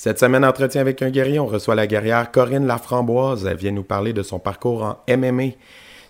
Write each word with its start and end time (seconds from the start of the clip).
Cette 0.00 0.20
semaine, 0.20 0.44
entretien 0.44 0.80
avec 0.80 1.02
un 1.02 1.10
guerrier, 1.10 1.40
on 1.40 1.48
reçoit 1.48 1.74
la 1.74 1.88
guerrière 1.88 2.30
Corinne 2.30 2.68
Laframboise. 2.68 3.44
Elle 3.44 3.56
vient 3.56 3.72
nous 3.72 3.82
parler 3.82 4.12
de 4.12 4.22
son 4.22 4.38
parcours 4.38 4.84
en 4.84 5.16
MMA. 5.16 5.54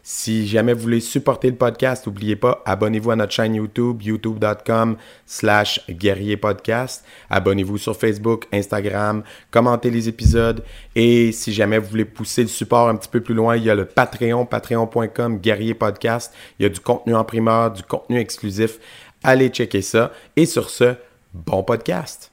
Si 0.03 0.47
jamais 0.47 0.75
vous 0.75 0.83
voulez 0.83 1.01
supporter 1.01 1.49
le 1.49 1.57
podcast, 1.57 2.07
n'oubliez 2.07 2.37
pas, 2.37 2.63
abonnez-vous 2.67 3.13
à 3.13 3.17
notre 3.17 3.33
chaîne 3.33 3.55
YouTube, 3.55 4.03
youtube.com 4.03 4.99
slash 5.25 5.81
guerrier. 5.89 6.39
Abonnez-vous 7.31 7.79
sur 7.79 7.97
Facebook, 7.97 8.45
Instagram, 8.53 9.23
commentez 9.51 9.91
les 9.91 10.07
épisodes. 10.07 10.63
Et 10.95 11.33
si 11.33 11.55
jamais 11.55 11.79
vous 11.79 11.89
voulez 11.89 12.05
pousser 12.05 12.43
le 12.43 12.49
support 12.49 12.91
un 12.91 12.97
petit 12.97 13.09
peu 13.09 13.23
plus 13.23 13.35
loin, 13.35 13.57
il 13.57 13.65
y 13.65 13.71
a 13.71 13.75
le 13.75 13.87
Patreon, 13.87 14.45
patreon.com, 14.45 15.39
guerrier 15.39 15.73
podcast. 15.73 16.35
Il 16.59 16.65
y 16.65 16.67
a 16.67 16.69
du 16.69 16.81
contenu 16.81 17.15
en 17.15 17.25
primeur, 17.25 17.71
du 17.71 17.83
contenu 17.83 18.19
exclusif. 18.19 18.79
Allez 19.25 19.49
checker 19.49 19.81
ça. 19.81 20.13
Et 20.37 20.45
sur 20.45 20.69
ce, 20.69 20.95
bon 21.33 21.63
podcast. 21.63 22.33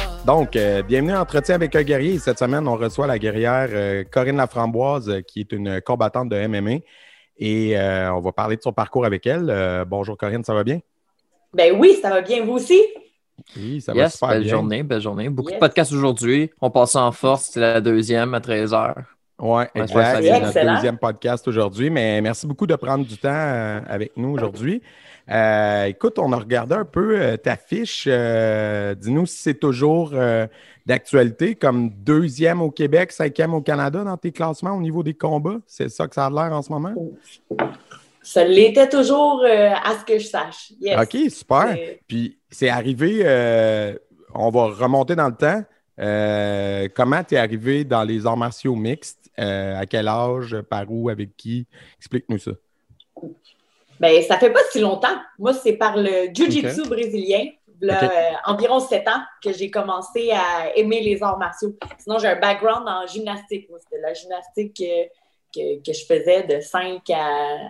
Donc, 0.25 0.55
euh, 0.55 0.83
bienvenue 0.83 1.13
à 1.13 1.21
Entretien 1.21 1.55
avec 1.55 1.75
un 1.75 1.81
guerrier. 1.83 2.19
Cette 2.19 2.37
semaine, 2.37 2.67
on 2.67 2.75
reçoit 2.75 3.07
la 3.07 3.17
guerrière 3.17 3.69
euh, 3.71 4.03
Corinne 4.09 4.37
Laframboise, 4.37 5.09
euh, 5.09 5.21
qui 5.21 5.39
est 5.39 5.51
une 5.51 5.81
combattante 5.81 6.29
de 6.29 6.47
MMA. 6.47 6.79
Et 7.37 7.77
euh, 7.77 8.13
on 8.13 8.19
va 8.21 8.31
parler 8.31 8.55
de 8.55 8.61
son 8.61 8.71
parcours 8.71 9.03
avec 9.05 9.25
elle. 9.25 9.47
Euh, 9.49 9.83
bonjour 9.83 10.15
Corinne, 10.17 10.43
ça 10.43 10.53
va 10.53 10.63
bien? 10.63 10.79
Ben 11.53 11.75
oui, 11.77 11.97
ça 12.01 12.11
va 12.11 12.21
bien. 12.21 12.43
Vous 12.45 12.53
aussi? 12.53 12.79
Oui, 13.57 13.81
ça 13.81 13.93
va 13.93 14.01
Yes, 14.01 14.13
super 14.13 14.29
belle 14.29 14.43
bien. 14.43 14.51
journée, 14.51 14.83
belle 14.83 15.01
journée. 15.01 15.27
Beaucoup 15.29 15.49
Yes. 15.49 15.55
de 15.59 15.59
podcasts 15.59 15.91
aujourd'hui. 15.91 16.51
On 16.61 16.69
passe 16.69 16.95
en 16.95 17.11
force, 17.11 17.49
c'est 17.51 17.59
la 17.59 17.81
deuxième 17.81 18.35
à 18.35 18.39
13h. 18.39 18.93
Oui, 19.41 19.49
Ouais, 19.49 19.69
exact. 19.75 20.21
C'est 20.21 20.31
notre 20.31 20.45
excellent. 20.47 20.75
deuxième 20.75 20.97
podcast 20.97 21.47
aujourd'hui. 21.47 21.89
Mais 21.89 22.21
merci 22.21 22.45
beaucoup 22.45 22.67
de 22.67 22.75
prendre 22.75 23.05
du 23.05 23.17
temps 23.17 23.29
euh, 23.31 23.79
avec 23.89 24.15
nous 24.15 24.29
aujourd'hui. 24.29 24.81
Euh, 25.29 25.85
écoute, 25.85 26.19
on 26.19 26.31
a 26.31 26.37
regardé 26.37 26.75
un 26.75 26.85
peu 26.85 27.19
euh, 27.19 27.37
ta 27.37 27.55
fiche. 27.55 28.05
Euh, 28.07 28.93
Dis-nous 28.95 29.25
si 29.25 29.37
c'est 29.37 29.53
toujours 29.59 30.11
euh, 30.13 30.45
d'actualité, 30.85 31.55
comme 31.55 31.89
deuxième 31.89 32.61
au 32.61 32.69
Québec, 32.71 33.11
cinquième 33.11 33.53
au 33.53 33.61
Canada 33.61 34.03
dans 34.03 34.17
tes 34.17 34.31
classements 34.31 34.73
au 34.75 34.81
niveau 34.81 35.03
des 35.03 35.13
combats. 35.13 35.57
C'est 35.65 35.89
ça 35.89 36.07
que 36.07 36.15
ça 36.15 36.25
a 36.25 36.29
l'air 36.29 36.51
en 36.55 36.61
ce 36.61 36.71
moment? 36.71 36.93
Ça 38.23 38.43
l'était 38.43 38.89
toujours 38.89 39.41
euh, 39.43 39.69
à 39.71 39.95
ce 39.99 40.05
que 40.05 40.19
je 40.19 40.27
sache. 40.27 40.73
Yes. 40.79 40.99
OK, 41.01 41.31
super. 41.31 41.75
Puis 42.07 42.37
c'est 42.51 42.69
arrivé, 42.69 43.21
euh, 43.23 43.95
on 44.35 44.49
va 44.49 44.65
remonter 44.67 45.15
dans 45.15 45.27
le 45.27 45.35
temps. 45.35 45.63
Euh, 45.99 46.87
comment 46.95 47.23
tu 47.23 47.35
es 47.35 47.37
arrivé 47.37 47.83
dans 47.83 48.03
les 48.03 48.25
arts 48.25 48.37
martiaux 48.37 48.75
mixtes? 48.75 49.20
Euh, 49.39 49.79
à 49.79 49.85
quel 49.85 50.07
âge? 50.07 50.57
Par 50.69 50.85
où? 50.89 51.09
Avec 51.09 51.35
qui? 51.37 51.65
Explique-nous 51.97 52.39
ça. 52.39 52.51
Ben, 53.99 54.21
ça 54.23 54.37
fait 54.37 54.49
pas 54.49 54.59
si 54.71 54.79
longtemps. 54.79 55.15
Moi, 55.37 55.53
c'est 55.53 55.73
par 55.73 55.95
le 55.95 56.33
Jiu-Jitsu 56.33 56.87
brésilien, 56.89 57.45
là, 57.81 58.03
euh, 58.03 58.07
environ 58.45 58.79
sept 58.79 59.07
ans, 59.07 59.21
que 59.43 59.53
j'ai 59.53 59.69
commencé 59.69 60.31
à 60.31 60.75
aimer 60.75 61.01
les 61.01 61.21
arts 61.21 61.37
martiaux. 61.37 61.75
Sinon, 61.99 62.17
j'ai 62.19 62.27
un 62.27 62.39
background 62.39 62.87
en 62.87 63.05
gymnastique. 63.05 63.67
C'était 63.79 64.01
la 64.01 64.13
gymnastique 64.13 64.75
que, 64.75 65.77
que 65.85 65.93
je 65.93 66.05
faisais 66.05 66.43
de 66.43 66.59
5 66.61 67.07
à, 67.11 67.15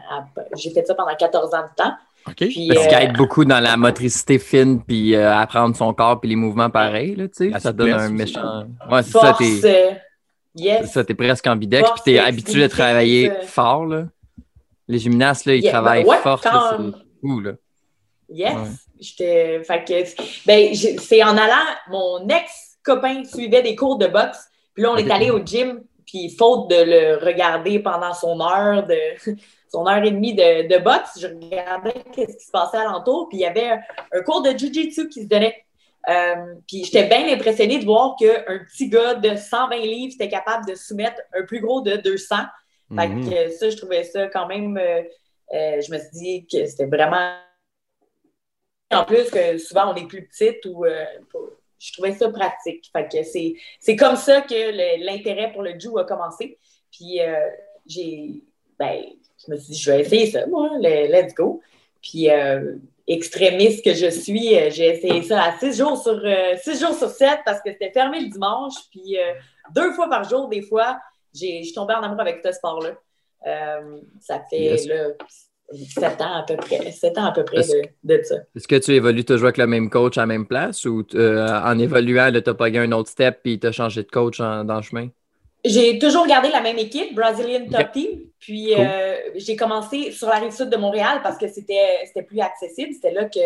à- 0.09 0.25
J'ai 0.55 0.71
fait 0.71 0.85
ça 0.87 0.95
pendant 0.95 1.15
14 1.15 1.53
ans 1.53 1.63
de 1.63 1.75
temps. 1.83 1.93
OK? 2.27 2.35
Puis, 2.35 2.69
Parce 2.73 2.85
euh, 2.87 2.97
aide 2.99 3.17
beaucoup 3.17 3.43
dans 3.43 3.59
la 3.59 3.75
motricité 3.77 4.39
fine, 4.39 4.81
puis 4.83 5.15
euh, 5.15 5.35
apprendre 5.35 5.75
son 5.75 5.93
corps, 5.93 6.19
puis 6.21 6.29
les 6.29 6.35
mouvements 6.35 6.69
pareils. 6.69 7.15
Là, 7.15 7.27
tu 7.27 7.51
sais. 7.51 7.59
Ça 7.59 7.73
donne 7.73 7.91
un 7.93 8.09
méchant. 8.09 8.65
Ouais, 8.89 9.03
c'est 9.03 9.11
ça, 9.17 9.35
t'es 9.37 10.01
yes. 10.55 10.91
ça, 10.91 11.03
t'es 11.03 11.13
presque 11.13 11.47
ambidex, 11.47 11.89
puis 11.91 12.01
t'es 12.05 12.19
habitué 12.19 12.41
flexibilité, 12.41 12.69
travailler 12.69 13.31
euh. 13.31 13.41
fort. 13.43 13.85
Là. 13.85 14.05
Les 14.87 14.99
gymnastes, 14.99 15.45
là, 15.45 15.55
ils 15.55 15.63
Yeah, 15.63 15.71
travaillent 15.71 16.03
ben 16.03 16.09
ouais, 16.09 16.17
fort. 16.17 16.41
c'est 16.41 16.49
fou, 17.21 17.39
là. 17.39 17.51
Yes. 18.29 18.53
Ouais. 18.53 18.69
J'étais. 18.99 19.63
Fait 19.63 19.83
que. 19.83 20.45
Ben, 20.45 20.73
c'est 20.73 21.23
en 21.23 21.37
allant. 21.37 21.65
Mon 21.89 22.27
ex-copain 22.27 23.23
suivait 23.25 23.61
des 23.61 23.75
cours 23.75 23.97
de 23.97 24.07
boxe. 24.07 24.47
Puis 24.73 24.83
là, 24.83 24.91
on 24.91 24.97
est 24.97 25.09
allé 25.11 25.31
au 25.31 25.43
gym. 25.43 25.81
Puis 26.05 26.29
faute 26.29 26.69
de 26.69 26.75
le 26.75 27.25
regarder 27.25 27.79
pendant 27.79 28.13
son 28.13 28.39
heure 28.41 28.85
de. 28.87 28.97
Son 29.73 29.87
heure 29.87 30.03
et 30.03 30.11
demie 30.11 30.33
de, 30.33 30.67
de 30.67 30.83
boxe, 30.83 31.17
je 31.17 31.27
regardais 31.27 31.93
qu'est-ce 32.13 32.35
qui 32.35 32.45
se 32.45 32.51
passait 32.51 32.75
alentour, 32.75 33.29
puis 33.29 33.37
il 33.37 33.41
y 33.43 33.45
avait 33.45 33.69
un, 33.69 33.79
un 34.11 34.21
cours 34.21 34.41
de 34.41 34.49
Jiu-Jitsu 34.49 35.07
qui 35.07 35.21
se 35.23 35.27
donnait. 35.29 35.63
Euh, 36.09 36.55
puis 36.67 36.83
j'étais 36.83 37.03
bien 37.07 37.27
impressionnée 37.31 37.77
de 37.79 37.85
voir 37.85 38.15
qu'un 38.19 38.59
petit 38.67 38.89
gars 38.89 39.13
de 39.15 39.35
120 39.35 39.77
livres 39.77 40.13
était 40.15 40.29
capable 40.29 40.65
de 40.67 40.75
soumettre 40.75 41.21
un 41.33 41.43
plus 41.43 41.59
gros 41.61 41.81
de 41.81 41.95
200. 41.97 42.35
Fait 42.95 43.07
Mhm. 43.07 43.29
que 43.29 43.49
ça, 43.51 43.69
je 43.69 43.77
trouvais 43.77 44.03
ça 44.03 44.27
quand 44.27 44.47
même. 44.47 44.77
euh, 44.77 45.01
euh, 45.53 45.81
je 45.81 45.91
me 45.93 45.97
suis 45.99 46.09
dit 46.11 46.47
que 46.51 46.65
c'était 46.65 46.85
vraiment. 46.87 47.35
En 48.91 49.05
plus, 49.05 49.29
que 49.29 49.57
souvent 49.57 49.91
on 49.93 49.95
est 49.95 50.07
plus 50.07 50.27
petite 50.27 50.65
ou. 50.65 50.85
je 51.79 51.93
trouvais 51.93 52.13
ça 52.13 52.29
pratique. 52.29 52.89
Fait 52.93 53.07
que 53.07 53.23
c'est, 53.23 53.55
c'est 53.79 53.95
comme 53.95 54.15
ça 54.15 54.41
que 54.41 54.53
le- 54.53 55.03
l'intérêt 55.05 55.51
pour 55.51 55.63
le 55.63 55.79
Jiu 55.79 55.97
a 55.99 56.03
commencé. 56.03 56.57
Puis 56.91 57.19
j'ai. 57.85 58.41
Ben, 58.77 59.03
je 59.45 59.51
me 59.51 59.57
suis 59.57 59.73
dit, 59.73 59.79
je 59.79 59.91
vais 59.91 60.01
essayer 60.01 60.25
ça, 60.31 60.45
moi, 60.47 60.69
le- 60.79 61.07
let's 61.11 61.33
go. 61.33 61.61
Puis 62.01 62.27
extrémiste 63.13 63.83
que 63.83 63.93
je 63.93 64.09
suis, 64.09 64.57
euh, 64.57 64.69
j'ai 64.69 64.87
essayé 64.89 65.21
ça 65.23 65.43
à 65.43 65.57
six 65.59 65.77
jours 65.77 66.01
sur 66.01 66.19
euh, 66.23 66.55
six 66.63 66.79
jours 66.79 66.93
sur 66.93 67.09
sept 67.09 67.39
parce 67.45 67.61
que 67.61 67.71
c'était 67.71 67.91
fermé 67.91 68.19
le 68.21 68.27
dimanche. 68.29 68.73
Puis 68.91 69.17
euh, 69.17 69.33
deux 69.75 69.91
fois 69.93 70.09
par 70.09 70.27
jour, 70.29 70.47
des 70.49 70.61
fois, 70.61 70.97
je 71.33 71.39
suis 71.63 71.73
tombée 71.73 71.93
en 71.93 72.03
amour 72.03 72.19
avec 72.21 72.39
ce 72.43 72.51
sport-là. 72.51 72.91
Euh, 73.47 73.97
ça 74.19 74.41
fait 74.49 74.59
Yes. 74.61 74.87
là, 74.87 75.07
sept 75.73 76.21
ans 76.21 76.33
à 76.39 76.43
peu 76.43 76.55
près, 76.57 76.91
sept 76.91 77.17
ans 77.17 77.25
à 77.25 77.31
peu 77.31 77.43
près 77.45 77.61
de, 77.61 77.81
de 78.17 78.21
ça. 78.23 78.35
Est-ce 78.55 78.67
que 78.67 78.75
tu 78.75 78.91
évolues 78.91 79.23
toujours 79.25 79.45
avec 79.45 79.57
le 79.57 79.67
même 79.67 79.89
coach 79.89 80.17
à 80.17 80.21
la 80.21 80.27
même 80.27 80.45
place 80.45 80.85
ou 80.85 81.05
en 81.15 81.79
évoluant, 81.79 82.29
tu 82.31 82.49
as 82.49 82.53
pas 82.53 82.69
eu 82.69 82.77
un 82.77 82.91
autre 82.91 83.09
step 83.09 83.39
puis 83.41 83.59
tu 83.59 83.67
as 83.67 83.71
changé 83.71 84.03
de 84.03 84.09
coach 84.11 84.39
en- 84.41 84.63
dans 84.65 84.75
le 84.77 84.81
chemin? 84.81 85.07
J'ai 85.63 85.99
toujours 85.99 86.25
gardé 86.25 86.49
la 86.49 86.61
même 86.61 86.77
équipe, 86.79 87.13
Brazilian 87.13 87.65
Top. 87.69 87.91
Team. 87.91 88.19
Puis 88.39 88.71
Cool. 88.75 88.83
euh, 88.87 89.15
j'ai 89.35 89.55
commencé 89.55 90.11
sur 90.11 90.27
la 90.27 90.37
rive 90.37 90.51
sud 90.51 90.69
de 90.69 90.77
Montréal 90.77 91.19
parce 91.21 91.37
que 91.37 91.47
c'était 91.47 92.23
plus 92.25 92.39
accessible. 92.39 92.91
C'était 92.93 93.11
là 93.11 93.25
que 93.25 93.39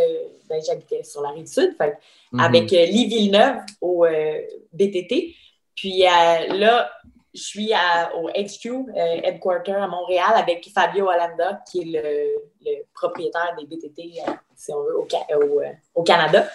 ben, 0.48 0.62
j'habitais 0.66 1.04
sur 1.04 1.22
la 1.22 1.30
rive 1.32 1.48
sud, 1.48 1.76
fait, 1.78 1.98
Mhm. 2.32 2.40
avec 2.40 2.72
euh, 2.72 2.86
Lee 2.86 3.06
Villeneuve 3.08 3.58
au 3.82 4.06
euh, 4.06 4.40
BTT. 4.72 5.36
Puis 5.76 6.00
là, 6.04 6.90
je 7.34 7.42
suis 7.42 7.74
à- 7.74 8.16
au 8.16 8.30
HQ, 8.30 8.86
Headquarter 8.96 9.74
à 9.74 9.88
Montréal, 9.88 10.32
avec 10.36 10.66
Fabio 10.74 11.10
Alanda, 11.10 11.62
qui 11.70 11.82
est 11.82 12.02
le, 12.02 12.36
le 12.66 12.84
propriétaire 12.94 13.54
des 13.60 13.66
BTT, 13.66 14.14
si 14.56 14.72
on 14.72 14.82
veut, 14.84 14.98
au, 14.98 15.06
Ca- 15.10 15.28
au, 15.38 15.62
au 15.96 16.04
Canada. 16.04 16.48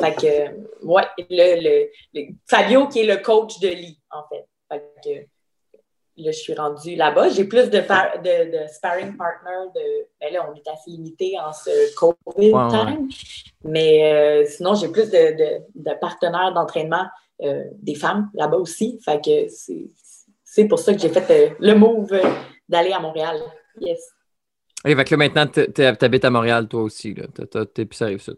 Fait 0.00 0.14
que, 0.14 0.86
ouais, 0.86 1.02
le- 1.28 1.90
Fabio 2.46 2.86
qui 2.86 3.00
est 3.00 3.04
le 3.06 3.16
coach 3.16 3.58
de 3.58 3.66
Lee, 3.68 3.98
en 4.12 4.22
fait. 4.28 4.44
Fait 4.70 4.82
que 5.04 5.10
là, 6.22 6.30
je 6.32 6.38
suis 6.38 6.54
rendue 6.54 6.96
là-bas. 6.96 7.28
J'ai 7.30 7.44
plus 7.44 7.70
de, 7.70 7.80
par- 7.80 8.20
de, 8.22 8.50
de 8.62 8.66
sparring 8.68 9.16
partner. 9.16 9.70
De, 9.74 10.06
ben 10.20 10.32
là, 10.32 10.50
on 10.50 10.54
est 10.54 10.68
assez 10.68 10.90
limité 10.90 11.36
en 11.38 11.52
ce 11.52 11.94
COVID 11.94 12.52
Ouais, 12.52 12.68
time. 12.70 13.08
Mais 13.64 14.12
euh, 14.12 14.44
sinon, 14.46 14.74
j'ai 14.74 14.88
plus 14.88 15.10
de, 15.10 15.36
de- 15.74 15.94
partenaires 16.00 16.52
d'entraînement 16.52 17.06
euh, 17.42 17.64
des 17.74 17.94
femmes 17.94 18.30
là-bas 18.34 18.56
aussi. 18.56 18.98
Fait 19.04 19.20
que 19.24 19.48
c'est, 20.44 20.64
pour 20.66 20.78
ça 20.78 20.92
que 20.92 20.98
j'ai 21.00 21.08
fait 21.08 21.30
euh, 21.30 21.54
le 21.60 21.74
move 21.74 22.12
d'aller 22.68 22.92
à 22.92 23.00
Montréal. 23.00 23.40
Yes. 23.80 24.10
Et 24.84 24.94
fait 24.94 25.04
que 25.04 25.10
là, 25.10 25.16
maintenant, 25.16 25.46
tu 25.46 25.82
habites 26.04 26.24
à 26.24 26.30
Montréal, 26.30 26.68
toi 26.68 26.82
aussi. 26.82 27.14
t'as- 27.14 27.66
T'es 27.66 27.84
plus 27.84 27.96
ça 27.96 28.06
arrive 28.06 28.20
sud. 28.20 28.36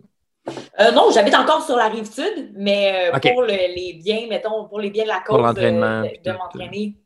Euh, 0.81 0.91
non, 0.93 1.11
j'habite 1.13 1.35
encore 1.35 1.63
sur 1.65 1.77
la 1.77 1.89
rive 1.89 2.11
sud, 2.11 2.53
mais 2.55 3.11
euh, 3.13 3.19
pour 3.33 3.43
le- 3.43 3.49
les 3.49 3.93
biens, 4.03 4.27
mettons, 4.29 4.67
pour 4.67 4.81
les 4.81 4.91
biens 4.91 5.05
de 5.05 5.09
la 5.09 5.23
l'entraînement, 5.29 6.03
euh, 6.05 6.09
de, 6.25 6.33
m'entraîner. 6.33 6.97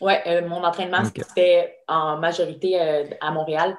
Oui, 0.00 0.12
mon 0.48 0.62
entraînement 0.64 1.02
Ok. 1.04 1.18
se 1.24 1.32
fait 1.34 1.78
en 1.88 2.16
majorité 2.18 2.78
à 3.20 3.30
Montréal. 3.32 3.76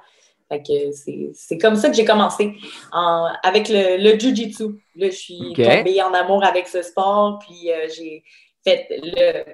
Fait 0.49 0.61
que 0.61 0.91
c'est 0.91 1.31
c'est 1.33 1.57
comme 1.57 1.75
ça 1.77 1.89
que 1.89 1.95
j'ai 1.95 2.03
commencé 2.05 2.53
en- 2.91 3.29
avec 3.41 3.69
le, 3.69 3.97
le 3.97 4.19
Jiu-Jitsu. 4.19 4.65
Là, 4.97 5.07
je 5.09 5.15
suis 5.15 5.53
tombée 5.55 6.01
en 6.03 6.13
amour 6.13 6.43
avec 6.43 6.67
ce 6.67 6.81
sport, 6.83 7.39
puis 7.39 7.69
j'ai 7.95 8.23
fait 8.63 8.87
le. 8.91 9.45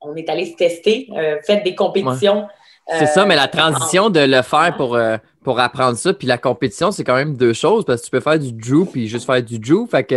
On 0.00 0.14
est 0.16 0.28
allé 0.30 0.46
se 0.46 0.54
tester, 0.56 1.08
fait 1.44 1.62
des 1.62 1.74
compétitions. 1.74 2.46
C'est 2.88 3.02
Euh, 3.02 3.06
ça, 3.06 3.26
mais 3.26 3.34
la 3.36 3.48
transition 3.48 4.10
de 4.10 4.20
le 4.20 4.42
faire 4.42 4.74
pour, 4.76 4.94
euh, 4.94 5.16
pour 5.42 5.58
apprendre 5.58 5.96
ça, 5.96 6.12
puis 6.14 6.26
la 6.26 6.38
compétition, 6.38 6.92
c'est 6.92 7.02
quand 7.02 7.16
même 7.16 7.36
deux 7.36 7.52
choses 7.52 7.84
parce 7.84 8.00
que 8.00 8.04
tu 8.06 8.10
peux 8.12 8.20
faire 8.20 8.38
du 8.38 8.52
Jiu 8.62 8.86
puis 8.86 9.08
juste 9.08 9.26
faire 9.26 9.42
du 9.42 9.58
Jiu. 9.60 9.86
Fait 9.90 10.04
que, 10.04 10.14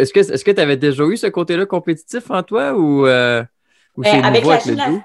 est-ce 0.00 0.12
que 0.12 0.20
est-ce 0.20 0.44
que 0.44 0.50
tu 0.52 0.60
avais 0.60 0.76
déjà 0.76 1.02
eu 1.04 1.16
ce 1.16 1.26
côté-là 1.26 1.66
compétitif 1.66 2.30
en 2.30 2.42
toi 2.44 2.74
ou, 2.74 3.06
euh, 3.06 3.42
ou 3.96 4.02
Ben, 4.02 4.10
c'est 4.20 4.26
avec 4.26 4.44
la 4.44 4.56
le? 4.86 5.00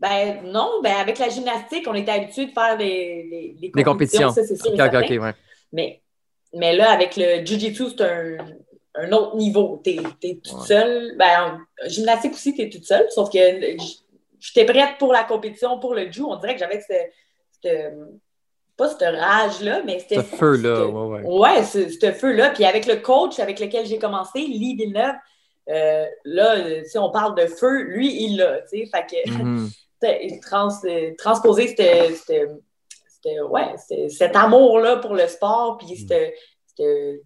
Ben 0.00 0.42
non, 0.44 0.80
ben 0.82 0.94
avec 1.00 1.18
la 1.18 1.28
gymnastique, 1.28 1.86
on 1.88 1.94
était 1.94 2.10
habitué 2.12 2.46
de 2.46 2.50
faire 2.52 2.76
des, 2.76 3.54
des, 3.60 3.70
des 3.74 3.82
compétitions. 3.84 4.30
Ça, 4.30 4.42
c'est 4.42 4.56
sûr. 4.56 4.72
OK, 4.74 4.80
OK, 4.80 4.94
OK, 5.02 5.10
ouais. 5.22 5.32
mais, 5.72 6.02
mais 6.52 6.76
là, 6.76 6.90
avec 6.90 7.16
le 7.16 7.44
Jiu-Jitsu, 7.46 7.84
c'est 7.96 8.02
un, 8.04 8.36
un, 8.96 9.12
autre 9.12 9.36
niveau. 9.36 9.80
Tu 9.84 9.90
es, 9.90 9.96
toute 9.96 10.52
Ouais. 10.52 10.66
seule. 10.66 11.14
Ben, 11.16 11.58
en 11.84 11.88
gymnastique 11.88 12.32
aussi, 12.34 12.52
tu 12.54 12.62
es 12.62 12.68
toute 12.68 12.84
seule. 12.84 13.06
Sauf 13.10 13.30
que 13.30 13.38
j'étais 14.52 14.64
prête 14.70 14.98
pour 14.98 15.12
la 15.12 15.24
compétition, 15.24 15.78
pour 15.78 15.94
le 15.94 16.10
Jiu. 16.10 16.24
On 16.24 16.36
dirait 16.36 16.54
que 16.54 16.60
j'avais 16.60 16.80
cette, 16.80 17.12
cette- 17.62 17.94
Pas 18.76 18.88
cette 18.88 19.02
rage-là, 19.16 19.82
mais 19.86 20.00
c'était. 20.00 20.16
Ce 20.16 20.22
feu-là, 20.22 20.86
ouais, 20.86 21.20
ouais. 21.22 21.38
Ouais, 21.38 21.62
ce, 21.62 21.88
ce 21.88 22.10
feu-là. 22.10 22.50
Puis 22.50 22.64
avec 22.64 22.86
le 22.86 22.96
coach 22.96 23.38
avec 23.38 23.60
lequel 23.60 23.86
j'ai 23.86 23.98
commencé, 24.00 24.40
Lee 24.40 24.74
Villeneuve, 24.74 25.14
euh, 25.70 26.06
là, 26.24 26.56
sais, 26.84 26.98
on 26.98 27.10
parle 27.12 27.36
de 27.36 27.46
feu, 27.46 27.82
lui, 27.84 28.24
il 28.24 28.36
l'a, 28.36 28.62
tu 28.62 28.80
sais. 28.80 28.86
Fait 28.92 29.06
que 29.06 29.30
Mhm. 29.30 29.68
c'était- 30.02 30.40
trans, 30.42 30.68
euh, 30.86 31.12
transposer 31.16 31.68
c'était, 31.68 32.12
c'était- 32.14 32.48
c'était- 33.08 33.40
ouais, 33.42 33.74
c'était 33.78 34.08
cet 34.08 34.34
amour-là 34.34 34.96
pour 34.96 35.14
le 35.14 35.28
sport, 35.28 35.78
puis 35.78 35.96
c'était, 35.96 36.34
c'était 36.66 37.22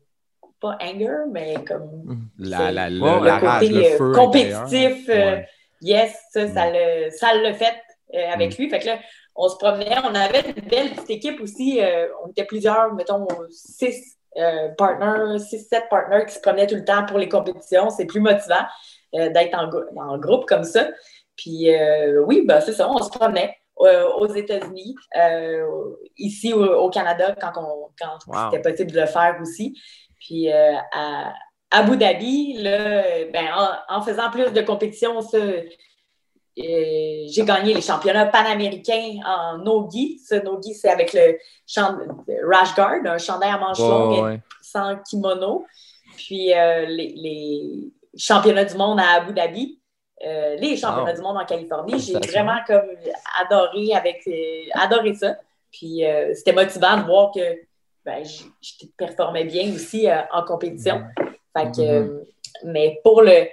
pas 0.60 0.76
anger, 0.82 1.16
mais 1.32 1.54
comme 1.66 2.28
La, 2.38 2.70
la, 2.70 2.88
Ouais, 2.88 2.90
la, 2.90 3.18
le 3.20 3.24
la 3.24 3.38
rage, 3.38 3.60
côté 3.62 3.72
le 3.72 3.96
feu 3.96 4.12
compétitif. 4.12 5.08
euh, 5.08 5.14
Ouais. 5.14 5.48
Yes, 5.82 6.16
ça, 6.32 6.46
ça 6.48 6.70
le, 6.70 7.10
ça 7.10 7.34
l'a 7.34 7.52
fait 7.54 7.74
euh, 8.14 8.30
avec 8.32 8.56
lui. 8.58 8.68
Fait 8.70 8.78
que 8.78 8.86
là, 8.86 8.98
on 9.36 9.48
se 9.48 9.56
promenait, 9.56 9.96
on 10.04 10.14
avait 10.14 10.40
une 10.50 10.68
belle 10.68 10.90
petite 10.90 11.10
équipe 11.10 11.40
aussi. 11.40 11.80
euh, 11.82 12.08
on 12.24 12.30
était 12.30 12.44
plusieurs, 12.44 12.92
mettons, 12.94 13.26
six 13.50 14.16
euh, 14.36 14.68
partners, 14.76 15.38
six, 15.38 15.66
sept 15.68 15.88
partners 15.88 16.24
qui 16.26 16.34
se 16.34 16.40
promenaient 16.40 16.66
tout 16.66 16.74
le 16.76 16.84
temps 16.84 17.04
pour 17.06 17.18
les 17.18 17.28
compétitions. 17.28 17.90
C'est 17.90 18.06
plus 18.06 18.20
motivant 18.20 18.64
euh, 19.14 19.28
d'être 19.30 19.54
en, 19.54 19.70
en 20.00 20.18
groupe 20.18 20.46
comme 20.46 20.64
ça. 20.64 20.88
Puis 21.36 21.72
euh, 21.74 22.22
oui, 22.26 22.44
ben, 22.46 22.60
c'est 22.60 22.72
ça, 22.72 22.88
on 22.90 22.98
se 23.02 23.10
promenait. 23.10 23.54
euh, 23.80 24.08
aux 24.18 24.26
États-Unis, 24.26 24.96
euh, 25.16 25.64
ici 26.16 26.52
au, 26.52 26.64
au 26.64 26.90
Canada, 26.90 27.34
quand, 27.40 27.52
on, 27.56 27.90
quand 28.00 28.18
Wow. 28.26 28.50
c'était 28.50 28.62
possible 28.70 28.90
de 28.90 29.00
le 29.00 29.06
faire 29.06 29.36
aussi. 29.40 29.74
Puis 30.20 30.52
euh, 30.52 30.74
à 30.92 31.32
Abu 31.70 31.96
Dhabi, 31.96 32.54
là, 32.54 33.02
ben, 33.32 33.46
en, 33.54 33.96
en 33.96 34.02
faisant 34.02 34.30
plus 34.30 34.52
de 34.52 34.60
compétitions, 34.62 35.20
ça, 35.20 35.38
euh, 36.58 37.24
j'ai 37.30 37.44
gagné 37.44 37.74
les 37.74 37.82
championnats 37.82 38.26
panaméricains 38.26 39.20
en 39.24 39.58
no-gi. 39.58 40.20
Ce 40.26 40.34
no-gi, 40.34 40.74
c'est 40.74 40.88
avec 40.88 41.12
le 41.12 41.38
rash 42.48 42.74
guard, 42.74 43.04
un 43.04 43.18
chandail 43.18 43.50
à 43.50 43.58
manches 43.58 43.78
longues 43.78 44.24
Ouais, 44.24 44.40
sans 44.62 44.96
kimono. 45.08 45.66
Puis 46.16 46.52
euh, 46.52 46.86
les, 46.86 47.14
les 47.16 47.92
championnats 48.16 48.64
du 48.64 48.76
monde 48.76 48.98
à 48.98 49.16
Abu 49.16 49.32
Dhabi, 49.32 49.78
euh, 50.26 50.56
les 50.56 50.76
championnats 50.76 51.12
du 51.12 51.20
monde 51.22 51.36
en 51.36 51.44
Californie, 51.44 52.00
j'ai 52.00 52.18
vraiment 52.18 52.58
comme 52.66 52.88
adoré 53.40 53.92
avec 53.94 54.28
adoré 54.72 55.14
ça. 55.14 55.36
Puis 55.70 56.02
c'était 56.34 56.52
motivant 56.52 56.96
de 56.96 57.02
voir 57.04 57.30
que 57.30 57.40
ben, 58.04 58.24
je, 58.24 58.42
je 58.62 58.86
performais 58.96 59.44
bien 59.44 59.72
aussi 59.72 60.08
en 60.32 60.42
compétition. 60.42 61.04
Fait 61.58 61.70
que, 61.72 61.80
euh, 61.82 62.24
mais 62.64 63.00
pour 63.02 63.22
le 63.22 63.46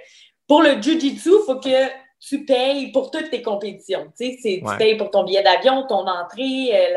pour 0.48 0.62
le 0.62 0.80
jiu-jitsu, 0.80 1.30
il 1.40 1.44
faut 1.44 1.58
que 1.60 1.88
tu 2.20 2.44
payes 2.44 2.92
pour 2.92 3.10
toutes 3.10 3.30
tes 3.30 3.42
compétitions. 3.42 4.12
Tu 4.18 4.38
sais, 4.38 4.58
tu 4.60 4.64
payes 4.78 4.96
pour 4.96 5.10
ton 5.10 5.24
billet 5.24 5.42
d'avion, 5.42 5.86
ton 5.88 6.06
entrée, 6.06 6.70
euh, 6.72 6.94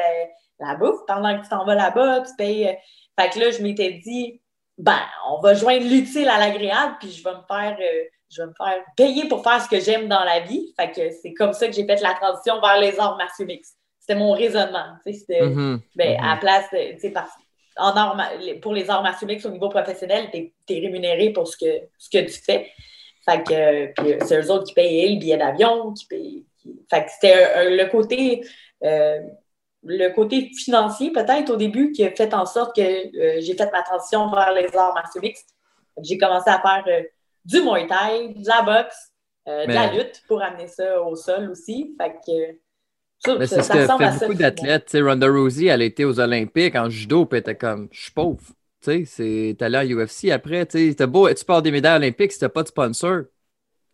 la, 0.60 0.68
la 0.72 0.76
bouffe 0.76 1.00
pendant 1.08 1.36
que 1.38 1.44
tu 1.44 1.50
t'en 1.50 1.66
vas 1.66 1.76
là-bas, 1.76 2.22
tu 2.22 2.36
payes. 2.38 2.68
euh, 2.68 2.74
Fait 3.20 3.30
que 3.30 3.40
là, 3.40 3.52
je 3.52 3.62
m'étais 3.64 3.94
dit, 3.94 4.40
ben, 4.78 5.00
on 5.30 5.40
va 5.42 5.54
joindre 5.56 5.86
l'utile 5.86 6.30
à 6.30 6.38
l'agréable, 6.40 6.96
puis 7.00 7.12
je 7.12 7.24
vais 7.24 7.32
me 7.32 7.42
faire, 7.48 7.76
euh, 7.82 8.04
je 8.32 8.42
vais 8.44 8.48
me 8.48 8.54
faire 8.56 8.84
payer 8.96 9.28
pour 9.28 9.44
faire 9.44 9.62
ce 9.62 9.68
que 9.68 9.80
j'aime 9.80 10.08
dans 10.08 10.24
la 10.24 10.40
vie. 10.42 10.74
Fait 10.80 10.92
que 10.92 11.10
c'est 11.22 11.34
comme 11.34 11.54
ça 11.54 11.68
que 11.68 11.74
j'ai 11.74 11.86
fait 11.86 12.00
la 12.02 12.14
transition 12.14 12.62
vers 12.62 12.80
les 12.80 13.00
arts 13.00 13.18
martiaux 13.18 13.46
mixtes. 13.46 13.78
C'était 14.00 14.18
mon 14.20 14.32
raisonnement. 14.34 14.86
Tu 15.06 15.12
sais, 15.14 15.20
c'était, 15.20 15.42
Mhm. 15.42 15.82
ben, 15.96 16.18
à 16.24 16.36
la 16.36 16.38
place, 16.38 16.66
de- 16.72 16.94
tu 16.94 17.00
sais, 17.00 17.12
parce- 17.12 17.32
en 17.80 17.96
arts 17.96 18.18
pour 18.62 18.74
les 18.74 18.90
arts 18.90 19.04
martiaux 19.04 19.28
mixtes 19.28 19.46
au 19.46 19.52
niveau 19.52 19.70
professionnel, 19.70 20.30
tu 20.32 20.52
es, 20.74 20.80
rémunéré 20.80 21.32
pour 21.32 21.48
ce 21.48 21.58
que, 21.58 21.88
ce 21.98 22.10
que 22.10 22.26
tu 22.26 22.40
fais. 22.42 22.72
Fait 23.26 23.44
que 23.44 24.26
c'est 24.26 24.42
eux 24.42 24.52
autres 24.52 24.66
qui 24.66 24.74
payaient 24.74 25.10
le 25.10 25.20
billet 25.20 25.38
d'avion, 25.38 25.94
qui 25.94 26.46
Fait 26.90 27.06
que 27.06 27.12
c'était 27.12 27.46
euh, 27.56 27.78
le 27.78 27.86
côté. 27.90 28.42
euh, 28.84 29.20
le 29.84 30.10
côté 30.10 30.52
financier, 30.54 31.12
peut-être, 31.12 31.52
au 31.52 31.56
début, 31.56 31.94
qui 31.94 32.04
a 32.04 32.12
fait 32.12 32.34
en 32.34 32.46
sorte 32.46 32.76
que 32.76 32.82
euh, 32.82 33.40
j'ai 33.40 33.56
fait 33.56 33.72
ma 33.72 33.82
transition 33.82 34.30
vers 34.30 34.54
les 34.54 34.76
arts 34.76 34.94
martiaux 34.94 35.22
mixtes. 35.22 35.52
J'ai 36.02 36.18
commencé 36.18 36.50
à 36.50 36.60
faire 36.60 36.84
euh, 36.88 37.04
du 37.46 37.62
Muay 37.62 37.88
Thai, 37.88 38.34
de 38.34 38.48
la 38.48 38.62
boxe, 38.62 39.14
de 39.48 39.72
la 39.72 39.92
lutte 39.92 40.22
pour 40.28 40.44
amener 40.44 40.68
ça 40.68 41.02
au 41.02 41.16
sol 41.16 41.50
aussi. 41.50 41.96
Fait 41.98 42.12
que 42.12 42.20
ça, 42.22 42.69
Mais 43.28 43.48
c'est 43.48 43.62
ce 43.62 43.70
que 43.70 43.86
fait 43.86 44.20
beaucoup 44.20 44.34
d'athlètes. 44.34 44.98
Ronda 45.00 45.28
Rousey, 45.28 45.66
elle 45.66 45.82
a 45.82 45.86
été 45.86 46.06
aux 46.06 46.20
Olympiques 46.20 46.76
en 46.76 46.90
judo, 46.90 47.26
puis 47.26 47.38
elle 47.38 47.42
était 47.42 47.58
comme, 47.58 47.90
je 47.92 48.04
suis 48.04 48.12
pauvre. 48.12 48.42
Tu 48.82 49.06
sais, 49.06 49.58
allé 49.60 49.78
à 49.78 49.86
UFC 49.86 50.32
après. 50.32 50.66
T'as 50.66 51.08
beau, 51.08 51.32
tu 51.34 51.44
pars 51.46 51.62
des 51.62 51.72
médailles 51.72 51.98
olympiques 51.98 52.32
si 52.32 52.40
t'as 52.40 52.50
pas 52.50 52.64
de 52.64 52.70
sponsor. 52.70 53.24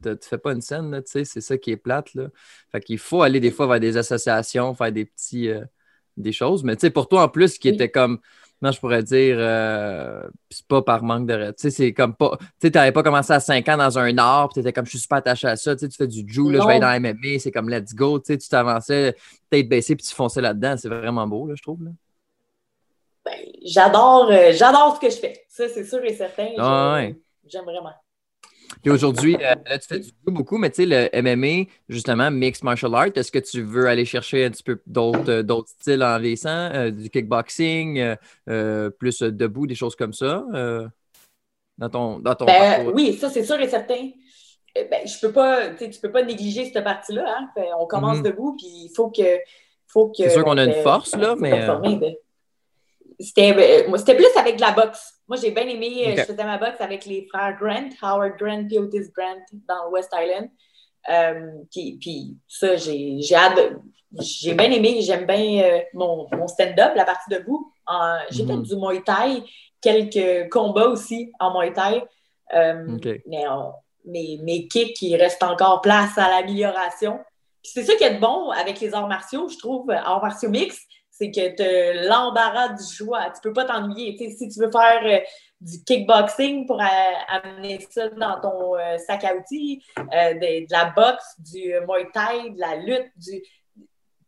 Tu 0.04 0.16
fais 0.22 0.38
pas 0.38 0.52
une 0.54 0.62
scène, 0.62 0.92
là, 0.92 1.02
tu 1.02 1.10
sais, 1.12 1.26
c'est 1.26 1.42
ça 1.42 1.58
qui 1.58 1.72
est 1.72 1.78
plate. 1.78 2.14
Là. 2.14 2.28
Fait 2.72 2.82
qu'il 2.82 3.00
faut 3.00 3.24
aller 3.24 3.40
des 3.40 3.50
fois 3.50 3.66
vers 3.66 3.80
des 3.80 3.98
associations, 3.98 4.76
faire 4.76 4.92
des 4.92 5.06
petits 5.06 5.50
euh, 5.50 5.62
des 6.18 6.32
choses. 6.32 6.64
Mais 6.64 6.76
pour 6.92 7.08
toi, 7.08 7.24
en 7.24 7.30
plus, 7.30 7.58
qui 7.58 7.70
Oui. 7.70 7.76
était 7.76 7.90
comme. 7.90 8.20
Je 8.72 8.80
pourrais 8.80 9.04
dire, 9.04 9.38
euh, 9.40 10.24
c'est 10.50 10.66
pas 10.68 10.82
par 10.82 11.04
manque 11.04 11.28
de. 11.28 11.48
Tu 11.48 11.54
sais, 11.58 11.70
c'est 11.70 11.94
comme 11.94 12.16
pas. 12.16 12.38
Tu 12.40 12.46
sais, 12.62 12.72
t'avais 12.72 12.92
pas 12.92 13.04
commencé 13.04 13.34
à 13.34 13.40
5 13.40 13.68
ans 13.70 13.78
dans 13.78 14.00
un 14.00 14.18
art, 14.18 14.50
puis 14.50 14.56
t'étais 14.56 14.74
comme, 14.74 14.86
je 14.86 14.92
suis 14.92 15.00
super 15.00 15.18
attaché 15.18 15.48
à 15.48 15.56
ça. 15.56 15.76
Tu 15.76 15.82
sais, 15.82 15.90
tu 15.90 15.98
fais 15.98 16.08
du 16.08 16.24
Jiu, 16.28 16.52
là, 16.52 16.60
je 16.62 16.68
vais 16.68 16.84
aller 16.84 17.02
dans 17.02 17.10
MMA, 17.10 17.40
c'est 17.40 17.52
comme 17.52 17.70
let's 17.70 17.94
go. 17.94 18.20
Tu 18.20 18.34
sais, 18.34 18.38
tu 18.38 18.50
t'avançais, 18.50 19.16
tête 19.50 19.68
baissée, 19.68 19.96
puis 19.96 20.06
tu 20.06 20.14
fonçais 20.14 20.42
là-dedans. 20.42 20.76
C'est 20.78 20.90
vraiment 20.90 21.28
beau, 21.28 21.48
là, 21.48 21.54
je 21.56 21.62
trouve. 21.62 21.84
Là. 21.84 21.92
Ben, 23.26 23.34
j'adore, 23.66 24.30
euh, 24.32 24.52
j'adore 24.54 24.96
ce 24.96 25.00
que 25.00 25.12
je 25.12 25.18
fais. 25.18 25.46
Ça, 25.50 25.68
c'est 25.68 25.84
sûr 25.84 26.04
et 26.06 26.14
certain. 26.14 26.50
Ah 26.58 26.94
ouais. 26.96 27.16
J'aime 27.48 27.64
vraiment. 27.64 27.94
Puis 28.82 28.92
aujourd'hui, 28.92 29.36
euh, 29.36 29.56
là, 29.68 29.80
tu 29.80 29.88
fais 29.88 30.00
du 30.00 30.12
beaucoup, 30.26 30.58
mais 30.58 30.70
tu 30.70 30.88
sais, 30.88 31.10
le 31.14 31.22
MMA, 31.22 31.70
justement, 31.90 32.30
Mixed 32.32 32.64
Martial 32.64 32.94
Art, 32.96 33.10
est-ce 33.16 33.32
que 33.32 33.40
tu 33.40 33.62
veux 33.62 33.88
aller 33.88 34.06
chercher 34.06 34.46
un 34.46 34.52
petit 34.52 34.64
peu 34.64 34.82
d'autres 34.86 35.30
euh, 35.32 35.44
d'autres 35.44 35.70
styles 35.70 36.04
en 36.04 36.20
vieillissant, 36.20 36.50
euh, 36.74 36.92
du 36.92 37.10
kickboxing, 37.10 38.16
euh, 38.50 38.90
plus 38.92 39.22
debout, 39.22 39.68
des 39.68 39.76
choses 39.76 39.96
comme 39.96 40.14
ça, 40.14 40.44
dans 41.78 41.90
ton, 41.90 42.20
dans 42.20 42.36
ton 42.36 42.46
Ben, 42.46 42.88
oui, 42.94 43.14
ça, 43.14 43.30
c'est 43.30 43.44
sûr 43.44 43.60
et 43.60 43.68
certain. 43.68 44.10
Euh, 44.78 44.84
Ben, 44.90 45.08
je 45.08 45.20
peux 45.20 45.32
pas, 45.32 45.70
tu 45.70 46.00
peux 46.02 46.12
pas 46.12 46.24
négliger 46.24 46.66
cette 46.66 46.84
partie-là. 46.84 47.24
Hein? 47.28 47.50
On 47.80 47.86
commence 47.86 48.18
Mhm. 48.18 48.24
debout, 48.24 48.56
puis 48.58 48.68
il 48.68 48.92
faut 48.96 49.10
que. 49.10 49.40
Faut 49.88 50.08
que 50.10 50.24
C'est 50.24 50.30
sûr 50.32 50.44
qu'on 50.44 50.58
a 50.58 50.64
une 50.66 50.72
ben, 50.72 50.84
force, 50.84 51.16
là, 51.16 51.36
mais, 51.38 51.52
ben. 51.52 52.16
C'était 53.20 53.54
ben, 53.54 53.88
moi, 53.90 53.98
c'était 53.98 54.16
plus 54.16 54.28
avec 54.38 54.58
de 54.58 54.62
la 54.62 54.72
boxe. 54.72 55.14
Moi, 55.28 55.38
j'ai 55.42 55.52
bien 55.52 55.68
aimé, 55.68 56.04
euh, 56.08 56.12
Ok. 56.12 56.18
je 56.20 56.24
faisais 56.24 56.44
ma 56.44 56.58
boxe 56.58 56.80
avec 56.80 57.06
les 57.06 57.26
frères 57.28 57.58
Grant, 57.60 57.90
Howard 58.02 58.38
Grant 58.38 58.68
et 58.70 58.80
Otis 58.80 59.10
Grant 59.16 59.42
dans 59.68 59.86
le 59.86 59.92
West 59.92 60.14
Island. 60.14 60.50
Euh, 61.10 61.52
puis, 61.72 61.98
puis 62.00 62.36
ça, 62.48 62.76
j'ai 62.76 63.20
j'ai 63.22 64.54
bien 64.54 64.72
aimé, 64.72 65.02
j'aime 65.02 65.26
bien 65.26 65.64
euh, 65.64 65.80
mon, 65.94 66.28
mon 66.32 66.48
stand-up, 66.48 66.94
la 66.96 67.06
partie 67.06 67.30
debout. 67.30 67.72
J'ai 68.30 68.44
Mhm. 68.44 68.64
fait 68.64 68.70
du 68.70 68.76
Muay 68.78 69.02
Thai, 69.04 69.44
quelques 69.82 70.50
combats 70.52 70.88
aussi 70.88 71.32
en 71.40 71.52
Muay 71.60 71.74
Thai. 71.74 72.04
Euh. 72.54 72.98
Mais 73.28 73.48
on- 73.48 73.74
mes, 74.06 74.38
mes 74.44 74.68
kicks, 74.68 75.02
il 75.02 75.16
reste 75.16 75.42
encore 75.44 75.82
place 75.82 76.16
à 76.18 76.30
l'amélioration. 76.30 77.20
C'est 77.64 77.84
ça 77.84 77.96
qui 77.96 78.04
est 78.04 78.20
bon 78.20 78.52
avec 78.52 78.80
les 78.80 78.94
arts 78.94 79.08
martiaux, 79.08 79.50
je 79.50 79.58
trouve, 79.58 79.90
arts 79.90 80.22
martiaux 80.22 80.50
mixtes, 80.50 80.88
c'est 81.18 81.32
que 81.32 81.56
tu 81.56 81.64
as 81.64 82.08
l'embarras 82.08 82.70
du 82.70 82.84
choix. 82.84 83.30
Tu 83.34 83.42
peux 83.42 83.54
pas 83.54 83.66
t'ennuyer. 83.66 84.18
Si 84.18 84.50
tu 84.50 84.60
veux 84.60 84.70
faire 84.70 85.02
euh, 85.06 85.20
du 85.62 85.82
kickboxing 85.84 86.66
pour 86.66 86.82
euh, 86.82 86.86
amener 87.30 87.80
ça 87.90 88.10
dans 88.10 88.40
ton 88.42 88.76
euh, 88.76 88.98
sac 88.98 89.24
à 89.24 89.36
outils, 89.36 89.82
de, 89.98 90.72
la 90.72 90.94
boxe, 90.96 91.40
du 91.40 91.74
Muay 91.88 92.10
Thai, 92.14 92.50
de 92.52 92.60
la 92.60 92.76
lutte, 92.76 93.12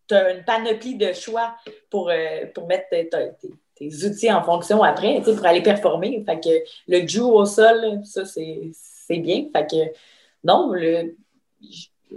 tu 0.07 0.15
as 0.15 0.31
une 0.31 0.45
panoplie 0.45 0.95
de 0.95 1.11
choix 1.11 1.57
pour, 1.89 2.09
pour 2.55 2.67
mettre 2.67 2.87
tes, 2.89 3.89
outils 4.05 4.31
en 4.31 4.43
fonction 4.43 4.81
après, 4.81 5.21
pour 5.21 5.45
aller 5.45 5.61
performer. 5.61 6.23
Fait 6.25 6.39
que 6.39 6.63
le 6.87 7.05
Jiu 7.05 7.21
au 7.21 7.45
sol, 7.45 7.99
ça, 8.05 8.23
c'est 8.23 8.71
c'est 8.73 9.17
bien. 9.17 9.47
Fait 9.53 9.67
que 9.67 9.93
non, 10.43 10.71
le, 10.71 11.15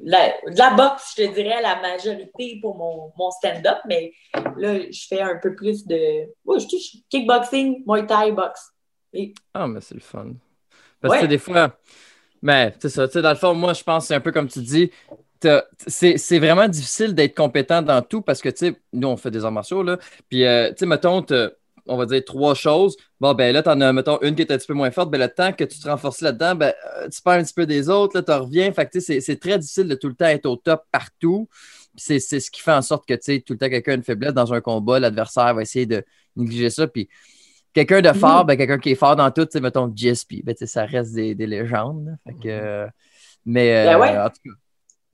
la, 0.04 0.28
de 0.48 0.56
la 0.58 0.70
boxe, 0.70 1.14
je 1.16 1.24
te 1.24 1.34
dirais, 1.34 1.60
la 1.62 1.80
majorité 1.80 2.58
pour 2.60 2.76
mon, 2.76 3.12
mon 3.16 3.30
stand-up, 3.30 3.78
mais 3.86 4.12
là, 4.56 4.78
je 4.90 5.06
fais 5.08 5.20
un 5.20 5.36
peu 5.42 5.54
plus 5.54 5.86
de 5.86 6.26
ouais, 6.44 6.60
je 6.60 6.68
touche 6.68 6.96
kickboxing, 7.08 7.82
Muay 7.86 8.06
Thai, 8.06 8.32
boxe. 8.32 8.70
Et, 9.12 9.34
Ah, 9.54 9.66
mais 9.66 9.80
c'est 9.80 9.94
le 9.94 10.00
fun. 10.00 10.32
Parce 11.00 11.16
que 11.16 11.22
Ouais. 11.22 11.28
des 11.28 11.38
fois, 11.38 11.76
mais 12.42 12.74
c'est 12.78 12.88
ça, 12.88 13.06
tu 13.08 13.14
sais, 13.14 13.22
dans 13.22 13.30
le 13.30 13.36
fond, 13.36 13.54
moi, 13.54 13.72
je 13.72 13.82
pense 13.82 14.06
c'est 14.06 14.14
un 14.14 14.20
peu 14.20 14.32
comme 14.32 14.48
tu 14.48 14.60
dis, 14.60 14.90
c'est 15.86 16.38
vraiment 16.38 16.68
difficile 16.68 17.14
d'être 17.14 17.34
compétent 17.34 17.82
dans 17.82 18.02
tout 18.02 18.20
parce 18.22 18.40
que, 18.42 18.50
tu 18.50 18.56
sais, 18.68 18.80
nous, 18.92 19.08
on 19.08 19.16
fait 19.16 19.30
des 19.30 19.44
arts 19.44 19.52
martiaux, 19.52 19.82
là, 19.82 19.98
puis, 20.28 20.44
euh, 20.44 20.68
tu 20.70 20.76
sais, 20.80 20.86
mettons, 20.86 21.24
on 21.90 21.96
va 21.96 22.06
dire 22.06 22.24
trois 22.24 22.54
choses. 22.54 22.96
Bon, 23.20 23.34
ben 23.34 23.52
là, 23.52 23.62
t'en 23.62 23.80
as, 23.80 23.92
mettons, 23.92 24.18
une 24.22 24.34
qui 24.34 24.42
est 24.42 24.50
un 24.52 24.56
petit 24.58 24.66
peu 24.66 24.74
moins 24.74 24.90
forte, 24.90 25.10
ben 25.10 25.18
le 25.20 25.28
temps 25.28 25.52
que 25.52 25.64
tu 25.64 25.78
te 25.78 25.88
renforces 25.88 26.20
là-dedans, 26.22 26.54
ben, 26.54 26.72
euh, 26.98 27.08
tu 27.08 27.20
perds 27.22 27.34
un 27.34 27.42
petit 27.44 27.54
peu 27.54 27.66
des 27.66 27.88
autres, 27.88 28.16
là, 28.16 28.22
tu 28.22 28.32
reviens. 28.32 28.72
Fait 28.72 28.86
que, 28.86 28.92
tu 28.92 29.00
sais, 29.00 29.14
c'est- 29.14 29.20
c'est 29.20 29.36
très 29.38 29.58
difficile 29.58 29.88
de 29.88 29.94
tout 29.94 30.08
le 30.08 30.14
temps 30.14 30.26
être 30.26 30.46
au 30.46 30.56
top 30.56 30.84
partout. 30.92 31.48
c'est 31.96 32.20
c'est 32.20 32.40
ce 32.40 32.50
qui 32.50 32.62
fait 32.62 32.72
en 32.72 32.82
sorte 32.82 33.06
que, 33.06 33.14
tu 33.14 33.20
sais, 33.22 33.40
tout 33.40 33.52
le 33.54 33.58
temps, 33.58 33.68
quelqu'un 33.68 33.92
a 33.92 33.94
une 33.96 34.04
faiblesse 34.04 34.32
dans 34.32 34.54
un 34.54 34.60
combat, 34.60 35.00
l'adversaire 35.00 35.52
va 35.54 35.62
essayer 35.62 35.86
de 35.86 36.04
négliger 36.36 36.70
ça. 36.70 36.86
Puis 36.86 37.08
quelqu'un 37.74 38.00
de 38.00 38.12
fort, 38.12 38.44
ben, 38.44 38.56
quelqu'un 38.56 38.78
qui 38.78 38.90
est 38.90 38.94
fort 38.94 39.16
dans 39.16 39.30
tout, 39.30 39.44
tu 39.44 39.52
sais, 39.52 39.60
mettons 39.60 39.92
GSP, 39.94 40.42
ben, 40.44 40.54
tu 40.54 40.60
sais, 40.60 40.66
ça 40.66 40.84
reste 40.86 41.14
des, 41.14 41.34
des 41.34 41.46
légendes. 41.46 42.06
là. 42.06 42.12
Fait 42.26 42.34
que, 42.40 42.48
euh, 42.48 42.86
mais 43.44 43.86
Ben 43.86 43.96
euh, 43.96 44.00
ouais. 44.00 44.18
en 44.18 44.28
tout 44.30 44.40
cas, 44.44 44.50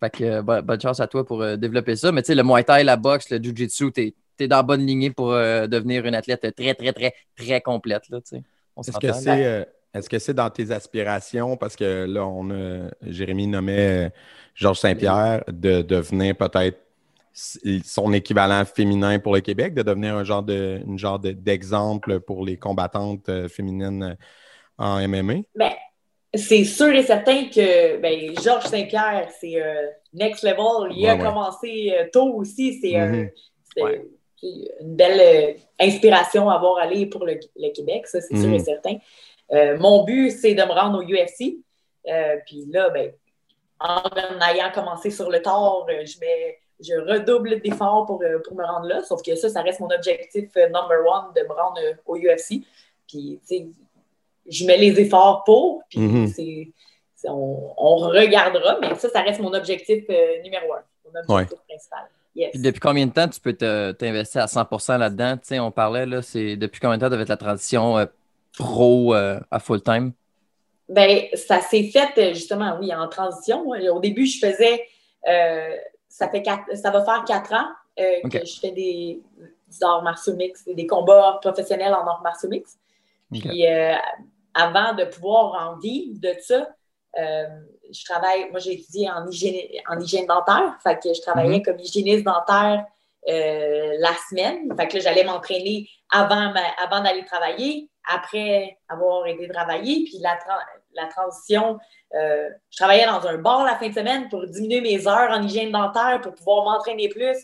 fait 0.01 0.11
que, 0.19 0.25
euh, 0.25 0.43
bo- 0.43 0.63
bonne 0.63 0.81
chance 0.81 1.01
à 1.01 1.07
toi 1.07 1.25
pour 1.25 1.43
euh, 1.43 1.57
développer 1.57 1.97
ça. 1.97 2.13
Mais 2.13 2.23
tu 2.23 2.27
sais, 2.29 2.35
le 2.35 2.43
Muay 2.45 2.63
Thai, 2.65 2.85
la 2.85 2.97
boxe, 2.97 3.31
le 3.31 3.39
Jiu-Jitsu, 3.39 3.93
tu 3.93 4.15
es, 4.45 4.49
dans 4.49 4.57
la 4.57 4.63
bonne 4.63 4.87
lignée 4.87 5.11
pour 5.11 5.33
euh, 5.33 5.67
devenir 5.67 6.07
une 6.07 6.15
athlète 6.15 6.55
très, 6.55 6.75
très, 6.75 6.93
très, 6.93 7.15
très 7.37 7.61
complète. 7.61 8.09
Là, 8.11 8.21
tu 8.21 8.37
sais. 8.37 8.43
On 8.77 8.83
Est-ce 8.83 8.99
que 8.99 9.13
c'est 9.13 9.45
euh, 9.47 9.65
est-ce 9.95 10.11
que 10.11 10.19
c'est 10.19 10.35
dans 10.35 10.51
tes 10.51 10.71
aspirations, 10.71 11.57
parce 11.57 11.75
que 11.75 12.05
là, 12.07 12.27
on 12.27 12.51
a, 12.51 12.91
Jérémy 13.03 13.47
nommait 13.47 14.07
euh, 14.07 14.11
Georges 14.55 14.79
Saint-Pierre, 14.81 15.43
de 15.49 15.81
devenir 15.83 16.37
peut-être 16.37 16.79
son 17.85 18.13
équivalent 18.13 18.65
féminin 18.65 19.19
pour 19.19 19.35
le 19.35 19.41
Québec, 19.41 19.75
de 19.75 19.83
devenir 19.83 20.17
un 20.17 20.25
genre 20.25 20.43
de, 20.43 20.81
une 20.87 20.99
genre 20.99 21.19
de- 21.19 21.33
d'exemple 21.33 22.21
pour 22.21 22.45
les 22.45 22.57
combattantes 22.57 23.29
euh, 23.29 23.49
féminines 23.49 24.03
euh, 24.03 24.15
en 24.79 24.99
MMA? 24.99 25.35
Ben, 25.55 25.73
c'est 26.35 26.65
sûr 26.65 26.89
et 26.95 27.03
certain 27.03 27.47
que 27.47 27.99
ben, 28.01 28.35
Georges 28.43 28.67
Saint-Pierre, 28.67 29.29
c'est 29.39 29.63
euh, 29.63 29.87
next 30.15 30.45
level. 30.45 30.93
Il 30.97 31.07
a 31.09 31.17
Ouais, 31.17 31.25
commencé 31.25 31.95
euh, 31.99 32.07
tôt 32.13 32.35
aussi. 32.35 32.79
C'est 32.81 32.93
Mhm. 32.93 33.31
Ouais. 33.83 34.07
Une 34.43 34.97
belle 34.97 35.21
euh, 35.21 35.53
inspiration 35.81 36.49
à 36.51 36.55
avoir 36.57 36.79
aller 36.79 37.07
pour 37.07 37.25
le, 37.25 37.39
le 37.57 37.71
Québec, 37.73 38.07
ça, 38.07 38.21
c'est 38.21 38.37
sûr 38.37 38.49
Mhm. 38.49 38.55
et 38.55 38.59
certain. 38.59 38.97
Euh, 39.53 39.77
mon 39.79 40.05
but, 40.05 40.31
c'est 40.31 40.55
de 40.55 40.63
me 40.63 40.73
rendre 40.73 40.99
au 40.99 41.03
UFC. 41.03 41.57
Euh, 42.09 42.37
Puis 42.47 42.65
là, 42.71 42.91
ben, 42.91 43.13
en 43.81 44.03
ayant 44.51 44.71
commencé 44.73 45.11
sur 45.11 45.31
le 45.31 45.39
euh, 45.39 46.05
je, 46.07 46.19
mets, 46.21 46.59
je 46.81 46.95
redouble 46.95 47.61
d'efforts 47.61 48.07
pour, 48.07 48.23
pour 48.45 48.57
me 48.57 48.65
rendre 48.65 48.87
là. 48.87 49.03
Sauf 49.03 49.23
que 49.23 49.35
ça, 49.37 49.49
ça 49.49 49.63
reste 49.63 49.81
mon 49.81 49.91
objectif 49.91 50.55
number 50.57 50.99
one 51.07 51.33
de 51.35 51.43
me 51.43 51.53
rendre 51.53 51.81
au 52.07 52.17
UFC. 52.17 52.63
Puis, 53.09 53.41
tu 53.47 53.57
sais, 53.59 53.67
je 54.49 54.65
mets 54.67 54.77
les 54.79 54.99
efforts 55.01 55.43
pour, 55.45 55.83
puis 55.89 56.01
Mhm. 56.01 56.27
c'est, 56.29 56.69
on, 57.29 57.73
on 57.77 57.97
regardera, 57.97 58.79
mais 58.81 58.95
ça, 58.95 59.09
ça 59.09 59.21
reste 59.23 59.41
mon 59.41 59.53
objectif 59.53 60.05
euh, 60.11 60.43
numéro 60.43 60.73
un, 60.75 60.83
mon 61.05 61.19
objectif 61.21 61.59
principal. 61.67 62.05
Yes. 62.37 62.51
Puis 62.53 62.61
depuis 62.61 62.81
combien 62.81 63.07
de 63.07 63.13
temps 63.13 63.29
tu 63.29 63.41
peux 63.41 63.55
t'investir 63.55 64.43
à 64.43 64.47
100% 64.47 64.99
là-dedans? 64.99 65.39
Tu 65.39 65.45
sais, 65.45 65.59
on 65.59 65.71
parlait, 65.71 66.05
là, 66.05 66.21
c'est 66.21 66.57
depuis 66.57 66.81
combien 66.81 66.99
de 66.99 67.03
temps 67.03 67.11
tu 67.11 67.17
fait 67.17 67.29
la 67.29 67.37
transition 67.39 67.97
euh, 67.97 68.05
pro 68.59 69.15
euh, 69.15 69.41
à 69.51 69.59
full-time? 69.59 70.13
Ben, 70.91 71.23
ça 71.35 71.61
s'est 71.63 71.85
fait 71.85 72.11
euh, 72.19 72.35
justement, 72.35 72.77
oui, 72.79 72.95
en 72.95 73.09
transition. 73.09 73.67
Au 73.67 74.01
début, 74.01 74.27
je 74.27 74.39
faisais, 74.39 74.87
euh, 75.27 75.77
ça, 76.09 76.29
fait 76.29 76.43
quatre- 76.43 76.77
ça 76.77 76.91
va 76.91 77.03
faire 77.03 77.25
quatre 77.25 77.55
ans 77.55 77.67
que 77.97 78.45
je 78.45 78.61
fais 78.61 78.71
des, 78.71 79.23
des 79.39 79.83
arts 79.83 80.03
martiaux 80.03 80.37
mix, 80.37 80.63
des 80.67 80.87
combats 80.87 81.39
professionnels 81.41 81.95
en 81.95 82.07
arts 82.07 82.21
martiaux 82.23 82.51
mix. 82.51 82.77
Ok. 83.35 83.41
Puis 83.41 83.65
avant 84.53 84.95
de 84.95 85.05
pouvoir 85.05 85.71
en 85.71 85.79
vivre 85.79 86.21
de 86.21 86.35
ça, 86.41 86.69
je 87.17 88.05
travaille, 88.05 88.51
moi 88.51 88.61
j'ai 88.61 88.73
étudié 88.75 89.11
en 89.11 89.27
hygiène, 89.29 89.67
en 89.89 89.99
hygiène 90.01 90.27
dentaire, 90.27 90.77
fait 90.83 90.99
que 91.03 91.13
je 91.15 91.21
travaillais 91.21 91.63
comme 91.63 91.79
hygiéniste 91.79 92.25
dentaire 92.25 92.85
euh, 93.29 93.97
la 93.99 94.13
semaine. 94.29 94.73
Fait 94.77 94.87
que 94.89 94.95
là, 94.95 95.01
j'allais 95.01 95.25
m'entraîner 95.25 95.89
avant, 96.13 96.53
ma- 96.53 96.75
avant 96.85 97.03
d'aller 97.03 97.25
travailler, 97.25 97.91
après 98.13 98.77
avoir 98.89 99.27
été 99.27 99.49
travailler, 99.49 100.05
puis 100.05 100.19
la, 100.21 100.39
la 100.95 101.07
transition, 101.07 101.79
euh, 102.15 102.49
je 102.71 102.77
travaillais 102.77 103.07
dans 103.07 103.27
un 103.27 103.39
bar 103.39 103.65
la 103.65 103.77
fin 103.77 103.89
de 103.89 103.95
semaine 103.95 104.29
pour 104.29 104.47
diminuer 104.47 104.81
mes 104.81 105.09
heures 105.09 105.31
en 105.31 105.43
hygiène 105.43 105.73
dentaire 105.73 106.21
pour 106.23 106.35
pouvoir 106.35 106.65
m'entraîner 106.65 107.09
plus. 107.09 107.37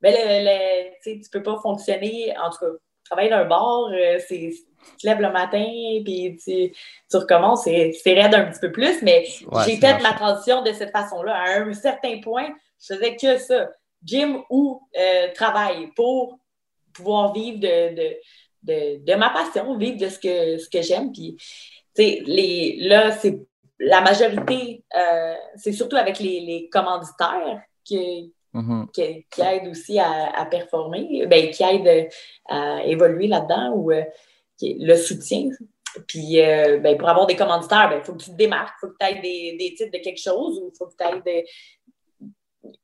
Mais 0.00 0.12
le, 0.12 0.44
le- 0.48 0.90
tu 1.02 1.20
tu 1.20 1.28
peux 1.30 1.42
pas 1.42 1.58
fonctionner, 1.62 2.34
en 2.38 2.50
tout 2.50 2.58
cas, 2.60 2.72
travailler 3.04 3.30
dans 3.30 3.36
un 3.38 3.44
bar, 3.44 3.88
euh, 3.92 4.18
c'est 4.26 4.50
tu 4.90 4.96
te 5.02 5.06
lèves 5.06 5.20
le 5.20 5.30
matin, 5.32 5.64
puis 6.04 6.36
tu, 6.42 6.72
tu 7.10 7.16
recommences, 7.16 7.64
c'est 7.64 7.92
c'est 7.92 8.14
raide 8.14 8.34
un 8.34 8.46
petit 8.46 8.60
peu 8.60 8.72
plus, 8.72 9.02
mais 9.02 9.26
Ouais, 9.50 9.62
j'ai 9.66 9.76
fait 9.76 9.98
ma 10.02 10.12
transition 10.14 10.62
de 10.62 10.72
cette 10.72 10.90
façon-là. 10.90 11.34
À 11.34 11.60
un 11.60 11.72
certain 11.74 12.20
point, 12.20 12.48
je 12.80 12.94
faisais 12.94 13.16
que 13.16 13.38
ça, 13.38 13.70
gym 14.04 14.42
ou 14.50 14.80
euh, 14.98 15.32
travail, 15.34 15.88
pour 15.96 16.38
pouvoir 16.92 17.32
vivre 17.32 17.58
de, 17.58 17.94
de, 17.94 18.16
de, 18.62 19.04
de 19.04 19.14
ma 19.14 19.30
passion, 19.30 19.76
vivre 19.76 19.98
de 19.98 20.08
ce 20.08 20.18
que, 20.18 20.58
ce 20.58 20.68
que 20.68 20.82
j'aime. 20.82 21.12
Puis, 21.12 21.36
les, 21.96 22.76
là, 22.80 23.12
c'est 23.12 23.40
la 23.80 24.00
majorité, 24.00 24.82
euh, 24.96 25.34
c'est 25.56 25.72
surtout 25.72 25.96
avec 25.96 26.18
les, 26.18 26.40
les 26.40 26.68
commanditaires 26.68 27.62
que, 27.88 28.28
Mhm. 28.54 28.88
qui, 28.94 29.26
qui 29.30 29.42
aident 29.42 29.68
aussi 29.68 29.98
à, 29.98 30.32
à 30.34 30.46
performer, 30.46 31.26
ben, 31.26 31.50
qui 31.50 31.62
aident 31.62 32.08
à 32.48 32.82
évoluer 32.86 33.26
là-dedans 33.26 33.72
ou 33.74 33.92
euh, 33.92 34.02
le 34.62 34.96
soutien. 34.96 35.48
Puis, 36.06 36.40
euh, 36.40 36.78
ben, 36.78 36.96
pour 36.96 37.08
avoir 37.08 37.26
des 37.26 37.36
commanditaires, 37.36 37.92
il 37.96 38.04
faut 38.04 38.12
que 38.12 38.22
tu 38.22 38.30
te 38.30 38.36
démarques, 38.36 38.74
il 38.76 38.86
faut 38.86 38.92
que 38.92 38.96
tu 39.00 39.06
aies 39.06 39.20
des, 39.20 39.56
des 39.58 39.74
titres 39.74 39.90
de 39.92 40.02
quelque 40.02 40.20
chose 40.20 40.58
ou 40.58 40.70
il 40.72 40.76
faut 40.76 40.86
que 40.86 40.94
tu 40.98 41.04
aies 41.04 41.22
des. 41.22 41.46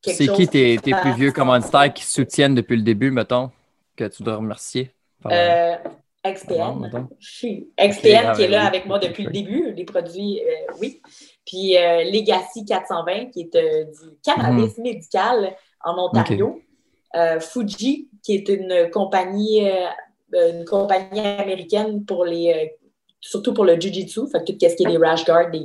C'est 0.02 0.28
qui 0.28 0.48
tes, 0.48 0.78
tes 0.78 0.92
plus 0.92 1.12
vieux 1.12 1.32
commanditaires 1.32 1.92
qui 1.92 2.04
soutiennent 2.04 2.54
depuis 2.54 2.76
le 2.76 2.82
début, 2.82 3.10
mettons, 3.10 3.50
que 3.96 4.04
tu 4.04 4.22
dois 4.22 4.36
remercier? 4.36 4.90
Euh, 5.26 5.76
XPN. 6.24 7.08
suis- 7.18 7.68
XPN 7.78 8.26
ah, 8.26 8.32
qui 8.34 8.42
est 8.42 8.46
ben 8.46 8.50
là 8.50 8.60
oui. 8.62 8.66
avec 8.66 8.86
moi 8.86 8.98
depuis 8.98 9.24
le 9.24 9.30
début, 9.30 9.72
les 9.72 9.84
produits, 9.84 10.40
euh, 10.40 10.72
oui. 10.80 11.02
Puis 11.46 11.76
euh, 11.76 12.04
Legacy 12.04 12.64
420 12.64 13.30
qui 13.30 13.42
est 13.42 13.56
du 13.56 14.10
cannabis 14.22 14.78
médical 14.78 15.54
en 15.82 16.06
Ontario. 16.06 16.60
Fuji 17.40 18.08
qui 18.22 18.34
est 18.34 18.48
une 18.48 18.90
compagnie, 18.90 19.68
une 20.34 20.64
compagnie 20.64 21.20
américaine 21.20 22.04
pour 22.04 22.24
les, 22.24 22.52
euh, 22.52 22.68
surtout 23.20 23.54
pour 23.54 23.64
le 23.64 23.74
Jiu-Jitsu, 23.80 24.26
fait 24.30 24.40
que 24.40 24.52
tout 24.52 24.58
ce 24.60 24.74
qui 24.74 24.84
est 24.84 24.90
des 24.90 24.96
rash 24.98 25.24
guards, 25.24 25.50
des, 25.50 25.62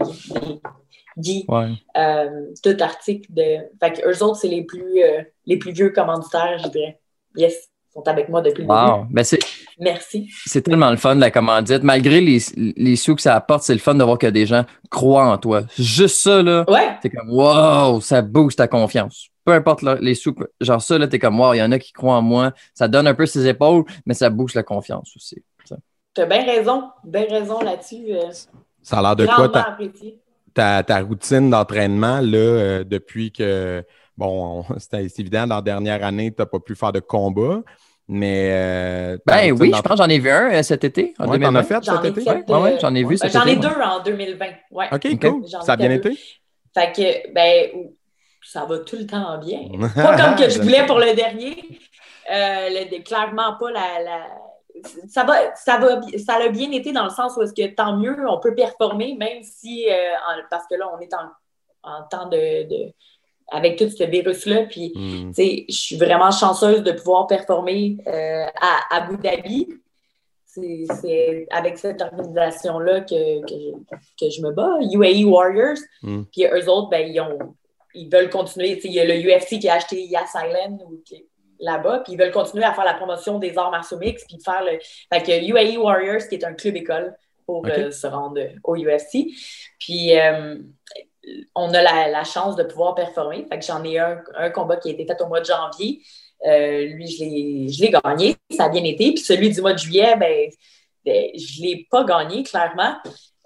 des 1.18 1.46
Ouais. 1.48 1.72
euh, 1.98 2.46
tout 2.64 2.78
article 2.80 3.34
de. 3.34 3.44
Fait 3.82 3.94
que 3.94 4.08
eux 4.10 4.24
autres, 4.24 4.38
c'est 4.38 4.48
les 4.48 4.64
plus, 4.64 5.04
euh, 5.04 5.22
les 5.46 5.58
plus 5.58 5.72
vieux 5.72 5.90
commanditaires, 5.90 6.58
je 6.64 6.70
dirais. 6.70 7.00
Yes, 7.36 7.56
ils 7.90 7.94
sont 7.94 8.08
avec 8.08 8.30
moi 8.30 8.42
depuis 8.42 8.64
le 8.64 8.68
début. 8.70 9.14
Ben, 9.14 9.24
c'est, 9.24 9.40
Merci. 9.80 10.30
c'est 10.46 10.62
tellement 10.62 10.92
le 10.92 10.98
fun, 10.98 11.16
la 11.16 11.32
commandite. 11.32 11.84
Malgré 11.84 12.22
les, 12.22 12.38
les 12.56 12.96
sous 12.96 13.16
que 13.16 13.22
ça 13.22 13.36
apporte, 13.36 13.64
c'est 13.64 13.74
le 13.74 13.80
fun 13.80 13.96
de 13.96 14.04
voir 14.04 14.18
que 14.18 14.28
des 14.28 14.46
gens 14.46 14.64
croient 14.90 15.26
en 15.30 15.38
toi. 15.38 15.64
Juste 15.78 16.18
ça, 16.22 16.42
là, 16.42 16.64
Ouais, 16.70 16.90
c'est 17.02 17.10
comme 17.10 17.30
wow, 17.32 18.00
ça 18.00 18.22
booste 18.22 18.60
ta 18.60 18.68
confiance. 18.68 19.28
Peu 19.50 19.56
importe 19.56 19.82
le- 19.82 19.98
les 20.00 20.14
sous, 20.14 20.36
genre 20.62 20.80
ça, 20.80 21.00
là, 21.00 21.08
t'es 21.08 21.18
comme 21.18 21.40
wow, 21.40 21.56
il 21.56 21.58
y 21.58 21.62
en 21.64 21.72
a 21.72 21.80
qui 21.80 21.92
croient 21.92 22.18
en 22.18 22.22
moi. 22.22 22.54
Ça 22.76 22.88
donne 22.88 23.08
un 23.08 23.16
peu 23.16 23.26
ses 23.26 23.48
épaules, 23.48 23.84
mais 24.06 24.14
ça 24.14 24.30
booste 24.30 24.56
la 24.56 24.62
confiance 24.62 25.12
aussi. 25.16 25.44
Ça. 25.66 25.76
tu 26.14 26.22
as 26.22 26.26
bien 26.28 26.46
raison. 26.46 26.84
Bien 27.04 27.26
raison 27.28 27.60
là-dessus. 27.62 28.06
euh, 28.12 28.30
Ça 28.84 29.00
a 29.00 29.02
l'air 29.02 29.16
de 29.16 29.26
quoi 29.26 29.50
ta, 29.50 29.76
ta, 30.54 30.84
ta 30.84 31.00
routine 31.02 31.50
d'entraînement 31.50 32.20
là, 32.22 32.38
euh, 32.38 32.84
depuis 32.84 33.32
que, 33.32 33.84
bon, 34.18 34.64
c'est 34.78 35.20
évident, 35.20 35.48
dans 35.48 35.56
la 35.56 35.62
dernière 35.64 36.04
année, 36.04 36.32
tu 36.32 36.40
n'as 36.42 36.46
pas 36.46 36.60
pu 36.60 36.76
faire 36.76 36.92
de 36.92 37.00
combat, 37.00 37.62
mais. 38.08 38.50
euh, 38.54 39.18
Ben 39.26 39.52
oui, 39.52 39.72
je 39.76 39.82
pense 39.82 39.94
que 39.94 39.98
j'en 39.98 40.10
ai 40.10 40.20
vu 40.20 40.30
un 40.30 40.52
euh, 40.52 40.62
cet 40.64 40.84
été. 40.84 41.16
En 41.18 41.24
Ouais, 41.28 41.40
t'en 41.40 41.52
2020. 41.54 41.60
as 41.60 41.64
fait 41.64 41.84
J'en 41.84 41.96
cet 41.96 42.06
ai 42.06 42.08
été? 42.10 42.22
fait, 42.22 42.52
Ouais, 42.52 42.62
ouais, 42.62 42.78
j'en 42.80 42.94
ai 42.94 43.02
vu 43.04 43.10
ben, 43.10 43.18
cet 43.18 43.32
J'en 43.34 43.46
ai 43.46 43.56
deux 43.56 43.68
ouais. 43.68 43.84
en 43.84 44.04
2020. 44.04 44.46
Ouais. 44.70 44.86
OK, 44.92 45.20
cool. 45.20 45.48
Ça 45.48 45.74
a 45.74 45.76
bien 45.76 45.90
été? 45.90 46.18
Fait 46.74 46.92
que, 46.96 47.34
ben, 47.34 47.90
ça 48.52 48.66
va 48.66 48.80
tout 48.80 48.96
le 48.98 49.06
temps 49.06 49.38
bien. 49.38 49.62
Pas 49.96 50.18
comme 50.18 50.36
que 50.36 50.50
je 50.50 50.62
voulais 50.62 50.86
pour 50.86 51.00
le 51.00 51.14
dernier. 51.16 51.56
Euh, 52.32 52.70
le- 52.70 53.02
clairement 53.04 53.56
pas 53.60 53.72
la. 53.72 54.02
la- 54.04 54.28
Ça 55.08 55.24
va, 55.24 55.56
ça 55.56 55.78
va, 55.78 56.00
ça 56.18 56.36
a 56.36 56.48
bien 56.50 56.72
été 56.72 56.92
dans 56.92 57.04
le 57.06 57.10
sens 57.10 57.36
où 57.38 57.42
est-ce 57.42 57.54
que 57.54 57.68
tant 57.74 57.98
mieux, 57.98 58.16
on 58.30 58.40
peut 58.40 58.54
performer, 58.56 59.16
même 59.18 59.42
si, 59.44 59.86
euh, 59.90 59.94
en- 60.28 60.42
parce 60.50 60.66
que 60.70 60.76
là, 60.76 60.86
on 60.96 61.00
est 61.00 61.14
en, 61.14 61.28
en 61.92 62.04
temps 62.08 62.28
de, 62.30 62.64
de- 62.70 62.94
avec 63.52 63.78
tout 63.80 63.90
ce 63.90 64.04
virus-là, 64.04 64.66
puis 64.70 64.92
Hmm. 64.96 65.32
tu 65.34 65.34
sais, 65.34 65.66
je 65.70 65.76
suis 65.76 65.98
vraiment 65.98 66.30
chanceuse 66.30 66.84
de 66.84 66.92
pouvoir 66.92 67.26
performer 67.26 67.98
euh, 68.06 68.46
à 68.62 68.98
Abu 68.98 69.18
Dhabi. 69.18 69.68
C'est 70.46 71.48
avec 71.52 71.78
cette 71.78 72.02
organisation-là 72.02 73.02
que, 73.02 73.42
que, 73.46 73.54
je, 73.54 74.26
que 74.26 74.30
je 74.32 74.42
me 74.42 74.52
bats, 74.52 74.78
UAE 74.82 75.24
Warriors. 75.26 75.78
Mm. 76.02 76.24
Puis 76.32 76.46
eux 76.46 76.70
autres, 76.70 76.90
ben, 76.90 77.08
ils, 77.08 77.20
ont, 77.22 77.56
ils 77.94 78.10
veulent 78.10 78.30
continuer. 78.30 78.80
Il 78.84 78.92
y 78.92 79.00
a 79.00 79.06
le 79.06 79.16
UFC 79.16 79.60
qui 79.60 79.70
a 79.70 79.76
acheté 79.76 80.04
Yas 80.04 80.30
Island 80.36 80.80
là-bas, 81.60 82.00
puis 82.00 82.14
ils 82.14 82.20
veulent 82.20 82.32
continuer 82.32 82.64
à 82.64 82.74
faire 82.74 82.86
la 82.86 82.94
promotion 82.94 83.40
des 83.40 83.58
arts 83.58 83.72
martiaux 83.72 83.98
mix, 83.98 84.24
puis 84.26 84.40
faire 84.44 84.64
le. 84.64 84.80
Fait 85.12 85.22
que 85.24 85.52
UAE 85.52 85.78
Warriors, 85.78 86.28
qui 86.28 86.36
est 86.36 86.44
un 86.44 86.54
club 86.54 86.76
école 86.78 87.16
pour 87.46 87.66
euh, 87.66 87.92
se 87.92 88.08
rendre 88.08 88.40
au 88.64 88.76
UFC. 88.76 89.28
Puis 89.80 90.18
euh, 90.18 90.58
on 91.56 91.74
a 91.74 91.82
la, 91.82 92.08
la 92.08 92.24
chance 92.24 92.56
de 92.56 92.64
pouvoir 92.64 92.96
performer. 92.96 93.46
Fait 93.50 93.60
que 93.60 93.66
j'en 93.66 93.84
ai 93.84 93.98
un, 94.00 94.22
un 94.36 94.50
combat 94.52 94.78
qui 94.78 94.90
a 94.90 94.92
été 94.94 95.06
fait 95.06 95.20
au 95.22 95.28
mois 95.28 95.42
de 95.42 95.46
janvier. 95.46 96.02
Euh, 96.46 96.86
lui, 96.86 97.08
je 97.08 97.24
l'ai 97.24 97.68
je 97.70 97.82
l'ai 97.82 97.90
gagné. 97.90 98.36
Ça 98.52 98.66
a 98.66 98.70
bien 98.70 98.84
été. 98.84 99.14
Puis 99.14 99.24
celui 99.24 99.50
du 99.50 99.62
mois 99.62 99.74
de 99.74 99.80
juillet, 99.80 100.16
ben, 100.16 100.50
ben, 101.04 101.30
je 101.36 101.62
ne 101.62 101.68
l'ai 101.68 101.88
pas 101.90 102.04
gagné, 102.04 102.44
clairement. 102.44 102.96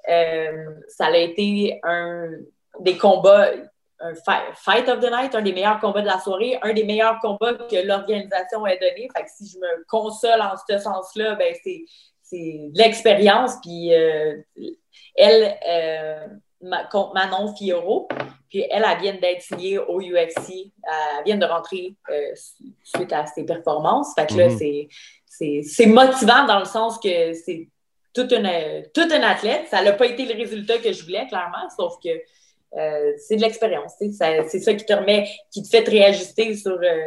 Ça 0.06 1.06
a 1.06 1.18
été 1.18 1.80
un 1.84 2.30
des 2.82 2.98
combats 2.98 3.52
un 4.04 4.14
fight 4.56 4.90
of 4.90 5.00
the 5.00 5.10
night, 5.10 5.34
un 5.34 5.42
des 5.42 5.54
meilleurs 5.54 5.80
combats 5.80 6.02
de 6.02 6.08
la 6.08 6.20
soirée, 6.20 6.58
un 6.62 6.74
des 6.74 6.84
meilleurs 6.84 7.20
combats 7.22 7.54
que 7.54 7.88
l'organisation 7.88 8.66
a 8.66 8.76
donné. 8.76 9.08
Fait 9.16 9.24
que 9.24 9.30
si 9.34 9.48
je 9.48 9.58
me 9.58 9.86
console 9.88 10.42
en 10.42 10.54
ce 10.68 10.78
sens-là, 10.78 11.36
ben 11.36 11.54
c'est 11.64 11.86
de 12.32 12.78
l'expérience. 12.78 13.54
Puis 13.62 13.94
euh, 13.94 14.36
elle, 15.16 15.58
euh, 15.68 16.28
contre 16.92 17.14
Manon 17.14 17.56
Fioro, 17.56 18.08
puis 18.50 18.66
elle, 18.70 18.86
elle 18.86 19.00
vient 19.00 19.14
d'être 19.14 19.42
signée 19.42 19.78
au 19.78 20.02
UFC. 20.02 20.72
Elle 20.84 21.24
vient 21.26 21.38
de 21.38 21.46
rentrer 21.46 21.96
euh, 22.10 22.34
suite 22.84 23.14
à 23.14 23.26
ses 23.26 23.46
performances. 23.46 24.14
Fait 24.16 24.28
que 24.28 24.36
là, 24.36 24.48
mm-hmm. 24.50 25.64
c'est 25.64 25.86
motivant 25.86 26.46
dans 26.46 26.60
le 26.60 26.66
sens 26.66 27.00
que 27.00 27.34
c'est 27.34 27.70
toute 28.14 28.32
une, 28.32 28.50
toute 28.94 29.12
une 29.12 29.24
athlète. 29.24 29.68
Ça 29.70 29.82
n'a 29.82 29.94
pas 29.94 30.08
été 30.08 30.26
le 30.26 30.36
résultat 30.36 30.78
que 30.80 30.92
je 30.92 31.04
voulais, 31.04 31.26
clairement, 31.28 31.70
sauf 31.76 31.96
que 32.04 32.10
euh, 32.76 33.12
c'est 33.18 33.36
de 33.36 33.42
l'expérience. 33.42 33.94
C'est 34.00 34.60
ça 34.60 34.74
qui 34.74 34.86
te 34.86 34.94
remet, 34.94 35.28
qui 35.52 35.62
te 35.62 35.70
fait 35.70 35.84
te 35.84 35.92
réajuster 35.92 36.56
sur 36.56 36.72
euh, 36.72 36.98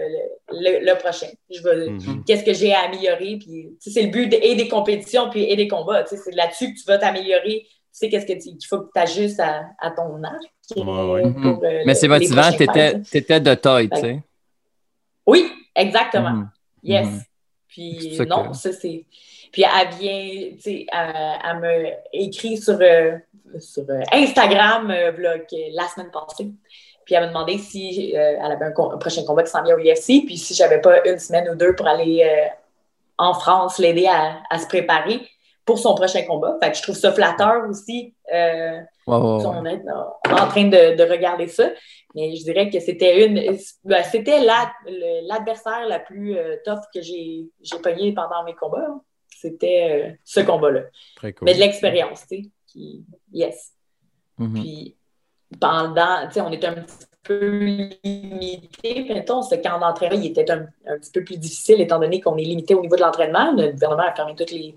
le, 0.51 0.95
prochain. 0.95 1.27
Je 1.51 1.61
veux, 1.61 1.91
mhm. 1.91 2.25
Qu'est-ce 2.25 2.45
que 2.45 2.55
j'ai 2.55 2.73
à 2.73 2.83
améliorer? 2.83 3.39
Puis, 3.41 3.77
c'est 3.81 4.03
le 4.03 4.11
but 4.11 4.33
et 4.33 4.55
des 4.55 4.69
compétitions 4.69 5.29
puis 5.29 5.43
et 5.45 5.57
des 5.57 5.67
combats. 5.67 6.05
C'est 6.07 6.35
là-dessus 6.35 6.73
que 6.73 6.79
tu 6.79 6.85
vas 6.87 6.99
t'améliorer. 6.99 7.67
Tu 7.67 7.69
sais 7.91 8.09
qu'est-ce 8.09 8.27
qu'il 8.27 8.57
faut 8.69 8.81
que 8.81 8.91
tu 8.95 9.01
ajustes 9.01 9.41
à, 9.41 9.91
ton 9.91 10.23
âge. 10.23 10.77
Mhm. 10.77 11.61
Euh, 11.65 11.83
Mais 11.85 11.95
c'est 11.95 12.09
motivant, 12.09 12.51
tu 12.53 12.63
étais, 12.63 13.41
de 13.41 13.55
taille, 13.55 13.89
tu 13.89 14.01
sais. 14.01 14.23
Oui, 15.27 15.51
exactement. 15.75 16.31
Mhm. 16.31 16.51
Yes. 16.85 17.09
Puis 17.67 18.19
non, 18.29 18.53
ça 18.53 18.73
c'est. 18.73 19.05
Puis 19.53 19.63
elle 19.63 19.89
vient, 19.95 20.51
tu 20.57 20.61
sais, 20.61 20.87
elle, 20.93 21.61
me 21.61 21.87
écrit 22.13 22.57
sur 22.57 22.79
sur 23.61 23.85
euh, 23.89 24.01
Instagram 24.13 24.91
euh, 24.91 25.13
la 25.73 25.89
semaine 25.89 26.11
passée. 26.11 26.51
Puis 27.05 27.15
elle 27.15 27.23
m'a 27.23 27.29
demandé 27.29 27.59
si 27.59 28.17
euh, 28.17 28.37
elle 28.43 28.53
avait 28.53 28.67
un, 28.67 28.99
prochain 28.99 29.25
combat 29.25 29.43
qui 29.45 29.51
s'en 29.51 29.63
vient 29.63 29.77
au 29.77 29.79
UFC, 29.79 30.25
puis 30.27 30.37
si 30.37 30.55
j'avais 30.55 30.81
pas 30.81 31.07
une 31.09 31.19
semaine 31.19 31.49
ou 31.49 31.55
deux 31.55 31.75
pour 31.75 31.87
aller 31.87 32.29
en 33.17 33.33
France 33.33 33.79
l'aider 33.79 34.09
à, 34.09 34.59
se 34.59 34.67
préparer 34.67 35.21
pour 35.65 35.79
son 35.79 35.95
prochain 35.95 36.25
combat. 36.25 36.57
Fait 36.63 36.71
que 36.71 36.77
je 36.77 36.83
trouve 36.83 36.97
ça 36.97 37.13
flatteur 37.13 37.69
aussi. 37.69 38.15
On 39.07 39.65
est 39.65 39.83
en 39.89 40.49
train 40.49 40.65
de, 40.65 41.11
regarder 41.11 41.47
ça. 41.47 41.71
Mais 42.17 42.35
je 42.35 42.43
dirais 42.43 42.71
que 42.71 42.81
c'était 42.81 43.27
une 43.27 43.57
ben, 43.85 44.03
c'était 44.03 44.41
l'adversaire 44.41 45.87
la, 45.87 46.01
plus 46.01 46.37
tough 46.65 46.81
que 46.93 47.03
j'ai 47.03 47.49
pogné 47.83 48.13
pendant 48.15 48.43
mes 48.43 48.55
combats. 48.55 48.85
Hein. 48.89 49.01
C'était 49.35 50.19
ce 50.25 50.41
combat-là. 50.41 50.83
Mais 51.43 51.55
de 51.55 51.61
l'expérience, 51.61 52.27
tu 52.29 52.43
sais 52.43 52.51
yes. 53.33 53.73
Mm-hmm. 54.39 54.53
Puis 54.61 54.97
pendant, 55.61 56.27
tu 56.27 56.35
sais, 56.35 56.41
on 56.41 56.51
était 56.53 56.67
un 56.67 56.75
petit 56.75 57.07
peu 57.23 57.91
limité. 58.05 59.05
Mettons, 59.09 59.43
ce 59.43 59.55
camp 59.57 59.79
d'entraînement, 59.79 60.21
il 60.21 60.27
était 60.27 60.51
un, 60.51 60.67
petit 60.99 61.11
peu 61.13 61.25
plus 61.25 61.39
difficile 61.39 61.81
étant 61.81 61.99
donné 61.99 62.21
qu'on 62.21 62.37
est 62.37 62.45
limité 62.45 62.75
au 62.75 62.83
niveau 62.83 62.97
de 62.97 63.01
l'entraînement. 63.01 63.53
Le 63.53 63.73
gouvernement 63.73 64.05
a 64.05 64.15
fermé 64.15 64.35
tous 64.37 64.53
les, 64.53 64.75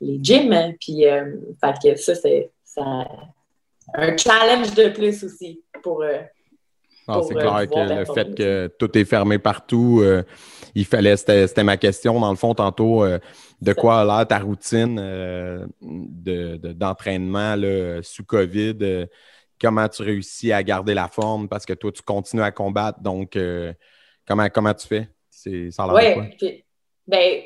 les 0.00 0.18
gyms. 0.22 0.52
Hein. 0.52 0.72
puis, 0.80 1.06
euh, 1.06 1.36
fait 1.60 1.74
que 1.82 1.96
ça, 1.96 2.14
c'est 2.14 2.50
un 3.94 4.16
challenge 4.16 4.74
de 4.74 4.88
plus 4.88 5.24
aussi 5.24 5.62
pour. 5.82 6.02
Euh, 6.02 6.18
c'est 7.06 7.34
clair 7.34 7.56
euh, 7.56 7.66
que 7.66 7.98
le 7.98 8.04
fait 8.04 8.34
que 8.34 8.66
tout 8.78 8.96
est 8.96 9.04
fermé 9.04 9.38
partout, 9.38 10.02
il 10.74 10.84
fallait, 10.84 11.16
c'était 11.16 11.64
ma 11.64 11.76
question 11.76 12.20
dans 12.20 12.30
le 12.30 12.36
fond 12.36 12.54
tantôt, 12.54 13.04
de 13.62 13.72
quoi 13.72 14.00
a 14.00 14.04
l'air 14.04 14.26
ta 14.26 14.40
routine 14.40 14.98
euh, 15.00 15.66
d'entraînement 15.80 17.54
sous 18.02 18.24
COVID? 18.24 18.76
Euh, 18.82 19.06
comment 19.60 19.88
tu 19.88 20.02
réussis 20.02 20.52
à 20.52 20.62
garder 20.64 20.94
la 20.94 21.06
forme 21.06 21.48
parce 21.48 21.64
que 21.64 21.72
toi, 21.72 21.92
tu 21.92 22.02
continues 22.02 22.42
à 22.42 22.50
combattre. 22.50 23.00
Donc, 23.00 23.36
euh, 23.36 23.72
comment, 24.26 24.48
comment 24.48 24.74
tu 24.74 24.88
fais? 24.88 25.08
Ça 25.30 25.86
Oui, 25.94 26.56
ben, 27.06 27.42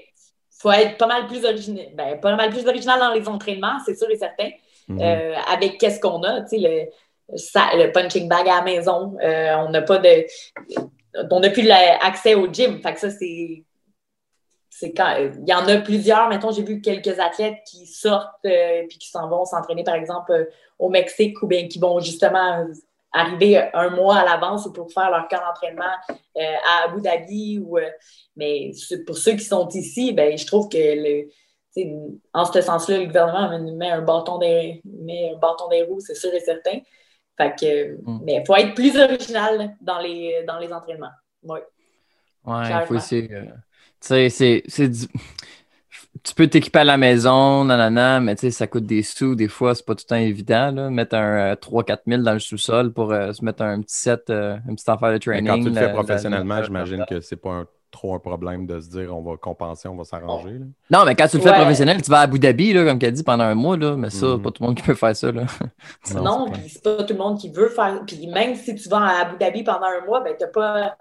faut 0.50 0.72
être 0.72 0.96
pas 0.96 1.06
mal 1.06 1.26
plus 1.26 1.44
original, 1.44 1.86
ben, 1.94 2.18
pas 2.18 2.34
mal 2.34 2.50
plus 2.50 2.66
original 2.66 2.98
dans 2.98 3.12
les 3.12 3.28
entraînements, 3.28 3.78
c'est 3.84 3.94
sûr 3.94 4.10
et 4.10 4.16
certain. 4.16 4.50
Mhm. 4.88 5.00
avec 5.48 5.78
qu'est-ce 5.78 5.98
qu'on 5.98 6.22
a, 6.22 6.42
tu 6.42 6.60
sais, 6.60 6.90
le, 7.28 7.92
punching 7.92 8.28
bag 8.28 8.48
à 8.48 8.56
la 8.56 8.62
maison, 8.62 9.16
on 9.20 9.70
n'a 9.70 9.82
pas 9.82 9.98
de. 9.98 10.26
On 11.30 11.40
n'a 11.40 11.50
plus 11.50 11.70
accès 11.70 12.34
au 12.34 12.46
gym. 12.52 12.80
Fait 12.82 12.92
que 12.92 13.00
ça, 13.00 13.10
c'est 13.10 13.64
c'est 14.78 14.92
quand 14.92 15.16
il 15.16 15.48
y 15.48 15.54
en 15.54 15.66
a 15.68 15.78
plusieurs. 15.78 16.28
Mettons, 16.28 16.50
j'ai 16.50 16.62
vu 16.62 16.82
quelques 16.82 17.18
athlètes 17.18 17.60
qui 17.66 17.86
sortent 17.86 18.44
et 18.44 18.82
euh, 18.82 18.86
puis 18.86 18.98
qui 18.98 19.08
s'en 19.08 19.26
vont 19.26 19.46
s'entraîner, 19.46 19.84
par 19.84 19.94
exemple, 19.94 20.32
euh, 20.32 20.44
au 20.78 20.90
Mexique 20.90 21.42
ou 21.42 21.46
bien 21.46 21.66
qui 21.66 21.78
vont 21.78 21.98
justement 22.00 22.62
arriver 23.10 23.70
un 23.72 23.88
mois 23.88 24.16
à 24.16 24.24
l'avance 24.26 24.70
pour 24.74 24.92
faire 24.92 25.10
leur 25.10 25.28
camp 25.28 25.38
d'entraînement 25.38 25.94
euh, 26.36 26.56
à 26.68 26.84
Abu 26.84 27.00
Dhabi. 27.00 27.58
Ou, 27.58 27.78
mais 28.36 28.72
pour 29.06 29.16
ceux 29.16 29.32
qui 29.32 29.44
sont 29.44 29.66
ici, 29.70 30.12
ben, 30.12 30.36
je 30.36 30.46
trouve 30.46 30.68
que 30.68 30.76
le, 30.76 31.28
en 32.34 32.44
ce 32.44 32.60
sens-là, 32.60 32.98
le 32.98 33.06
gouvernement 33.06 33.58
met 33.76 33.90
un 33.90 34.02
bâton 34.02 34.36
des, 34.36 34.82
met 34.84 35.32
un 35.34 35.38
bâton 35.38 35.68
des 35.68 35.84
roues, 35.84 36.00
c'est 36.00 36.14
sûr 36.14 36.34
et 36.34 36.40
certain. 36.40 36.80
Fait 37.36 37.54
que, 37.58 37.96
mm. 38.02 38.20
Mais 38.24 38.36
il 38.36 38.46
faut 38.46 38.56
être 38.56 38.74
plus 38.74 38.96
original 38.96 39.76
dans 39.80 39.98
les, 39.98 40.44
dans 40.46 40.58
les 40.58 40.72
entraînements. 40.72 41.12
Oui. 41.42 41.58
Ouais, 42.44 42.62
il 42.68 42.86
faut 42.86 42.94
essayer 42.94 43.28
c'est. 44.00 44.90
Tu 46.22 46.34
peux 46.34 46.48
t'équiper 46.48 46.80
à 46.80 46.84
la 46.84 46.96
maison, 46.96 47.64
nanana, 47.64 48.20
mais 48.20 48.36
ça 48.36 48.66
coûte 48.66 48.84
des 48.84 49.02
sous. 49.02 49.34
Des 49.36 49.48
fois, 49.48 49.74
c'est 49.74 49.84
pas 49.84 49.94
tout 49.94 50.04
le 50.06 50.08
temps 50.08 50.16
évident. 50.16 50.72
Là. 50.72 50.90
Mettre 50.90 51.14
un 51.14 51.54
3-4 51.54 51.92
euh, 51.92 51.96
000 52.06 52.22
dans 52.22 52.32
le 52.32 52.38
sous-sol 52.38 52.92
pour 52.92 53.12
euh, 53.12 53.32
se 53.32 53.44
mettre 53.44 53.62
un 53.62 53.80
petit 53.80 53.96
set, 53.96 54.28
euh, 54.30 54.56
une 54.66 54.74
petite 54.74 54.88
affaire 54.88 55.12
de 55.12 55.18
training. 55.18 55.46
quand 55.46 55.62
tu 55.62 55.68
le 55.68 55.74
fais 55.74 55.92
professionnellement, 55.92 56.62
j'imagine 56.62 57.04
que 57.08 57.20
c'est 57.20 57.36
pas 57.36 57.50
un 57.50 57.66
trop 57.90 58.14
un 58.14 58.18
problème 58.18 58.66
de 58.66 58.80
se 58.80 58.90
dire 58.90 59.16
on 59.16 59.22
va 59.22 59.36
compenser, 59.36 59.88
on 59.88 59.96
va 59.96 60.04
s'arranger. 60.04 60.60
Non, 60.90 61.04
mais 61.04 61.14
quand 61.14 61.28
tu 61.28 61.36
le 61.38 61.42
fais 61.42 61.52
professionnel, 61.52 62.02
tu 62.02 62.10
vas 62.10 62.18
à 62.18 62.22
Abu 62.22 62.38
Dhabi, 62.38 62.72
là, 62.72 62.84
comme 62.84 62.98
tu 62.98 63.06
as 63.06 63.10
dit, 63.10 63.22
pendant 63.22 63.44
un 63.44 63.54
mois, 63.54 63.76
là, 63.76 63.96
mais 63.96 64.10
ça, 64.10 64.26
mm-hmm. 64.26 64.42
pas 64.42 64.50
tout 64.50 64.62
le 64.62 64.66
monde 64.66 64.76
qui 64.76 64.82
peut 64.82 64.94
faire 64.94 65.16
ça. 65.16 65.32
Là. 65.32 65.44
non, 66.14 66.50
puis 66.52 66.62
c'est 66.68 66.82
pas 66.82 67.02
tout 67.04 67.14
le 67.14 67.18
monde 67.18 67.38
qui 67.38 67.50
veut 67.50 67.68
faire. 67.68 68.02
Puis 68.06 68.26
même 68.26 68.54
si 68.54 68.74
tu 68.74 68.88
vas 68.88 69.02
à 69.02 69.20
Abu 69.22 69.36
Dhabi 69.38 69.62
pendant 69.62 69.86
un 69.86 70.04
mois, 70.04 70.20
ben, 70.20 70.34
tu 70.38 70.46
pas 70.52 70.96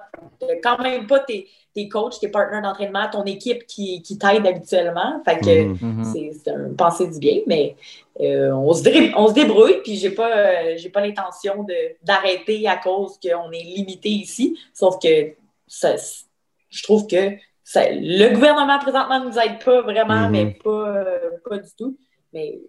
quand 0.63 0.79
même 0.81 1.07
pas 1.07 1.19
tes, 1.19 1.47
tes 1.73 1.89
coachs, 1.89 2.19
tes 2.19 2.29
partenaires 2.29 2.61
d'entraînement, 2.61 3.07
ton 3.11 3.23
équipe 3.25 3.65
qui, 3.67 4.01
qui 4.01 4.17
t'aide 4.17 4.45
habituellement. 4.47 5.21
Fait 5.25 5.39
que 5.39 5.45
mm-hmm. 5.45 5.77
Mm-hmm. 5.81 6.33
c'est 6.43 6.51
un 6.51 6.73
pensée 6.73 7.07
du 7.07 7.19
bien, 7.19 7.39
mais 7.47 7.75
euh, 8.21 8.51
on, 8.51 8.73
se 8.73 8.83
on 9.17 9.27
se 9.27 9.33
débrouille, 9.33 9.81
puis 9.83 9.95
j'ai 9.97 10.11
pas, 10.11 10.35
euh, 10.35 10.73
j'ai 10.77 10.89
pas 10.89 11.01
l'intention 11.01 11.65
d'arrêter 12.03 12.67
à 12.67 12.77
cause 12.77 13.19
qu'on 13.21 13.51
est 13.51 13.63
limité 13.63 14.09
ici. 14.09 14.57
Sauf 14.73 14.97
que 14.99 15.33
ça, 15.67 15.95
je 16.75 16.83
trouve 16.83 17.07
que 17.07 17.31
le 17.75 18.33
gouvernement 18.33 18.79
présentement 18.79 19.19
ne 19.19 19.29
nous 19.29 19.39
aide 19.39 19.63
pas 19.63 19.81
vraiment, 19.81 20.29
mais 20.29 20.45
mhm. 20.45 20.53
euh, 20.65 21.29
pas, 21.47 21.57
du 21.57 21.69
tout. 21.77 21.97
Mais 22.33 22.59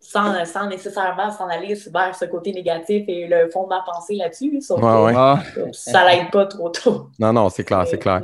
sans, 0.00 0.44
sans 0.44 0.68
nécessairement 0.68 1.30
s'en 1.30 1.48
aller 1.48 1.74
vers 1.92 2.14
ce 2.14 2.24
côté 2.26 2.52
négatif 2.52 3.04
et 3.08 3.26
le 3.26 3.50
fond 3.50 3.64
de 3.64 3.68
ma 3.68 3.82
pensée 3.82 4.14
là-dessus. 4.14 4.60
Sauf 4.60 4.80
ah. 4.82 5.40
ça 5.72 6.06
l'aide 6.08 6.30
pas 6.30 6.46
trop 6.46 6.70
tôt. 6.70 7.08
Non, 7.18 7.32
non, 7.32 7.48
c'est 7.48 7.64
clair, 7.64 7.86
c'est 7.86 7.98
clair. 7.98 8.20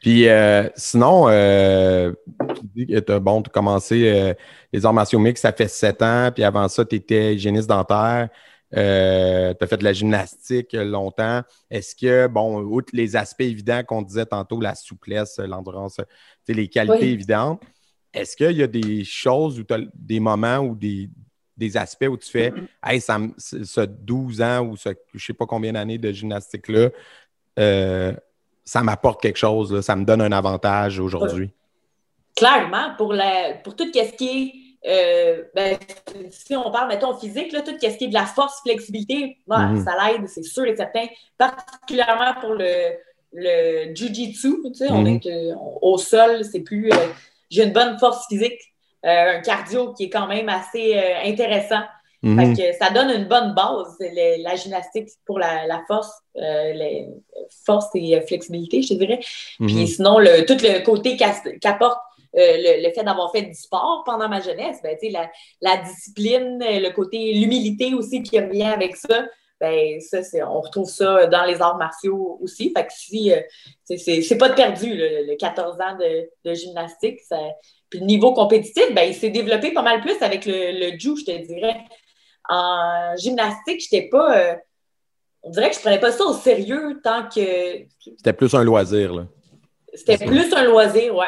Puis 0.00 0.28
euh, 0.28 0.68
sinon, 0.76 1.26
euh, 1.28 2.12
tu 2.54 2.60
dis 2.74 2.86
que 2.86 2.98
tu 2.98 3.12
as 3.12 3.18
bon, 3.18 3.42
commencé 3.42 4.34
les 4.72 4.86
arts 4.86 4.94
martiaux 4.94 5.22
ça 5.36 5.52
fait 5.52 5.68
sept 5.68 6.02
ans, 6.02 6.30
puis 6.34 6.42
avant 6.42 6.68
ça, 6.68 6.84
tu 6.84 6.96
étais 6.96 7.34
hygiéniste 7.34 7.68
dentaire. 7.68 8.28
Euh, 8.76 9.52
tu 9.54 9.64
as 9.64 9.66
fait 9.66 9.76
de 9.76 9.84
la 9.84 9.92
gymnastique 9.92 10.72
longtemps. 10.72 11.42
Est-ce 11.70 11.96
que, 11.96 12.26
bon, 12.28 12.60
outre 12.60 12.90
les 12.92 13.16
aspects 13.16 13.40
évidents 13.40 13.82
qu'on 13.84 14.02
disait 14.02 14.26
tantôt, 14.26 14.60
la 14.60 14.74
souplesse, 14.74 15.38
l'endurance, 15.38 16.00
les 16.46 16.68
qualités 16.68 17.10
évidentes, 17.10 17.62
est-ce 18.12 18.36
qu'il 18.36 18.56
y 18.56 18.62
a 18.62 18.66
des 18.66 19.04
choses 19.04 19.60
ou 19.60 19.64
des 19.94 20.20
moments 20.20 20.58
ou 20.58 20.74
des, 20.76 21.08
aspects 21.76 22.08
où 22.08 22.16
tu 22.16 22.30
fais, 22.30 22.52
hey, 22.84 23.00
ça, 23.00 23.18
ce 23.36 23.82
12 23.82 24.40
ans 24.40 24.66
ou 24.66 24.76
ce 24.76 24.90
je 25.12 25.16
ne 25.16 25.20
sais 25.20 25.34
pas 25.34 25.46
combien 25.46 25.72
d'années 25.72 25.98
de 25.98 26.10
gymnastique-là, 26.10 26.88
euh, 27.58 28.12
ça 28.64 28.82
m'apporte 28.82 29.20
quelque 29.20 29.36
chose, 29.36 29.80
ça 29.80 29.94
me 29.94 30.04
donne 30.04 30.22
un 30.22 30.32
avantage 30.32 30.98
aujourd'hui? 30.98 31.50
Clairement, 32.34 32.94
pour, 32.96 33.12
la, 33.12 33.54
pour 33.62 33.76
tout 33.76 33.84
ce 33.92 34.16
qui 34.16 34.26
est 34.26 34.69
euh, 34.86 35.42
ben, 35.54 35.76
si 36.30 36.56
on 36.56 36.70
parle, 36.70 36.88
mettons, 36.88 37.14
physique, 37.14 37.52
là, 37.52 37.60
tout 37.60 37.72
ce 37.72 37.96
qui 37.96 38.04
est 38.04 38.08
de 38.08 38.14
la 38.14 38.24
force, 38.24 38.60
flexibilité, 38.62 39.38
mhm. 39.46 39.84
ça 39.84 39.92
l'aide, 39.92 40.26
c'est 40.26 40.42
sûr 40.42 40.64
et 40.64 40.76
certain, 40.76 41.06
particulièrement 41.36 42.34
pour 42.40 42.54
le, 42.54 42.96
le 43.32 43.94
jiu-jitsu, 43.94 44.56
tu 44.64 44.74
sais, 44.74 44.90
on 44.90 45.02
mhm. 45.02 45.06
est 45.06 45.26
euh, 45.26 45.54
au 45.82 45.98
sol, 45.98 46.44
c'est 46.44 46.60
plus... 46.60 46.90
Euh, 46.92 46.96
j'ai 47.50 47.64
une 47.64 47.72
bonne 47.72 47.98
force 47.98 48.26
physique, 48.28 48.58
un 49.02 49.40
cardio 49.40 49.92
qui 49.92 50.04
est 50.04 50.10
quand 50.10 50.28
même 50.28 50.48
assez 50.48 50.94
intéressant. 51.24 51.80
Mhm. 52.22 52.54
ça 52.78 52.90
donne 52.90 53.10
une 53.10 53.24
bonne 53.24 53.54
base, 53.54 53.96
la 53.98 54.54
gymnastique 54.54 55.08
pour 55.24 55.38
la, 55.40 55.82
force, 55.88 56.12
les 56.36 57.08
force 57.66 57.86
et 57.94 58.20
flexibilité, 58.20 58.82
je 58.82 58.90
te 58.90 58.94
dirais. 58.94 59.18
Puis 59.58 59.88
sinon, 59.88 60.18
le, 60.18 60.44
tout 60.44 60.58
le 60.62 60.84
côté 60.84 61.16
qu'apporte 61.16 61.98
euh, 62.36 62.82
le, 62.82 62.92
fait 62.92 63.02
d'avoir 63.02 63.32
fait 63.32 63.42
du 63.42 63.54
sport 63.54 64.02
pendant 64.04 64.28
ma 64.28 64.40
jeunesse, 64.40 64.78
ben, 64.82 64.96
la, 65.10 65.30
la 65.60 65.76
discipline, 65.78 66.58
le 66.60 66.90
côté, 66.90 67.32
l'humilité 67.32 67.94
aussi 67.94 68.22
qui 68.22 68.38
revient 68.38 68.62
avec 68.64 68.96
ça, 68.96 69.26
ben 69.60 70.00
ça, 70.00 70.22
c'est, 70.22 70.42
on 70.42 70.60
retrouve 70.60 70.88
ça 70.88 71.26
dans 71.26 71.44
les 71.44 71.60
arts 71.60 71.76
martiaux 71.76 72.38
aussi. 72.40 72.72
Fait 72.74 72.86
que 72.86 72.92
si, 72.92 73.30
euh, 73.30 73.40
c'est, 73.84 74.22
c'est, 74.22 74.38
pas 74.38 74.48
de 74.48 74.54
perdu, 74.54 74.94
le, 74.94 75.26
le 75.26 75.36
14 75.36 75.76
ans 75.80 75.98
de, 75.98 76.54
gymnastique. 76.54 77.20
Puis 77.90 78.00
le 78.00 78.06
niveau 78.06 78.32
compétitif, 78.32 78.94
ben, 78.94 79.02
il 79.02 79.14
s'est 79.14 79.30
développé 79.30 79.72
pas 79.72 79.82
mal 79.82 80.00
plus 80.00 80.20
avec 80.22 80.46
le, 80.46 80.52
le 80.92 80.98
jiu, 80.98 81.16
je 81.16 81.24
te 81.24 81.46
dirais. 81.46 81.76
En 82.48 83.14
gymnastique, 83.16 83.82
j'étais 83.82 84.08
pas. 84.08 84.38
euh, 84.38 84.54
on 85.42 85.50
dirait 85.50 85.70
que 85.70 85.76
je 85.76 85.80
prenais 85.80 86.00
pas 86.00 86.12
ça 86.12 86.24
au 86.24 86.34
sérieux 86.34 87.00
tant 87.02 87.28
que 87.28 87.86
C'était 88.16 88.32
plus 88.32 88.54
un 88.54 88.64
loisir, 88.64 89.12
là. 89.14 89.26
C'était 89.94 90.24
plus 90.26 90.52
un 90.54 90.64
loisir, 90.64 91.14
ouais. 91.16 91.26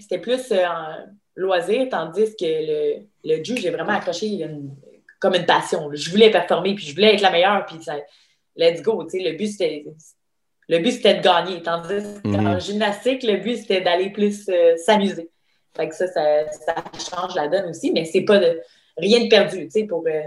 C'était 0.00 0.18
plus 0.18 0.50
euh, 0.52 0.64
un 0.66 1.06
loisir, 1.36 1.88
tandis 1.90 2.34
que 2.36 2.44
le, 2.44 3.06
le 3.24 3.42
j'ai 3.44 3.70
vraiment 3.70 3.92
accroché 3.94 4.26
une- 4.28 4.74
comme 5.20 5.34
une 5.34 5.46
passion. 5.46 5.88
Je 5.92 6.10
voulais 6.10 6.30
performer, 6.30 6.74
puis 6.74 6.84
je 6.86 6.94
voulais 6.94 7.14
être 7.14 7.20
la 7.20 7.30
meilleure, 7.30 7.64
puis 7.66 7.76
ça, 7.82 7.94
let's 8.56 8.82
go. 8.82 9.04
tu 9.04 9.18
sais, 9.18 9.30
Le 9.30 9.36
but, 9.36 9.46
c'était 9.48 9.84
le 10.68 10.78
but, 10.78 10.92
c'était 10.92 11.14
de 11.14 11.22
gagner. 11.22 11.62
Tandis 11.62 12.02
qu'en 12.22 12.28
Mhm. 12.54 12.60
gymnastique, 12.60 13.22
le 13.22 13.36
but, 13.36 13.56
c'était 13.58 13.80
d'aller 13.80 14.10
plus 14.10 14.48
euh, 14.48 14.76
s'amuser. 14.76 15.28
Fait 15.76 15.88
que 15.88 15.94
ça, 15.94 16.06
ça, 16.08 16.50
ça 16.50 16.74
change 17.10 17.34
la 17.34 17.48
donne 17.48 17.70
aussi, 17.70 17.92
mais 17.92 18.04
c'est 18.04 18.22
pas 18.22 18.38
de, 18.38 18.60
rien 18.96 19.20
de 19.24 19.28
perdu. 19.28 19.68
Pour, 19.88 20.04
euh, 20.06 20.22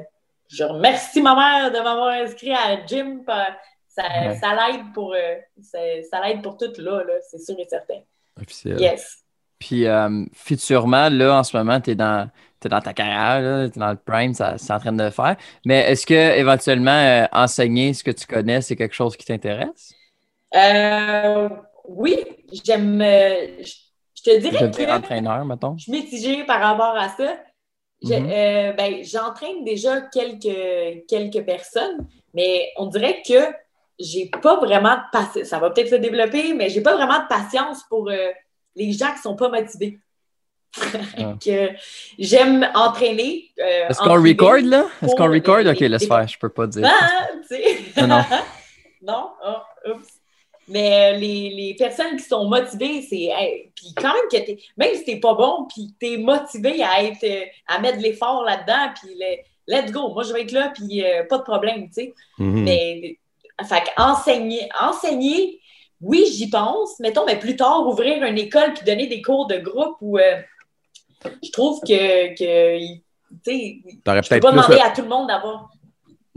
je 0.48 0.64
remercie 0.64 1.22
ma 1.22 1.36
mère 1.36 1.72
de 1.72 1.78
m'avoir 1.78 2.10
inscrit 2.10 2.52
à 2.52 2.76
la 2.76 2.86
gym. 2.86 3.24
pa- 3.26 3.56
Ça, 3.96 4.04
Ouais. 4.04 4.36
ça 4.36 4.54
l'aide 4.56 4.82
pour, 4.94 5.14
euh, 5.14 5.36
ça, 5.62 5.78
ça 6.12 6.22
l'aide 6.26 6.42
pour 6.42 6.58
tout 6.58 6.72
là, 6.80 7.04
là 7.04 7.14
c'est 7.30 7.40
sûr 7.40 7.56
et 7.60 7.66
certain. 7.70 8.00
Officiel. 8.42 8.80
Yes. 8.82 9.20
Puis 9.60 9.86
euh, 9.88 10.26
futurement, 10.34 11.08
là, 11.10 11.40
en 11.40 11.44
ce 11.44 11.56
moment, 11.56 11.80
tu 11.80 11.92
es 11.92 11.96
dans, 11.96 12.30
dans 12.62 12.82
ta 12.82 12.94
carrière, 12.94 13.70
tu 13.72 13.78
es 13.78 13.80
dans 13.80 13.92
le 13.92 13.96
prime, 13.98 14.34
ça, 14.34 14.58
c'est 14.58 14.74
en 14.74 14.80
train 14.80 14.92
de 14.92 15.04
le 15.04 15.12
faire. 15.12 15.38
Mais 15.66 15.92
est-ce 15.92 16.06
que 16.06 16.38
éventuellement 16.38 16.92
euh, 16.92 17.26
enseigner 17.32 17.94
ce 17.94 18.04
que 18.04 18.12
tu 18.12 18.26
connais, 18.28 18.60
c'est 18.62 18.76
quelque 18.76 18.96
chose 18.96 19.16
qui 19.16 19.26
t'intéresse? 19.26 19.94
Oui, 21.88 22.18
j'aime. 22.66 23.00
je, 23.02 24.24
te 24.24 24.38
dirais 24.40 24.72
que 24.72 24.92
entraîneur, 24.92 25.46
mettons. 25.46 25.78
je 25.78 25.84
suis 25.84 25.92
mitigée 25.92 26.44
par 26.46 26.60
rapport 26.60 26.96
à 26.98 27.10
ça. 27.10 27.38
Je- 28.04 28.14
Mhm. 28.14 28.30
euh, 28.32 28.74
ben, 28.74 29.04
j'entraîne 29.04 29.64
déjà 29.64 30.02
quelques, 30.02 31.06
quelques 31.08 31.46
personnes, 31.46 32.06
mais 32.34 32.70
on 32.78 32.88
dirait 32.88 33.22
que 33.26 33.40
j'ai 34.00 34.30
pas 34.42 34.58
vraiment 34.58 34.96
de 34.96 35.02
patience. 35.12 35.48
Ça 35.48 35.60
va 35.60 35.70
peut-être 35.70 35.90
se 35.90 35.96
développer, 35.96 36.54
mais 36.54 36.70
j'ai 36.70 36.82
pas 36.82 36.96
vraiment 36.96 37.20
de 37.20 37.28
patience 37.28 37.84
pour 37.90 38.10
euh, 38.10 38.30
les 38.76 38.92
gens 38.92 39.14
qui 39.14 39.22
sont 39.22 39.36
pas 39.36 39.50
motivés. 39.50 40.00
Ah. 41.18 41.36
j'aime 42.20 42.70
entraîner. 42.76 43.50
euh, 43.60 43.88
Est-ce 43.88 44.00
qu'on 44.00 44.22
record, 44.22 44.58
là? 44.64 44.86
Est-ce 45.02 45.16
qu'on 45.16 45.32
record? 45.32 45.60
les- 45.60 45.72
Ok, 45.72 45.80
laisse 45.80 46.02
les- 46.02 46.08
faire, 46.08 46.28
je 46.28 46.38
peux 46.38 46.50
pas 46.50 46.68
dire. 46.68 46.86
Ah, 46.86 47.28
tu 47.48 47.56
sais. 47.56 48.02
Non, 48.02 48.08
non. 48.08 48.22
non? 49.02 49.30
Ah, 49.44 49.66
oups. 49.90 50.08
Mais 50.68 51.14
euh, 51.14 51.18
les, 51.18 51.50
les 51.52 51.76
personnes 51.78 52.18
qui 52.18 52.24
sont 52.24 52.46
motivées, 52.50 53.02
c'est. 53.04 53.30
hey, 53.32 53.72
puis 53.76 53.94
quand 53.96 54.14
même 54.14 54.28
que 54.30 54.38
t'es. 54.46 54.58
Même 54.78 54.96
si 54.96 55.06
t'es 55.06 55.20
pas 55.20 55.34
bon, 55.36 55.66
puis 55.74 55.94
t'es 56.00 56.18
motivé 56.18 56.84
à 56.84 57.04
être 57.04 57.26
à 57.68 57.80
mettre 57.80 58.00
de 58.00 58.04
l'effort 58.04 58.44
là-dedans, 58.44 58.92
puis 59.00 59.16
le- 59.18 59.44
let's 59.74 59.92
go, 59.94 60.10
moi 60.14 60.24
je 60.24 60.34
vais 60.34 60.42
être 60.42 60.52
là, 60.52 60.74
puis 60.76 61.04
pas 61.30 61.38
de 61.38 61.44
problème, 61.44 61.86
tu 61.88 61.94
sais. 61.94 62.14
Mhm. 62.40 62.64
Mais 62.64 63.18
fait 63.64 63.82
que 63.84 64.02
enseigner, 64.02 64.68
enseigner, 64.82 65.60
oui, 66.02 66.26
j'y 66.34 66.50
pense. 66.50 67.00
Mettons, 67.00 67.26
mais 67.26 67.38
plus 67.40 67.56
tard, 67.56 67.88
ouvrir 67.88 68.24
une 68.24 68.38
école 68.38 68.74
puis 68.74 68.84
donner 68.86 69.08
des 69.08 69.22
cours 69.22 69.48
de 69.48 69.58
groupe 69.58 69.96
où 70.02 70.18
euh, 70.18 70.42
je 71.44 71.52
trouve 71.52 71.80
que, 71.82 72.36
que 72.36 72.78
tu 72.80 73.02
sais, 73.44 73.78
T'aurais 74.04 74.22
je 74.22 74.30
peux 74.30 74.36
peut-être 74.36 74.44
pas 74.44 74.52
demander 74.52 74.76
le- 74.76 74.82
à 74.86 74.90
tout 74.92 75.02
le 75.02 75.08
monde 75.08 75.28
d'avoir. 75.28 75.70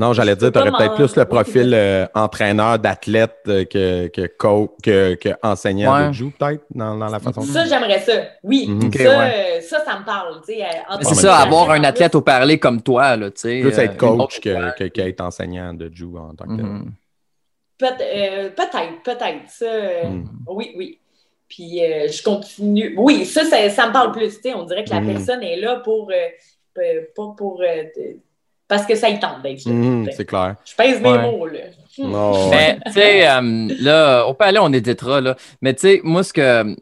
Non, 0.01 0.13
j'allais 0.13 0.37
dire, 0.37 0.53
tu 0.53 0.59
aurais 0.61 0.71
peut-être 0.71 0.95
plus 0.95 1.17
le 1.17 1.25
profil 1.25 1.73
euh, 1.75 2.07
entraîneur, 2.15 2.79
d'athlète 2.79 3.35
euh, 3.49 3.65
que, 3.65 4.07
que, 4.07 4.29
co- 4.39 4.77
que, 4.81 5.17
que 5.17 5.31
enseignant 5.43 5.93
Ouais. 5.93 6.07
de 6.09 6.13
jiu, 6.13 6.31
peut-être, 6.31 6.63
dans, 6.73 6.97
dans 6.97 7.09
la 7.09 7.19
façon 7.19 7.41
de 7.41 7.47
Ça, 7.49 7.65
j'aimerais 7.65 7.99
ça. 7.99 8.13
Oui, 8.45 8.67
Mhm. 8.69 8.85
Ok, 8.87 8.97
ça, 8.97 9.19
ouais. 9.19 9.61
ça, 9.61 9.85
ça 9.85 9.99
me 9.99 10.05
parle. 10.05 10.41
c'est 10.47 11.15
ça, 11.17 11.39
avoir 11.39 11.73
un 11.73 11.83
athlète 11.83 12.15
au 12.15 12.21
parler 12.21 12.61
comme 12.61 12.81
toi, 12.81 13.17
là, 13.17 13.29
tu 13.33 13.41
sais. 13.41 13.61
Plus 13.61 13.77
être 13.77 13.97
coach 13.97 14.21
autre- 14.21 14.41
que, 14.41 14.79
que, 14.79 14.85
qu'être 14.85 15.21
enseignant 15.21 15.75
de 15.75 15.91
jiu 15.93 16.17
en 16.17 16.33
tant 16.33 16.45
que 16.45 16.55
tel. 16.57 16.67
Peut- 17.79 17.87
euh, 18.01 18.51
Peut-être, 18.51 19.03
peut-être. 19.05 19.49
Ça, 19.49 19.65
euh, 19.67 20.05
Mhm. 20.09 20.29
oui, 20.49 20.73
oui. 20.77 20.99
Puis 21.49 21.83
euh, 21.85 22.09
je 22.09 22.23
continue. 22.23 22.95
Oui, 22.99 23.25
ça, 23.25 23.45
ça, 23.45 23.71
ça 23.71 23.87
me 23.87 23.93
parle 23.93 24.13
plus. 24.13 24.35
tu 24.37 24.43
sais, 24.43 24.55
On 24.55 24.65
dirait 24.65 24.85
que 24.85 24.91
la 24.91 25.01
Mhm. 25.01 25.13
personne 25.15 25.43
est 25.43 25.57
là 25.57 25.77
pour. 25.77 26.11
euh, 26.11 27.01
pas 27.17 27.35
pour. 27.37 27.61
euh, 27.63 27.83
de- 27.97 28.19
parce 28.69 28.85
que 28.87 28.95
ça 28.95 29.09
y 29.09 29.19
tente 29.19 29.43
d'être 29.43 29.65
là. 29.65 29.73
Mhm, 29.73 30.09
c'est 30.15 30.27
clair. 30.27 30.57
Je 30.65 30.75
pèse 30.77 31.01
mes 31.01 31.09
Ouais. 31.11 31.23
mots, 31.23 31.47
là. 31.47 31.61
Hmm. 31.97 32.05
Non, 32.13 32.33
ouais. 32.33 32.51
Mais, 32.51 32.79
tu 32.87 32.93
sais, 32.93 33.29
euh, 33.29 33.69
là, 33.81 34.25
on 34.29 34.35
peut 34.35 34.45
aller, 34.45 34.59
on 34.61 34.73
éditera, 34.73 35.21
là. 35.21 35.37
Mais, 35.63 35.75
tu 35.75 35.81
sais, 35.81 36.01
moi, 36.05 36.23
ce 36.23 36.33
que. 36.33 36.77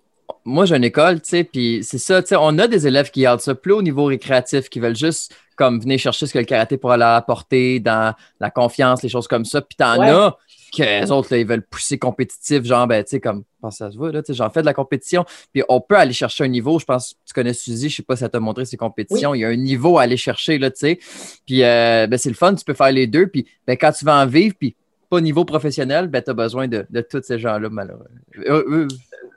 Moi, 0.45 0.65
j'ai 0.65 0.77
une 0.77 0.85
école, 0.85 1.21
tu 1.23 1.31
sais, 1.31 1.45
puis 1.45 1.81
c'est 1.83 1.99
ça, 1.99 2.23
tu 2.23 2.29
sais, 2.29 2.37
on 2.39 2.57
a 2.59 2.69
des 2.69 2.87
élèves 2.87 3.11
qui 3.11 3.23
gardent 3.23 3.41
ça 3.41 3.55
plus 3.55 3.73
au 3.73 3.83
niveau 3.83 4.05
récréatif, 4.05 4.69
qui 4.69 4.79
veulent 4.79 4.95
juste, 4.97 5.35
comme, 5.57 5.81
venir 5.81 5.99
chercher 5.99 6.27
ce 6.27 6.33
que 6.35 6.39
le 6.39 6.45
karaté 6.45 6.77
pourrait 6.77 6.99
leur 6.99 7.15
apporter 7.17 7.81
dans 7.81 8.15
la 8.39 8.51
confiance, 8.51 9.03
les 9.03 9.09
choses 9.09 9.27
comme 9.27 9.45
ça. 9.45 9.61
Puis 9.61 9.77
t'en 9.77 9.99
Ouais. 9.99 10.09
as 10.11 10.37
que 10.71 10.83
les 10.83 11.11
autres, 11.11 11.29
là, 11.31 11.39
ils 11.39 11.47
veulent 11.47 11.67
pousser 11.67 11.99
compétitif, 11.99 12.65
genre, 12.65 12.87
ben, 12.87 13.03
tu 13.05 13.11
sais, 13.11 13.21
comme, 13.21 13.45
pense 13.61 13.75
que 13.75 13.79
ça 13.79 13.91
se 13.91 13.97
voit, 13.97 14.13
là, 14.13 14.23
tu 14.23 14.29
sais, 14.29 14.35
j'en 14.35 14.51
fais 14.51 14.61
de 14.61 14.67
la 14.67 14.75
compétition. 14.75 15.25
Puis 15.53 15.63
on 15.69 15.81
peut 15.81 15.97
aller 15.97 16.13
chercher 16.13 16.45
un 16.45 16.49
niveau, 16.49 16.79
je 16.79 16.85
pense, 16.85 17.15
tu 17.27 17.33
connais 17.35 17.53
Suzy, 17.53 17.89
je 17.89 17.97
sais 17.97 18.03
pas 18.03 18.17
si 18.17 18.21
ça 18.21 18.29
t'a 18.29 18.41
montré 18.41 18.65
ses 18.65 18.77
compétitions, 18.77 19.35
il 19.35 19.41
y 19.41 19.45
a 19.45 19.49
un 19.49 19.57
niveau 19.57 19.99
à 19.99 20.03
aller 20.03 20.17
chercher, 20.17 20.59
là, 20.59 20.71
tu 20.71 20.79
sais. 20.79 20.99
Puis, 21.47 21.63
euh, 21.63 22.07
ben, 22.07 22.19
c'est 22.19 22.31
le 22.31 22.35
fun, 22.35 22.55
tu 22.55 22.65
peux 22.65 22.75
faire 22.75 22.93
les 22.93 23.07
deux. 23.07 23.27
Puis, 23.27 23.47
ben, 23.67 23.77
quand 23.77 23.93
tu 23.93 24.05
vas 24.05 24.17
en 24.23 24.27
vivre, 24.27 24.55
puis 24.59 24.75
pas 25.09 25.19
au 25.19 25.21
niveau 25.21 25.45
professionnel, 25.45 26.09
ben, 26.09 26.23
tu 26.23 26.31
as 26.31 26.35
besoin 26.35 26.67
de, 26.67 26.85
de 26.91 27.01
tous 27.01 27.23
ces 27.23 27.39
gens-là, 27.39 27.69
malheureusement. 27.71 28.89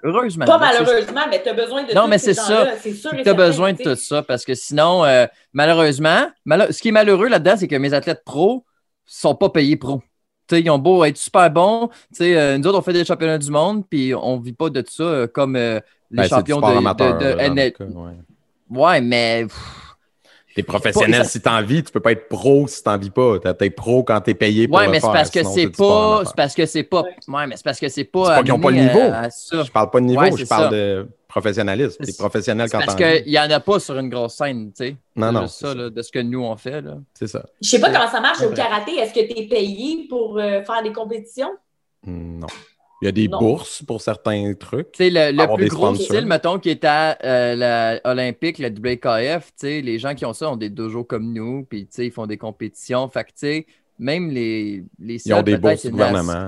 Heureusement. 0.04 0.46
Pas 0.46 0.58
malheureusement, 0.58 1.22
mais 1.30 1.44
tu 1.44 1.50
as 1.50 1.54
besoin 1.54 1.84
de 1.84 1.94
Non, 1.94 2.04
tous 2.04 2.08
mais 2.08 2.18
ces 2.18 2.34
c'est 2.34 2.54
et 2.84 3.24
Tu 3.24 3.30
as 3.30 3.34
besoin 3.34 3.74
de 3.74 3.84
tout 3.84 3.96
ça 3.96 4.24
parce 4.24 4.46
que 4.46 4.54
sinon, 4.56 5.04
euh, 5.04 5.26
malheureusement, 5.52 6.30
malo- 6.46 6.72
ce 6.72 6.82
qui 6.82 6.88
est 6.88 6.92
malheureux 6.92 7.28
là-dedans, 7.28 7.56
c'est 7.58 7.68
que 7.68 7.76
mes 7.76 7.94
athlètes 7.94 8.24
pros 8.26 8.66
sont 9.06 9.36
pas 9.36 9.50
payés 9.50 9.76
pros. 9.76 10.02
Tu 10.50 10.56
sais, 10.56 10.62
ils 10.62 10.70
ont 10.70 10.80
beau 10.80 11.04
être 11.06 11.18
super 11.18 11.52
bons. 11.52 11.90
Euh, 12.22 12.58
nous 12.58 12.68
autres, 12.68 12.80
on 12.80 12.82
fait 12.82 12.94
des 12.94 13.06
championnats 13.06 13.38
du 13.38 13.52
monde, 13.52 13.88
puis 13.88 14.14
on 14.16 14.40
vit 14.40 14.54
pas 14.54 14.70
de 14.72 14.84
ça 14.88 15.04
euh, 15.04 15.28
comme 15.28 15.56
euh, 15.56 15.80
les 16.12 16.24
Ben, 16.24 16.28
champions 16.28 16.60
de, 16.60 16.66
amateur, 16.66 17.14
de- 17.18 17.20
de 17.20 17.26
là, 17.26 17.36
dans 17.36 17.54
NL. 17.54 17.72
cas, 17.74 17.86
ouais. 17.86 18.14
Ouais, 18.70 19.02
mais 19.02 19.46
pff, 19.46 19.89
T'es 20.56 20.64
professionnel 20.64 21.22
Pas- 21.22 21.28
si 21.28 21.42
t'en 21.42 21.62
vis, 21.62 21.84
tu 21.84 21.92
peux 21.92 22.00
pas 22.00 22.12
être 22.12 22.28
pro 22.28 22.68
si 22.68 22.84
t'en 22.84 22.98
vis 22.98 23.12
pas. 23.12 23.38
T'es- 23.40 23.54
T'es 23.54 23.70
pro 23.70 24.04
quand 24.04 24.20
t'es 24.20 24.34
payé 24.34 24.68
pour 24.68 24.78
ouais, 24.78 24.86
le 24.86 24.92
mais 24.92 25.00
c'est 25.00 25.06
faire, 25.06 25.14
parce 25.14 25.30
que 25.30 25.40
sinon, 25.40 25.54
c'est 25.54 25.70
pas, 25.78 26.24
c'est 26.26 26.36
parce 26.36 26.56
que 26.56 26.66
c'est 26.66 26.84
pas, 26.84 27.04
Ouais. 27.28 27.48
mais 27.48 27.56
c'est 27.56 27.64
parce 27.64 27.80
que 27.80 27.88
c'est 27.88 28.04
pas. 28.04 28.26
C'est 28.26 28.32
pas 28.32 28.44
qu'ils 28.44 28.52
ont 28.54 28.60
pas 28.60 28.72
le 28.72 28.78
niveau. 28.78 29.00
euh. 29.00 29.30
Je 29.64 29.72
parle 29.72 29.90
pas 29.92 30.00
de 30.00 30.06
niveau, 30.06 30.22
Ouais, 30.22 30.32
je 30.36 30.46
parle 30.46 30.64
ça. 30.66 30.70
de 30.72 31.08
professionnalisme. 31.28 31.98
T'es 32.04 32.12
C'est- 32.12 32.18
professionnel 32.18 32.68
C'est 32.68 32.78
quand 32.78 32.84
parce 32.86 32.98
t'en 32.98 33.06
vis. 33.08 33.22
qu'il 33.24 33.32
n'y 33.32 33.40
en 33.40 33.50
a 33.52 33.60
pas 33.60 33.80
sur 33.80 33.98
une 34.00 34.10
grosse 34.10 34.34
scène, 34.34 34.72
tu 34.76 34.86
sais. 34.86 34.96
Non, 35.16 35.28
C'est 35.28 35.34
non, 35.34 35.42
juste 35.44 35.54
c'est 35.60 35.66
ça, 35.68 35.72
ça. 35.72 35.78
là, 35.78 35.90
de 35.92 36.02
ce 36.02 36.12
que 36.12 36.20
nous, 36.20 36.44
on 36.44 36.56
fait. 36.58 36.82
Là. 36.82 36.98
C'est 37.14 37.28
ça. 37.28 37.46
Je 37.62 37.70
sais 37.70 37.80
pas 37.80 37.92
comment 37.92 38.10
ça 38.12 38.20
marche 38.20 38.42
au 38.42 38.50
karaté. 38.50 38.96
Est-ce 38.98 39.14
que 39.14 39.32
tu 39.32 39.40
es 39.40 39.48
payé 39.48 40.08
pour 40.10 40.38
euh, 40.40 40.64
faire 40.64 40.82
des 40.84 40.92
compétitions? 40.92 41.52
Hmm, 42.06 42.40
Non. 42.40 42.48
Il 43.02 43.06
y 43.06 43.08
a 43.08 43.12
des 43.12 43.28
Non. 43.28 43.40
bourses 43.40 43.84
pour 43.84 44.02
certains 44.02 44.54
trucs. 44.54 44.92
Tu 44.92 45.06
sais, 45.06 45.10
le, 45.10 45.32
le 45.32 45.56
plus 45.56 45.70
gros 45.70 45.96
style, 45.96 46.26
mettons, 46.26 46.60
qui 46.60 46.70
est 46.70 46.84
à 46.84 47.18
euh, 47.24 47.56
la 47.56 48.02
Olympique, 48.04 48.58
le 48.60 48.68
WKF, 48.70 49.54
les 49.64 50.00
gens 50.00 50.16
qui 50.16 50.26
ont 50.26 50.34
ça 50.34 50.52
ont 50.52 50.58
des 50.58 50.70
dojos 50.70 51.06
comme 51.06 51.32
nous, 51.34 51.66
puis 51.66 51.88
ils 51.98 52.12
font 52.12 52.28
des 52.28 52.38
compétitions. 52.38 53.08
Fait 53.10 53.24
que, 53.24 53.64
même 54.00 54.32
les, 54.32 54.84
les 54.98 55.16
Ils 55.26 55.34
ont 55.34 55.42
des 55.42 55.58
bourses 55.58 55.84
les 55.84 55.92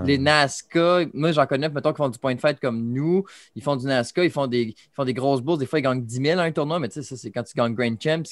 les 0.06 0.18
NASCA, 0.18 1.02
moi, 1.14 1.34
j'en 1.34 1.46
connais, 1.46 1.70
mettons, 1.70 1.92
qui 1.92 1.98
font 1.98 2.10
du 2.10 2.18
point 2.18 2.34
de 2.34 2.40
fight 2.40 2.60
comme 2.60 2.94
nous. 2.94 3.26
Ils 3.56 3.62
font 3.62 3.76
du 3.76 3.86
NASCA, 3.86 4.24
ils 4.24 4.32
font 4.32 4.48
des, 4.48 4.62
ils 4.62 4.76
font 4.94 5.04
des 5.04 5.14
grosses 5.14 5.42
bourses. 5.42 5.60
Des 5.60 5.66
fois, 5.66 5.80
ils 5.80 5.84
gagnent 5.84 6.04
10 6.04 6.16
000 6.16 6.40
à 6.40 6.44
un 6.44 6.52
tournoi, 6.52 6.80
mais 6.80 6.88
tu 6.88 6.96
sais, 6.96 7.04
ça, 7.04 7.18
c'est 7.18 7.30
quand 7.30 7.44
tu 7.44 7.54
gagnes 7.56 7.76
Grand 7.76 7.96
Champs, 8.02 8.24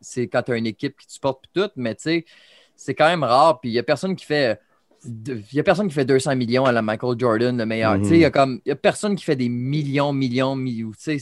c'est 0.00 0.28
quand 0.28 0.42
tu 0.42 0.52
as 0.52 0.56
une 0.56 0.66
équipe 0.66 0.96
qui 0.96 1.06
te 1.06 1.12
supporte, 1.12 1.42
puis 1.42 1.62
tout. 1.62 1.70
Mais 1.76 1.94
tu 1.96 2.02
sais, 2.02 2.24
c'est 2.76 2.94
quand 2.94 3.08
même 3.08 3.24
rare. 3.24 3.60
Puis 3.60 3.70
il 3.70 3.72
n'y 3.72 3.78
a 3.78 3.82
personne 3.82 4.14
qui 4.14 4.24
fait. 4.24 4.58
Il 5.04 5.44
y 5.52 5.60
a 5.60 5.62
personne 5.62 5.88
qui 5.88 5.94
fait 5.94 6.04
200 6.04 6.36
millions 6.36 6.64
à 6.64 6.72
la 6.72 6.82
Michael 6.82 7.18
Jordan, 7.18 7.56
le 7.56 7.66
meilleur. 7.66 7.98
Mhm. 7.98 8.04
Sais, 8.04 8.14
il 8.16 8.20
y 8.20 8.24
a 8.24 8.46
y 8.66 8.70
a 8.70 8.76
personne 8.76 9.16
qui 9.16 9.24
fait 9.24 9.36
des 9.36 9.48
millions, 9.48 10.12
millions, 10.12 10.54
millions. 10.54 10.92
C'est. 10.96 11.18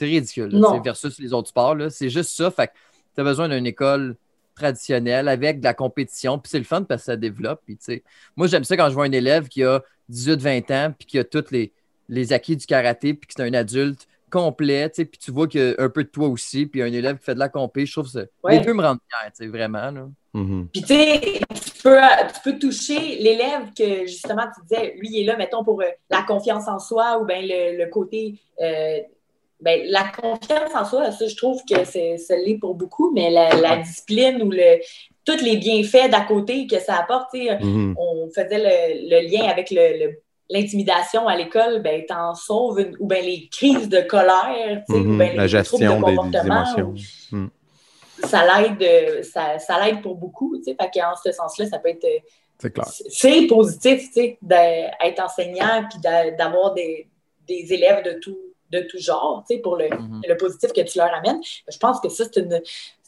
Ridicule, 0.00 0.48
là, 0.48 0.80
versus 0.82 1.18
les 1.20 1.32
autres 1.32 1.48
sports. 1.48 1.76
C'est 1.90 2.08
juste 2.08 2.30
ça. 2.30 2.50
Fait 2.50 2.70
tu 3.14 3.20
as 3.20 3.24
besoin 3.24 3.48
d'une 3.48 3.66
école 3.66 4.16
traditionnelle 4.54 5.28
avec 5.28 5.60
de 5.60 5.64
la 5.64 5.74
compétition. 5.74 6.38
Puis 6.38 6.50
c'est 6.50 6.58
le 6.58 6.64
fun 6.64 6.82
parce 6.82 7.02
que 7.02 7.06
ça 7.06 7.16
développe. 7.16 7.60
Puis, 7.64 7.78
moi, 8.36 8.46
j'aime 8.46 8.64
ça 8.64 8.76
quand 8.76 8.88
je 8.88 8.94
vois 8.94 9.04
un 9.04 9.12
élève 9.12 9.48
qui 9.48 9.62
a 9.64 9.82
18-20 10.10 10.72
ans 10.72 10.94
puis 10.98 11.06
qui 11.06 11.18
a 11.18 11.24
tous 11.24 11.50
les, 11.50 11.72
les 12.08 12.32
acquis 12.32 12.56
du 12.56 12.66
karaté 12.66 13.14
puis 13.14 13.28
que 13.28 13.34
c'est 13.36 13.42
un 13.42 13.54
adulte 13.54 14.08
complet. 14.32 14.88
tu 14.90 14.96
sais, 14.96 15.04
Puis 15.04 15.18
tu 15.18 15.30
vois 15.30 15.46
qu'il 15.46 15.60
y 15.60 15.64
a 15.70 15.74
un 15.78 15.88
peu 15.90 16.02
de 16.04 16.08
toi 16.08 16.28
aussi. 16.28 16.66
Puis 16.66 16.82
un 16.82 16.92
élève 16.92 17.18
qui 17.18 17.24
fait 17.26 17.34
de 17.34 17.38
la 17.38 17.48
compé. 17.48 17.86
Je 17.86 17.92
trouve 17.92 18.06
que 18.06 18.10
ça- 18.10 18.24
Ouais. 18.42 18.58
les 18.58 18.64
deux 18.64 18.72
me 18.74 18.82
rendent 18.82 18.98
fier, 19.08 19.30
tu 19.32 19.44
sais, 19.44 19.46
vraiment. 19.46 19.90
Là. 19.90 20.08
Mhm. 20.34 20.68
Puis, 20.72 20.80
tu 20.82 20.88
sais, 20.88 21.20
tu 21.54 21.82
peux, 21.82 21.98
tu 22.34 22.40
peux 22.52 22.58
toucher 22.58 22.98
l'élève 23.20 23.72
que, 23.76 24.06
justement, 24.06 24.44
tu 24.54 24.62
disais, 24.66 24.94
lui, 24.98 25.08
il 25.12 25.20
est 25.20 25.24
là, 25.24 25.36
mettons, 25.36 25.62
pour 25.62 25.80
euh, 25.82 25.86
la 26.10 26.22
confiance 26.22 26.66
en 26.68 26.78
soi 26.78 27.18
ou 27.20 27.26
bien 27.26 27.42
le, 27.42 27.76
le 27.76 27.86
côté. 27.90 28.34
euh, 28.60 28.98
ben, 29.60 29.80
la 29.90 30.04
confiance 30.20 30.74
en 30.74 30.84
soi, 30.84 31.12
ça, 31.12 31.28
je 31.28 31.36
trouve 31.36 31.62
que 31.70 31.84
c'est, 31.84 32.16
ça 32.16 32.34
l'est 32.36 32.58
pour 32.58 32.74
beaucoup, 32.74 33.12
mais 33.12 33.30
la, 33.30 33.50
la 33.54 33.76
discipline 33.76 34.42
ou 34.42 34.50
le. 34.50 34.80
tous 35.24 35.40
les 35.40 35.56
bienfaits 35.56 36.10
d'à 36.10 36.22
côté 36.22 36.66
que 36.66 36.80
ça 36.80 36.96
apporte. 36.96 37.28
tu 37.32 37.46
sais. 37.46 37.58
Mhm. 37.60 37.94
On 37.96 38.28
faisait 38.34 38.58
le, 38.58 39.08
le 39.08 39.28
lien 39.30 39.44
avec 39.48 39.70
le- 39.70 39.98
le- 40.06 40.18
l'intimidation 40.50 41.26
à 41.28 41.36
l'école, 41.36 41.80
ben, 41.82 42.04
t'en 42.06 42.34
sauves 42.34 42.80
une- 42.80 42.96
ou 43.00 43.06
bien 43.06 43.20
les 43.22 43.48
crises 43.50 43.88
de 43.88 44.00
colère, 44.02 44.82
sais, 44.88 44.96
Mhm. 44.98 45.14
ou 45.14 45.18
bien 45.18 45.32
La 45.34 45.42
les 45.44 45.48
gestion 45.48 46.00
troubles 46.00 46.30
de 46.30 46.38
des- 46.40 46.46
émotions. 46.46 46.94
ou- 47.32 47.36
Mhm. 47.36 47.50
ça 48.24 48.44
l'aide 48.60 49.24
ça, 49.24 49.58
ça 49.58 49.78
pour 50.02 50.16
beaucoup. 50.16 50.56
tu 50.58 50.64
sais. 50.64 50.76
Fait 50.80 50.90
qu'en 50.92 51.14
ce 51.22 51.32
sens-là, 51.32 51.66
ça 51.66 51.78
peut 51.78 51.88
être 51.88 52.04
euh, 52.04 52.18
C'est 52.58 52.72
clair. 52.72 52.86
c'est 52.86 53.46
positif, 53.46 54.06
tu 54.08 54.12
sais, 54.12 54.38
d'être 54.42 55.20
enseignant 55.22 55.84
puis 55.90 55.98
d'a- 56.00 56.30
d'avoir 56.32 56.74
des, 56.74 57.08
des 57.48 57.72
élèves 57.72 58.04
de 58.04 58.12
tout, 58.20 58.38
de 58.70 58.80
tout 58.82 58.98
genre, 58.98 59.42
tu 59.48 59.56
sais, 59.56 59.60
pour 59.60 59.76
le, 59.76 59.88
Mhm. 59.88 60.22
le 60.28 60.36
positif 60.36 60.72
que 60.72 60.80
tu 60.82 60.98
leur 60.98 61.12
amènes. 61.12 61.40
Je 61.68 61.76
pense 61.78 62.00
que 62.00 62.08
ça, 62.08 62.24
c'est 62.24 62.40
une, 62.40 62.60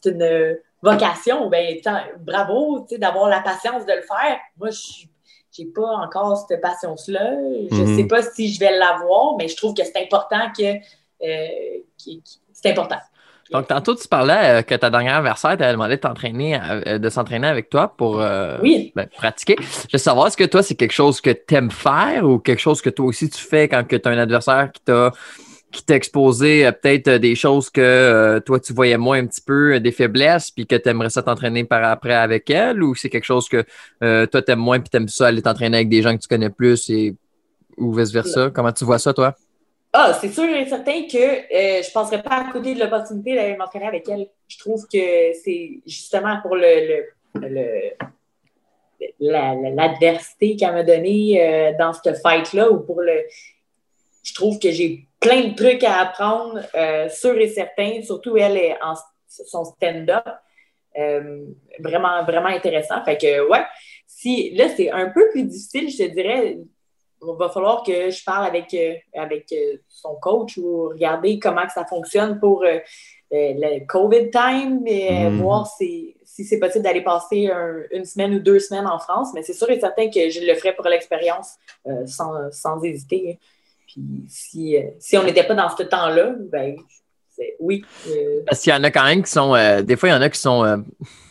une 0.07 0.59
vocation. 0.83 1.49
Ben, 1.49 1.81
bravo, 2.21 2.81
tu 2.81 2.95
sais, 2.95 2.99
d'avoir 2.99 3.29
la 3.29 3.41
patience 3.41 3.87
de 3.87 3.93
le 3.93 4.03
faire. 4.03 4.39
Moi, 4.59 4.71
je 4.71 4.79
suis 4.79 5.09
j'ai 5.57 5.67
pas 5.67 5.87
encore 5.87 6.37
cette 6.49 6.61
patience-là. 6.61 7.33
Je 7.71 7.83
Mhm. 7.83 7.97
sais 7.97 8.05
pas 8.07 8.23
si 8.23 8.53
je 8.53 8.59
vais 8.59 8.77
l'avoir, 8.77 9.37
mais 9.39 9.49
je 9.49 9.57
trouve 9.57 9.75
que 9.75 9.83
c'est 9.85 10.03
important 10.03 10.51
que 10.57 10.75
euh, 11.23 11.49
c'est 12.53 12.71
important. 12.71 12.99
Donc, 13.53 13.69
tantôt, 13.69 13.95
tu 13.95 14.09
parlais 14.09 14.61
euh, 14.61 14.63
que 14.63 14.75
ta 14.75 14.91
dernière 14.91 15.17
adversaire 15.17 15.57
t'avait 15.57 15.73
demandé 15.73 15.97
de 15.97 16.01
euh, 16.03 16.99
de 16.99 17.09
s'entraîner 17.11 17.47
avec 17.47 17.69
toi 17.69 17.95
pour 17.97 18.21
euh, 18.21 18.59
Oui. 18.63 18.93
ben, 18.97 19.07
pratiquer. 19.07 19.57
Je 19.61 19.93
veux 19.93 19.99
savoir, 19.99 20.29
est-ce 20.29 20.37
que 20.37 20.45
toi, 20.45 20.63
c'est 20.63 20.75
quelque 20.75 20.93
chose 20.93 21.21
que 21.21 21.31
tu 21.31 21.55
aimes 21.55 21.71
faire 21.71 22.25
ou 22.25 22.39
quelque 22.39 22.61
chose 22.61 22.81
que 22.81 22.91
toi 22.91 23.07
aussi 23.07 23.29
tu 23.29 23.41
fais 23.41 23.69
quand 23.69 23.85
tu 23.87 24.01
as 24.03 24.09
un 24.09 24.19
adversaire 24.19 24.73
qui 24.73 24.81
t'a 24.83 25.13
qui 25.75 25.85
t'a 25.85 25.97
exposé 25.97 26.67
euh, 26.67 26.73
peut-être 26.73 27.09
euh, 27.09 27.19
des 27.19 27.35
choses 27.35 27.69
que 27.69 27.81
euh, 27.81 28.41
toi 28.41 28.59
tu 28.61 28.73
voyais 28.73 28.97
moins 28.97 29.19
un 29.19 29.27
petit 29.27 29.43
peu, 29.43 29.79
des 29.81 29.93
faiblesses, 29.93 30.51
puis 30.51 30.67
que 30.67 30.77
tu 30.77 30.89
aimerais 30.89 31.11
ça 31.11 31.23
t'entraîner 31.23 31.65
par 31.65 31.85
après 31.85 32.15
avec 32.15 32.49
elle, 32.49 32.83
ou 32.83 32.95
c'est 32.95 33.11
quelque 33.11 33.25
chose 33.25 33.49
que 33.49 33.65
toi 34.27 34.43
t'aimes 34.43 34.59
moins, 34.61 34.81
puis 34.81 34.89
t'aimes 34.89 35.09
ça 35.09 35.27
aller 35.27 35.43
t'entraîner 35.43 35.79
avec 35.79 35.89
des 35.89 36.01
gens 36.01 36.17
que 36.17 36.23
tu 36.23 36.29
connais 36.29 36.51
plus 36.51 36.89
et 36.91 37.15
ou 37.77 37.93
vice-versa? 37.93 38.51
Comment 38.55 38.73
tu 38.73 38.85
vois 38.85 39.01
ça, 39.01 39.13
toi? 39.13 39.35
Ah, 39.93 40.17
c'est 40.21 40.29
sûr 40.29 40.45
et 40.45 40.67
certain 40.67 41.03
que 41.11 41.17
euh, 41.17 41.83
je 41.83 41.89
ne 41.89 41.93
passerais 41.93 42.23
pas 42.23 42.49
à 42.49 42.53
côté 42.53 42.75
de 42.75 42.81
l'opportunité 42.81 43.35
d'aller 43.35 43.57
m'entraîner 43.57 43.87
avec 43.87 44.09
elle. 44.09 44.27
Je 44.49 44.59
trouve 44.59 44.83
que 44.87 45.33
c'est 45.45 45.81
justement 45.87 46.41
pour 46.43 46.57
le, 46.57 47.05
le, 47.35 47.49
le- 47.49 47.91
la- 49.21 49.55
la- 49.55 49.71
l'adversité 49.71 50.57
qu'elle 50.57 50.73
m'a 50.73 50.83
donnée 50.83 51.41
euh, 51.41 51.73
dans 51.79 51.93
cette 51.93 52.21
fight-là 52.23 52.71
ou 52.71 52.81
pour 52.81 53.01
le. 53.01 53.23
Je 54.23 54.35
trouve 54.35 54.59
que 54.59 54.71
j'ai 54.71 55.07
plein 55.25 55.43
de 55.49 55.55
trucs 55.55 55.83
à 55.85 56.01
apprendre, 56.03 56.61
euh, 56.75 57.09
sûr 57.09 57.37
et 57.39 57.49
certain. 57.49 58.03
Surtout 58.03 58.37
elle 58.37 58.57
est 58.57 58.77
en 58.83 58.95
son 59.29 59.65
stand-up. 59.65 60.25
Euh, 60.97 61.47
vraiment, 61.81 62.23
vraiment 62.25 62.47
intéressant. 62.61 63.03
Fait 63.05 63.19
que, 63.19 63.49
ouais, 63.51 63.65
si 64.07 64.55
là, 64.55 64.67
c'est 64.77 64.91
un 64.93 65.09
peu 65.11 65.29
plus 65.31 65.43
difficile, 65.45 65.91
je 65.91 65.99
te 66.05 66.09
dirais. 66.15 66.59
Il 67.27 67.37
va 67.39 67.49
falloir 67.49 67.83
que 67.83 68.11
je 68.11 68.23
parle 68.23 68.47
avec, 68.47 68.73
euh, 68.75 68.95
avec 69.15 69.53
son 69.89 70.15
coach 70.17 70.59
ou 70.59 70.91
regarder 70.91 71.39
comment 71.41 71.67
que 71.67 71.73
ça 71.73 71.85
fonctionne 71.87 72.39
pour 72.39 72.65
le 73.33 73.85
COVID 73.87 74.31
time 74.31 74.87
et 74.87 75.25
Mhm. 75.31 75.39
voir 75.41 75.67
si, 75.67 76.17
si 76.23 76.45
c'est 76.45 76.61
possible 76.61 76.85
d'aller 76.85 77.03
passer 77.03 77.49
un- 77.51 77.83
une 77.91 78.05
semaine 78.05 78.35
ou 78.35 78.39
deux 78.41 78.61
semaines 78.61 78.87
en 78.87 78.99
France. 78.99 79.31
Mais 79.35 79.43
c'est 79.43 79.55
sûr 79.55 79.69
et 79.71 79.81
certain 79.81 80.09
que 80.11 80.29
je 80.29 80.41
le 80.47 80.55
ferai 80.55 80.75
pour 80.75 80.87
l'expérience 80.87 81.57
sans, 82.07 82.31
sans 82.53 82.81
hésiter. 82.85 83.41
Puis 83.87 84.03
si, 84.29 84.77
euh, 84.77 84.83
si 84.99 85.17
on 85.19 85.25
n'était 85.25 85.45
pas 85.45 85.55
dans 85.55 85.69
ce 85.77 85.83
temps-là, 85.83 86.35
ben 86.51 86.77
oui. 87.61 87.85
euh, 88.09 88.43
Parce 88.47 88.61
qu'il 88.61 88.73
y 88.73 88.77
en 88.77 88.85
a 88.85 88.91
quand 88.91 89.05
même 89.05 89.23
qui 89.23 89.31
sont. 89.31 89.55
euh, 89.55 89.83
des 89.83 89.97
fois, 89.97 90.09
il 90.09 90.13
y 90.13 90.15
en 90.15 90.23
a 90.23 90.29
qui 90.31 90.39
sont 90.39 90.65
euh, 90.65 90.77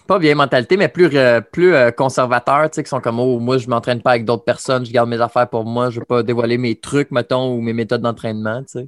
pas 0.06 0.20
vieille 0.20 0.36
mentalité, 0.36 0.76
mais 0.76 0.90
plus, 0.90 1.10
plus 1.52 1.74
conservateurs, 1.96 2.70
tu 2.70 2.76
sais, 2.76 2.84
qui 2.84 2.90
sont 2.90 3.00
comme 3.00 3.20
Oh, 3.20 3.40
moi, 3.40 3.58
je 3.58 3.68
m'entraîne 3.70 4.02
pas 4.02 4.12
avec 4.12 4.26
d'autres 4.26 4.44
personnes, 4.44 4.86
je 4.86 4.92
garde 4.92 5.10
mes 5.10 5.22
affaires 5.22 5.50
pour 5.50 5.64
moi, 5.64 5.90
je 5.90 6.00
veux 6.00 6.06
pas 6.06 6.22
dévoiler 6.24 6.58
mes 6.58 6.76
trucs, 6.76 7.10
mettons, 7.12 7.54
ou 7.54 7.62
mes 7.62 7.74
méthodes 7.74 8.02
d'entraînement, 8.02 8.62
tu 8.64 8.80
sais. 8.80 8.88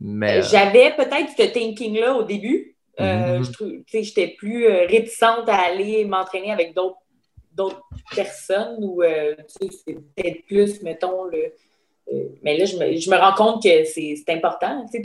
Mais. 0.00 0.38
euh, 0.38 0.42
J'avais 0.42 0.94
peut-être 0.94 1.30
ce 1.36 1.42
thinking-là 1.52 2.14
au 2.14 2.22
début. 2.22 2.76
Tu 2.96 3.04
sais, 3.88 4.02
J'étais 4.04 4.28
plus 4.38 4.66
réticente 4.68 5.48
à 5.48 5.56
aller 5.56 6.04
m'entraîner 6.04 6.52
avec 6.52 6.72
d'autres 6.74 7.82
personnes 8.14 8.76
ou 8.80 9.02
tu 9.02 9.68
sais, 9.68 9.76
c'est 9.84 9.94
peut-être 9.94 10.46
plus, 10.46 10.82
mettons, 10.82 11.24
le. 11.24 11.52
Mais 12.42 12.56
là, 12.56 12.64
je 12.64 12.76
me, 12.76 12.96
je 12.96 13.10
me 13.10 13.16
rends 13.16 13.34
compte 13.34 13.62
que 13.62 13.84
c'est 13.84 14.22
important. 14.28 14.86
Tu 14.92 15.00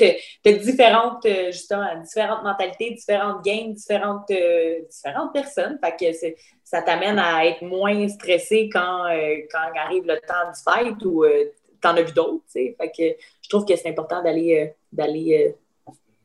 as, 0.45 0.51
différentes, 0.53 1.25
euh, 1.25 1.51
justement, 1.51 1.85
différentes 2.01 2.43
mentalités, 2.43 2.91
différentes 2.91 3.43
games, 3.43 3.73
différentes, 3.73 4.29
euh, 4.31 4.79
différentes 4.89 5.33
personnes. 5.33 5.77
Fait 5.83 5.95
que 5.99 6.17
ça 6.63 6.81
t'amène 6.81 7.19
à 7.19 7.45
être 7.45 7.61
moins 7.61 8.07
stressé 8.07 8.69
quand, 8.71 9.05
euh, 9.05 9.35
quand 9.51 9.59
arrive 9.75 10.05
le 10.05 10.17
temps 10.19 10.49
du 10.53 10.61
fight 10.63 11.05
ou 11.05 11.23
euh, 11.23 11.51
t'en 11.81 11.95
as 11.95 12.03
vu 12.03 12.13
d'autres. 12.13 12.43
tu 12.45 12.51
sais. 12.51 12.75
Fait 12.79 12.89
que 12.89 13.17
je 13.41 13.49
trouve 13.49 13.65
que 13.65 13.75
c'est 13.75 13.89
important 13.89 14.23
d'aller 14.23 14.71
d'aller 14.91 15.55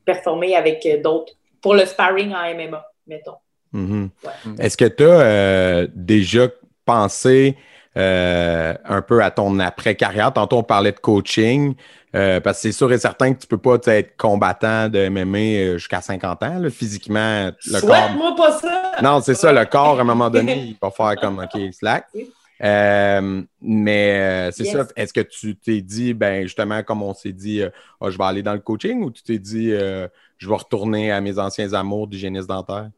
performer 0.05 0.55
avec 0.55 0.87
d'autres 1.01 1.33
pour 1.61 1.73
le 1.73 1.85
sparring 1.85 2.33
en 2.33 2.53
MMA, 2.53 2.85
mettons. 3.07 3.35
Mhm. 3.73 4.09
Ouais. 4.23 4.65
Est-ce 4.65 4.77
que 4.77 4.85
tu 4.85 5.03
as 5.03 5.87
déjà 5.93 6.47
pensé 6.85 7.55
euh, 7.97 8.73
un 8.85 9.01
peu 9.01 9.23
à 9.23 9.31
ton 9.31 9.59
après-carrière? 9.59 10.31
Tantôt, 10.33 10.57
on 10.57 10.63
parlait 10.63 10.91
de 10.91 10.99
coaching, 10.99 11.75
euh, 12.15 12.39
parce 12.39 12.57
que 12.57 12.61
c'est 12.63 12.71
sûr 12.71 12.91
et 12.91 12.97
certain 12.99 13.33
que 13.33 13.39
tu 13.39 13.47
peux 13.47 13.57
pas 13.57 13.77
être 13.87 14.15
combattant 14.17 14.89
de 14.89 15.09
MMA 15.09 15.37
euh, 15.37 15.73
jusqu'à 15.77 16.01
50 16.01 16.43
ans. 16.43 16.59
là. 16.59 16.69
Physiquement, 16.69 17.51
le 17.65 17.81
corps. 17.81 17.89
Souhaite-moi 17.89 18.35
pas 18.35 18.51
ça! 18.59 18.91
Non, 19.01 19.21
c'est 19.21 19.35
ça, 19.35 19.51
le 19.51 19.65
corps, 19.65 19.97
à 19.99 20.01
un 20.01 20.05
moment 20.05 20.29
donné, 20.29 20.57
il 20.69 20.77
va 20.81 20.91
faire 20.91 21.15
comme 21.19 21.39
OK, 21.39 21.59
slack. 21.73 22.05
Euh, 22.61 23.41
mais 23.61 24.49
c'est 24.51 24.63
Yes. 24.65 24.73
ça. 24.73 24.87
Est-ce 24.97 25.13
que 25.13 25.21
tu 25.21 25.55
t'es 25.55 25.81
dit, 25.81 26.13
ben 26.13 26.43
justement, 26.43 26.83
comme 26.83 27.01
on 27.03 27.13
s'est 27.13 27.31
dit, 27.31 27.61
Ah, 28.01 28.09
je 28.09 28.17
vais 28.17 28.23
aller 28.25 28.43
dans 28.43 28.53
le 28.53 28.59
coaching 28.59 29.01
ou 29.03 29.11
tu 29.11 29.23
t'es 29.23 29.39
dit, 29.39 29.69
je 29.69 30.47
vais 30.49 30.55
retourner 30.55 31.11
à 31.11 31.21
mes 31.21 31.39
anciens 31.39 31.71
amours 31.73 32.07
d'hygiéniste 32.07 32.47
dentaire? 32.49 32.89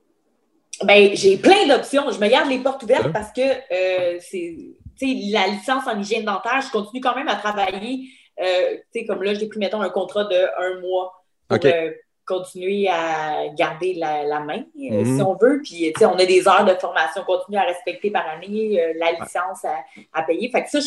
Ben, 0.84 1.12
j'ai 1.14 1.38
plein 1.38 1.68
d'options. 1.68 2.10
Je 2.12 2.20
me 2.20 2.28
garde 2.28 2.50
les 2.50 2.58
portes 2.58 2.82
ouvertes 2.82 3.12
parce 3.14 3.32
que 3.32 3.42
euh, 3.42 4.18
c'est 4.20 4.58
la 5.02 5.48
licence 5.48 5.88
en 5.88 6.00
hygiène 6.00 6.26
dentaire, 6.26 6.62
je 6.62 6.72
continue 6.72 7.02
quand 7.02 7.16
même 7.16 7.28
à 7.28 7.36
travailler. 7.36 8.08
Euh, 8.42 8.78
comme 9.08 9.24
là, 9.24 9.34
j'ai 9.34 9.48
pris, 9.48 9.60
mettons, 9.60 9.82
un 9.82 9.90
contrat 9.90 10.24
de 10.24 10.36
un 10.36 10.80
mois 10.82 11.14
pour 11.48 11.60
euh, 11.66 11.92
continuer 12.26 12.88
à 12.88 13.50
garder 13.56 13.94
la, 13.96 14.24
la 14.24 14.40
main, 14.40 14.60
euh, 14.60 15.04
Mhm. 15.04 15.16
si 15.18 15.22
on 15.22 15.36
veut. 15.36 15.62
Puis, 15.64 15.94
on 16.02 16.16
a 16.18 16.26
des 16.26 16.48
heures 16.48 16.64
de 16.66 16.74
formation 16.76 17.24
continue 17.24 17.58
à 17.58 17.64
respecter 17.64 18.10
par 18.10 18.26
année, 18.30 18.80
la 18.98 19.12
licence 19.12 19.66
à, 19.66 19.84
à 20.14 20.24
payer. 20.24 20.50
Fait 20.50 20.64
que 20.64 20.70
ça, 20.70 20.80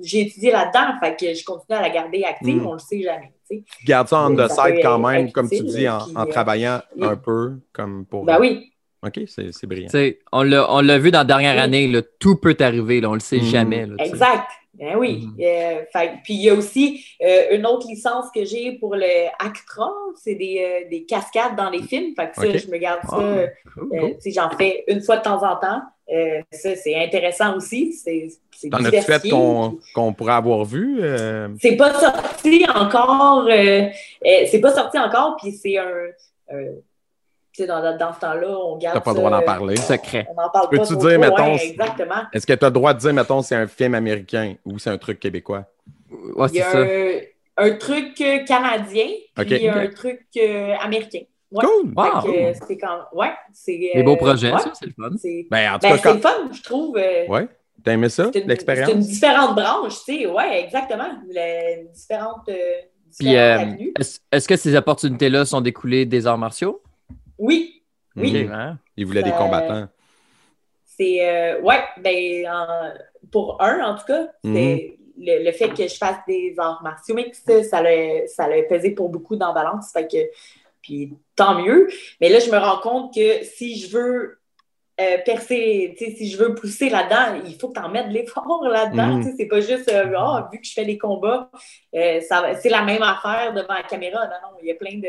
j'ai 0.00 0.20
étudié 0.20 0.52
là-dedans. 0.52 0.94
Fait 1.00 1.16
que 1.16 1.34
je 1.34 1.44
continue 1.44 1.76
à 1.76 1.82
la 1.82 1.90
garder 1.90 2.24
active. 2.24 2.56
Mhm. 2.56 2.66
On 2.66 2.72
le 2.74 2.78
sait 2.78 3.02
jamais, 3.02 3.32
gardes 3.84 4.08
ça 4.08 4.20
on 4.22 4.34
the 4.34 4.48
side 4.48 4.80
quand 4.82 4.98
même, 4.98 5.30
comme 5.32 5.48
tu 5.48 5.62
dis, 5.64 5.88
en, 5.88 5.98
puis, 5.98 6.16
en 6.16 6.26
travaillant 6.26 6.80
oui. 6.96 7.06
un 7.06 7.16
peu, 7.16 7.54
comme 7.72 8.06
pour. 8.06 8.24
Ben 8.24 8.38
oui. 8.40 8.71
OK, 9.04 9.20
c'est 9.26 9.52
c'est 9.52 9.66
brillant. 9.66 9.88
On 10.32 10.42
l'a 10.42 10.72
on 10.72 10.80
l'a 10.80 10.98
vu 10.98 11.10
dans 11.10 11.18
la 11.20 11.24
dernière 11.24 11.54
Oui. 11.54 11.60
année, 11.60 11.88
là, 11.88 12.02
tout 12.20 12.36
peut 12.36 12.56
arriver, 12.60 13.00
là, 13.00 13.10
on 13.10 13.14
le 13.14 13.20
sait 13.20 13.38
Mhm. 13.38 13.44
jamais. 13.44 13.86
là. 13.86 13.94
Exact. 13.98 14.46
Ben 14.74 14.96
oui. 14.96 15.26
Mhm. 15.26 15.36
Euh, 15.44 16.08
puis 16.24 16.34
il 16.34 16.42
y 16.44 16.50
a 16.50 16.54
aussi 16.54 17.04
euh, 17.22 17.54
une 17.56 17.66
autre 17.66 17.86
licence 17.88 18.26
que 18.34 18.44
j'ai 18.44 18.72
pour 18.72 18.94
le 18.96 19.26
ACTRA, 19.38 19.90
c'est 20.16 20.34
des, 20.34 20.64
euh, 20.84 20.88
des 20.88 21.04
cascades 21.04 21.56
dans 21.56 21.68
les 21.68 21.82
films. 21.82 22.14
Fait 22.16 22.30
que 22.30 22.36
ça, 22.36 22.56
je 22.58 22.70
me 22.70 22.78
garde 22.78 23.00
ça. 23.08 23.18
Euh, 23.18 23.46
cool, 23.74 24.16
J'en 24.26 24.50
fais 24.56 24.82
une 24.88 25.02
fois 25.02 25.18
de 25.18 25.22
temps 25.22 25.42
en 25.42 25.56
temps. 25.56 25.82
Euh, 26.12 26.40
ça, 26.52 26.74
c'est 26.74 26.94
intéressant 26.96 27.56
aussi. 27.56 27.92
C'est 27.92 28.28
T'en 28.70 28.84
as-tu 28.84 29.02
fait 29.02 29.28
qu'on 29.28 29.78
qu'on 29.94 30.12
pourrait 30.14 30.32
avoir 30.34 30.64
vu? 30.64 30.98
euh, 31.02 31.48
C'est 31.60 31.76
pas 31.76 31.92
sorti 31.94 32.64
encore. 32.74 33.46
euh, 33.50 33.82
euh, 34.26 34.44
c'est 34.50 34.60
pas 34.60 34.72
sorti 34.74 34.98
encore, 34.98 35.36
puis 35.40 35.52
c'est 35.52 35.76
un. 35.78 35.84
euh, 35.84 36.12
sais, 36.52 36.82
dans, 37.60 37.96
dans 37.98 38.12
ce 38.14 38.20
temps-là, 38.20 38.48
on 38.48 38.76
garde. 38.78 38.94
T'as 38.94 39.00
pas 39.00 39.10
le 39.12 39.16
droit 39.16 39.30
d'en 39.30 39.40
euh, 39.40 39.44
parler. 39.44 39.76
Secret. 39.76 40.26
On 40.30 40.34
n'en 40.40 40.48
parle 40.50 40.68
pas. 40.70 40.76
Peux-tu 40.78 40.96
dire, 40.96 41.18
mettons, 41.18 41.54
ouais, 41.54 41.66
exactement. 41.70 42.22
Est-ce 42.32 42.46
que 42.46 42.52
tu 42.54 42.64
as 42.64 42.68
le 42.68 42.72
droit 42.74 42.94
de 42.94 42.98
dire, 42.98 43.12
mettons, 43.12 43.42
c'est 43.42 43.56
un 43.56 43.66
film 43.66 43.94
américain 43.94 44.54
ou 44.64 44.78
c'est 44.78 44.90
un 44.90 44.98
truc 44.98 45.20
québécois? 45.20 45.64
Ouais, 46.36 46.48
Il 46.52 46.56
y 46.56 46.58
c'est 46.58 46.64
a 46.64 46.72
ça. 46.72 46.78
un, 46.78 47.66
un 47.68 47.70
truc 47.76 48.20
euh, 48.20 48.38
canadien, 48.44 49.06
puis 49.34 49.68
Ok. 49.68 49.76
un 49.76 49.86
truc 49.88 50.20
euh, 50.38 50.74
américain. 50.80 51.20
Ouais. 51.50 51.64
Cool! 51.64 51.92
Wow. 51.94 52.04
Fait 52.22 52.28
que, 52.28 52.36
euh, 52.38 52.52
c'est 52.66 52.78
quand 52.78 52.98
ouais, 53.12 53.32
c'est 53.52 53.76
Des 53.76 53.92
euh, 53.96 54.02
beaux 54.02 54.16
projets, 54.16 54.52
ouais, 54.52 54.58
ça, 54.58 54.72
c'est 54.72 54.86
le 54.86 54.92
fun. 54.92 55.10
c'est 55.18 55.46
Ben, 55.50 55.72
en 55.72 55.78
tout 55.78 55.80
ben, 55.82 55.90
cas, 55.90 55.96
c'est 55.96 56.02
quand... 56.02 56.14
le 56.14 56.20
fun, 56.20 56.50
je 56.52 56.62
trouve. 56.62 56.96
euh, 56.96 57.26
Ouais. 57.28 57.46
T'as 57.84 57.92
aimé 57.92 58.08
ça, 58.08 58.26
une, 58.26 58.32
c'est 58.32 58.46
l'expérience? 58.46 58.90
une 58.92 59.00
différente 59.00 59.54
branche, 59.56 59.94
tu 60.04 60.18
sais. 60.20 60.26
Ouais, 60.26 60.62
exactement. 60.64 61.08
Les 61.28 61.88
différentes, 61.92 62.48
euh, 62.48 62.54
Puis, 63.18 63.36
euh, 63.36 63.58
est-ce 64.30 64.48
que 64.48 64.56
ces 64.56 64.74
opportunités-là 64.76 65.44
sont 65.44 65.60
découlées 65.60 66.06
des 66.06 66.26
arts 66.26 66.38
martiaux? 66.38 66.81
Oui, 67.42 67.82
oui. 68.16 68.44
Mhm. 68.44 68.52
hein? 68.52 68.78
Il 68.96 69.04
voulait 69.06 69.22
des 69.24 69.32
combattants. 69.32 69.88
C'est 70.84 71.26
euh, 71.28 71.60
ouais, 71.62 71.82
ben 71.98 72.46
en- 72.48 72.92
pour 73.30 73.60
un 73.62 73.80
en 73.82 73.96
tout 73.96 74.04
cas, 74.06 74.28
Mhm. 74.44 74.54
c'est 74.54 74.98
le, 75.18 75.44
le 75.44 75.52
fait 75.52 75.70
que 75.70 75.88
je 75.88 75.96
fasse 75.96 76.18
des 76.28 76.54
arts 76.58 76.82
martiaux 76.82 77.14
mixtes, 77.14 77.62
ça 77.64 77.82
l'a 77.82 78.26
ça 78.28 78.46
l'a 78.48 78.62
pesé 78.62 78.90
pour 78.92 79.08
beaucoup 79.08 79.36
dans 79.36 79.48
la 79.48 79.54
balance, 79.54 79.90
fait 79.92 80.06
que 80.06 80.18
puis 80.82 81.14
tant 81.36 81.54
mieux. 81.62 81.88
Mais 82.20 82.28
là, 82.28 82.38
je 82.40 82.50
me 82.50 82.58
rends 82.58 82.78
compte 82.80 83.14
que 83.14 83.42
si 83.44 83.78
je 83.80 83.96
veux 83.96 84.38
euh, 85.00 85.18
percer, 85.24 85.94
si 85.98 86.30
je 86.30 86.36
veux 86.36 86.54
pousser 86.54 86.90
là-dedans, 86.90 87.40
il 87.46 87.58
faut 87.58 87.68
que 87.70 87.78
tu 87.78 87.84
en 87.84 87.88
mettes 87.88 88.08
de 88.08 88.12
l'effort 88.12 88.62
là-dedans. 88.68 89.16
Mhm. 89.18 89.34
C'est 89.36 89.46
pas 89.46 89.60
juste, 89.60 89.88
euh, 89.88 90.12
Ah, 90.16 90.48
vu 90.52 90.60
que 90.60 90.66
je 90.66 90.72
fais 90.74 90.84
des 90.84 90.98
combats, 90.98 91.50
euh, 91.94 92.20
c'est 92.60 92.68
la 92.68 92.82
même 92.82 93.02
affaire 93.02 93.54
devant 93.54 93.74
la 93.74 93.82
caméra. 93.84 94.26
Non, 94.26 94.34
non, 94.42 94.58
il 94.60 94.68
y 94.68 94.70
a 94.70 94.74
plein 94.74 94.98
de, 94.98 95.08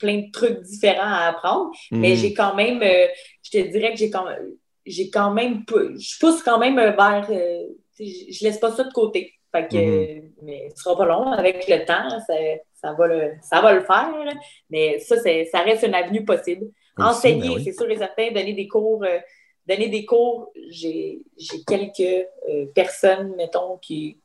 plein 0.00 0.18
de 0.18 0.30
trucs 0.32 0.60
différents 0.62 1.12
à 1.22 1.28
apprendre. 1.28 1.70
Mais 1.92 2.10
Mhm. 2.10 2.16
j'ai 2.16 2.34
quand 2.34 2.54
même, 2.56 2.82
euh, 2.82 3.06
je 3.44 3.50
te 3.50 3.58
dirais 3.68 3.92
que 3.92 3.98
j'ai 3.98 4.10
quand 4.10 4.24
même, 4.24 4.50
j'ai 4.86 5.10
quand 5.10 5.30
même, 5.32 5.62
je 5.68 6.18
pousse 6.18 6.42
quand 6.42 6.58
même 6.58 6.76
vers, 6.76 7.26
euh, 7.30 7.66
tu 7.96 8.06
sais, 8.06 8.32
je 8.32 8.44
laisse 8.44 8.58
pas 8.58 8.72
ça 8.72 8.82
de 8.84 8.92
côté. 8.92 9.34
Fait 9.52 9.66
que, 9.68 9.76
Mhm. 9.76 10.32
mais 10.42 10.68
ce 10.74 10.82
sera 10.82 10.96
pas 10.96 11.06
long. 11.06 11.26
Avec 11.32 11.68
le 11.68 11.84
temps, 11.84 12.08
ça, 12.26 12.34
ça, 12.80 12.92
va, 12.92 13.06
le, 13.06 13.32
ça 13.42 13.60
va 13.60 13.72
le 13.74 13.80
faire. 13.82 14.14
Mais 14.70 14.98
ça, 15.00 15.16
ça 15.16 15.60
reste 15.62 15.82
une 15.84 15.94
avenue 15.94 16.24
possible. 16.24 16.66
Enseigner, 16.98 17.48
ben 17.48 17.54
oui. 17.56 17.64
c'est 17.64 17.72
sûr 17.72 17.90
et 17.90 17.96
certain, 17.96 18.30
donner 18.30 18.52
des 18.52 18.68
cours, 18.68 19.02
euh, 19.04 19.18
donner 19.66 19.88
des 19.88 20.04
cours, 20.04 20.52
j'ai 20.68 21.20
j'ai 21.38 21.58
quelques 21.66 22.26
euh, 22.48 22.66
personnes, 22.74 23.34
mettons, 23.36 23.78
qui 23.78 24.18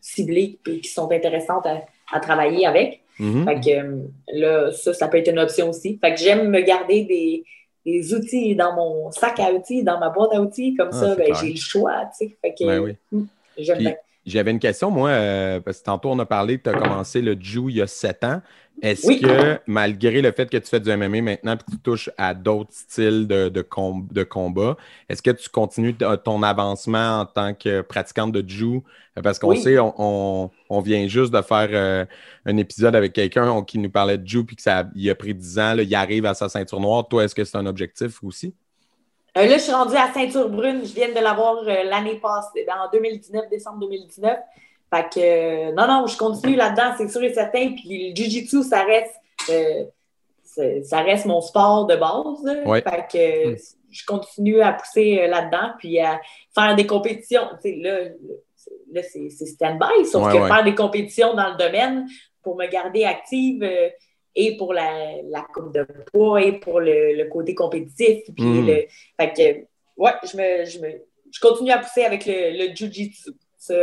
ciblées 0.00 0.58
et 0.66 0.80
qui 0.80 0.88
sont 0.88 1.10
intéressantes 1.10 1.66
à, 1.66 1.84
à 2.12 2.20
travailler 2.20 2.66
avec. 2.66 3.00
Mhm. 3.22 3.44
Fait 3.44 3.60
que 3.60 3.70
euh, 3.70 3.96
là, 4.34 4.72
ça, 4.72 4.92
ça 4.94 5.08
peut 5.08 5.18
être 5.18 5.28
une 5.30 5.38
option 5.38 5.70
aussi. 5.70 5.98
Fait 6.02 6.12
que 6.14 6.20
j'aime 6.20 6.48
me 6.50 6.60
garder 6.60 7.04
des, 7.04 7.44
des 7.86 8.14
outils 8.14 8.54
dans 8.56 8.74
mon 8.74 9.10
sac 9.10 9.38
à 9.40 9.52
outils, 9.52 9.82
dans 9.82 9.98
ma 9.98 10.10
boîte 10.10 10.30
à 10.34 10.40
outils, 10.40 10.74
comme 10.74 10.90
Ah, 10.92 10.96
ça, 10.96 11.14
ben, 11.14 11.32
j'ai 11.40 11.50
le 11.50 11.56
choix, 11.58 12.04
tu 12.18 12.26
sais. 12.28 12.36
Fait 12.42 12.52
que 12.52 12.66
Ben 12.66 12.78
oui. 12.80 12.96
hum, 13.12 13.26
j'aime 13.56 13.76
Puis- 13.76 13.86
bien. 13.86 13.94
J'avais 14.24 14.52
une 14.52 14.60
question, 14.60 14.88
moi, 14.88 15.08
euh, 15.10 15.58
parce 15.58 15.80
que 15.80 15.84
tantôt 15.84 16.10
on 16.12 16.18
a 16.20 16.24
parlé 16.26 16.56
que 16.58 16.62
tu 16.62 16.70
as 16.70 16.74
commencé 16.78 17.20
le 17.20 17.32
Jiu 17.40 17.70
il 17.70 17.76
y 17.78 17.82
a 17.82 17.88
sept 17.88 18.22
ans. 18.22 18.40
Est-ce 18.80 19.06
Oui. 19.06 19.20
que, 19.20 19.60
malgré 19.66 20.22
le 20.22 20.32
fait 20.32 20.50
que 20.50 20.56
tu 20.56 20.66
fais 20.68 20.80
du 20.80 20.90
MMA 20.90 21.20
maintenant 21.22 21.54
et 21.54 21.58
que 21.58 21.70
tu 21.70 21.78
touches 21.78 22.10
à 22.18 22.34
d'autres 22.34 22.72
styles 22.72 23.28
de, 23.28 23.48
de, 23.48 23.62
com- 23.62 24.08
de 24.10 24.24
combat, 24.24 24.76
est-ce 25.08 25.22
que 25.22 25.30
tu 25.30 25.48
continues 25.48 25.94
ton 26.24 26.42
avancement 26.42 27.20
en 27.20 27.26
tant 27.26 27.54
que 27.54 27.82
pratiquante 27.82 28.32
de 28.32 28.48
Jiu? 28.48 28.80
Parce 29.22 29.38
qu'on 29.38 29.50
Oui. 29.50 29.60
sait, 29.60 29.78
on, 29.78 29.94
on- 29.98 30.50
on 30.70 30.80
vient 30.80 31.06
juste 31.06 31.32
de 31.32 31.42
faire 31.42 31.68
euh, 31.72 32.04
un 32.46 32.56
épisode 32.56 32.96
avec 32.96 33.12
quelqu'un 33.12 33.62
qui 33.62 33.78
nous 33.78 33.90
parlait 33.90 34.18
de 34.18 34.26
Jiu 34.26 34.44
puis 34.44 34.56
que 34.56 34.62
ça 34.62 34.84
il 34.96 35.08
a 35.10 35.14
pris 35.14 35.34
10 35.34 35.58
ans, 35.58 35.74
là, 35.74 35.82
il 35.82 35.94
arrive 35.94 36.26
à 36.26 36.34
sa 36.34 36.48
ceinture 36.48 36.80
noire. 36.80 37.06
Toi, 37.06 37.24
est-ce 37.24 37.34
que 37.34 37.44
c'est 37.44 37.58
un 37.58 37.66
objectif 37.66 38.22
aussi? 38.24 38.54
Euh, 39.36 39.46
là, 39.46 39.58
je 39.58 39.62
suis 39.62 39.72
rendue 39.72 39.96
à 39.96 40.12
ceinture 40.12 40.48
brune. 40.50 40.80
Je 40.84 40.92
viens 40.92 41.08
de 41.08 41.14
l'avoir 41.20 41.58
euh, 41.66 41.84
l'année 41.84 42.16
passée, 42.16 42.66
en 42.68 42.90
2019, 42.92 43.48
décembre 43.48 43.78
2019. 43.80 44.36
Fait 44.94 45.08
que, 45.08 45.20
euh, 45.20 45.72
non, 45.72 45.86
non, 45.86 46.06
je 46.06 46.16
continue 46.18 46.54
là-dedans, 46.56 46.92
c'est 46.98 47.08
sûr 47.08 47.22
et 47.22 47.32
certain. 47.32 47.72
Puis 47.74 48.10
le 48.10 48.14
Jiu-Jitsu, 48.14 48.62
ça 48.62 48.82
reste, 48.84 49.14
euh, 49.50 49.84
ça 50.84 51.00
reste 51.00 51.24
mon 51.26 51.40
sport 51.40 51.86
de 51.86 51.96
base. 51.96 52.66
Ouais. 52.66 52.82
Fait 52.82 53.06
que 53.10 53.56
je 53.90 54.04
continue 54.06 54.60
à 54.60 54.72
pousser 54.74 55.20
euh, 55.22 55.28
là-dedans, 55.28 55.72
puis 55.78 55.98
à 55.98 56.20
faire 56.54 56.74
des 56.76 56.86
compétitions. 56.86 57.48
Tu 57.62 57.70
sais, 57.70 57.76
là, 57.80 57.98
là 58.92 59.02
c'est 59.02 59.30
stand-by, 59.30 60.04
sauf 60.06 60.26
Ouais, 60.26 60.32
que 60.34 60.42
ouais. 60.42 60.48
faire 60.48 60.64
des 60.64 60.74
compétitions 60.74 61.34
dans 61.34 61.50
le 61.52 61.56
domaine 61.56 62.06
pour 62.42 62.56
me 62.56 62.66
garder 62.66 63.04
active 63.04 63.62
euh, 63.62 63.88
et 64.34 64.56
pour 64.56 64.72
la, 64.74 65.22
la 65.30 65.42
coupe 65.54 65.72
de 65.74 65.86
poids 66.12 66.42
et 66.42 66.52
pour 66.52 66.80
le, 66.80 67.14
le 67.14 67.24
côté 67.30 67.54
compétitif. 67.54 68.24
Puis 68.34 68.44
Mm. 68.44 68.66
le, 68.66 68.74
fait 69.18 69.32
que, 69.34 70.02
ouais, 70.02 70.12
je, 70.30 70.36
me, 70.36 70.64
je, 70.66 70.78
me, 70.80 70.88
je 71.30 71.40
continue 71.40 71.70
à 71.70 71.78
pousser 71.78 72.04
avec 72.04 72.26
le, 72.26 72.50
le 72.58 72.74
Jiu-Jitsu. 72.74 73.30
Ça, 73.62 73.74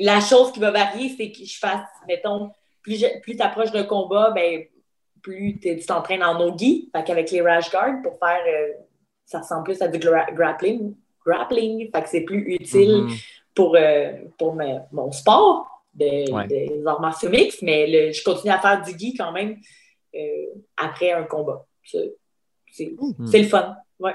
La 0.00 0.20
chose 0.20 0.52
qui 0.52 0.58
va 0.60 0.70
varier, 0.70 1.14
c'est 1.14 1.30
que 1.30 1.44
je 1.44 1.58
fasse, 1.58 1.86
mettons, 2.08 2.50
plus, 2.82 3.04
plus 3.22 3.36
tu 3.36 3.42
approches 3.42 3.72
d'un 3.72 3.84
combat, 3.84 4.30
ben, 4.30 4.64
plus 5.20 5.58
tu 5.60 5.78
t'entraînes 5.84 6.22
en 6.22 6.38
nogi, 6.38 6.88
fait 6.94 7.04
qu'avec 7.04 7.30
les 7.30 7.42
rash 7.42 7.70
guards 7.70 8.00
pour 8.02 8.18
faire, 8.18 8.42
euh, 8.48 8.72
ça 9.26 9.40
ressemble 9.40 9.64
plus 9.64 9.82
à 9.82 9.88
du 9.88 9.98
gra- 9.98 10.32
grappling, 10.32 10.94
grappling, 11.26 11.90
fait 11.94 12.02
que 12.02 12.08
c'est 12.08 12.22
plus 12.22 12.54
utile 12.54 13.02
Mhm. 13.02 13.16
pour, 13.54 13.76
euh, 13.76 14.12
pour 14.38 14.54
me- 14.54 14.78
mon 14.92 15.12
sport 15.12 15.84
de, 15.92 16.32
Ouais. 16.32 16.46
des 16.46 16.82
arts 16.86 17.02
martiaux 17.02 17.28
mixtes, 17.28 17.60
mais 17.60 17.86
le- 17.86 18.12
je 18.12 18.24
continue 18.24 18.50
à 18.52 18.58
faire 18.60 18.80
du 18.82 18.96
gi 18.98 19.14
quand 19.14 19.32
même 19.32 19.58
euh, 20.14 20.46
après 20.78 21.12
un 21.12 21.24
combat. 21.24 21.66
C'est 21.84 22.14
Mhm. 22.98 23.26
c'est 23.26 23.40
le 23.42 23.48
fun. 23.48 23.76
Ouais. 23.98 24.14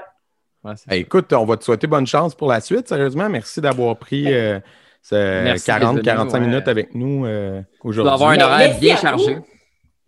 Ouais, 0.66 0.72
c'est 0.76 0.92
Hey, 0.92 1.00
écoute, 1.02 1.32
on 1.32 1.44
va 1.44 1.56
te 1.56 1.64
souhaiter 1.64 1.86
bonne 1.86 2.06
chance 2.06 2.34
pour 2.34 2.48
la 2.48 2.60
suite. 2.60 2.88
Sérieusement, 2.88 3.28
merci 3.28 3.60
d'avoir 3.60 3.96
pris 3.96 4.32
euh, 4.32 4.58
ce 5.02 5.14
Merci 5.44 5.70
d'être 5.70 5.80
40-45 5.82 5.92
venu, 5.92 6.32
ouais. 6.32 6.40
minutes 6.40 6.68
avec 6.68 6.94
nous 6.94 7.24
euh, 7.26 7.60
Tu 7.60 7.64
dois 7.80 7.88
aujourd'hui. 7.90 8.12
avoir 8.14 8.30
un 8.30 8.40
horaire 8.40 8.78
bien 8.78 8.96
chargé. 8.96 9.38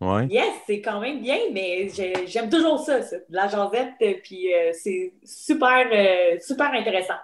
Ouais. 0.00 0.26
Yes, 0.30 0.46
c'est 0.66 0.80
quand 0.80 1.00
même 1.00 1.20
bien, 1.20 1.38
mais 1.52 1.88
j'ai- 1.94 2.26
j'aime 2.26 2.48
toujours 2.48 2.78
ça, 2.78 3.02
ça, 3.02 3.16
de 3.16 3.22
la 3.34 3.48
jasette, 3.48 3.94
puis 4.22 4.52
euh, 4.54 4.70
c'est 4.72 5.12
super, 5.24 5.86
euh, 5.92 6.36
super 6.40 6.72
intéressant. 6.72 7.14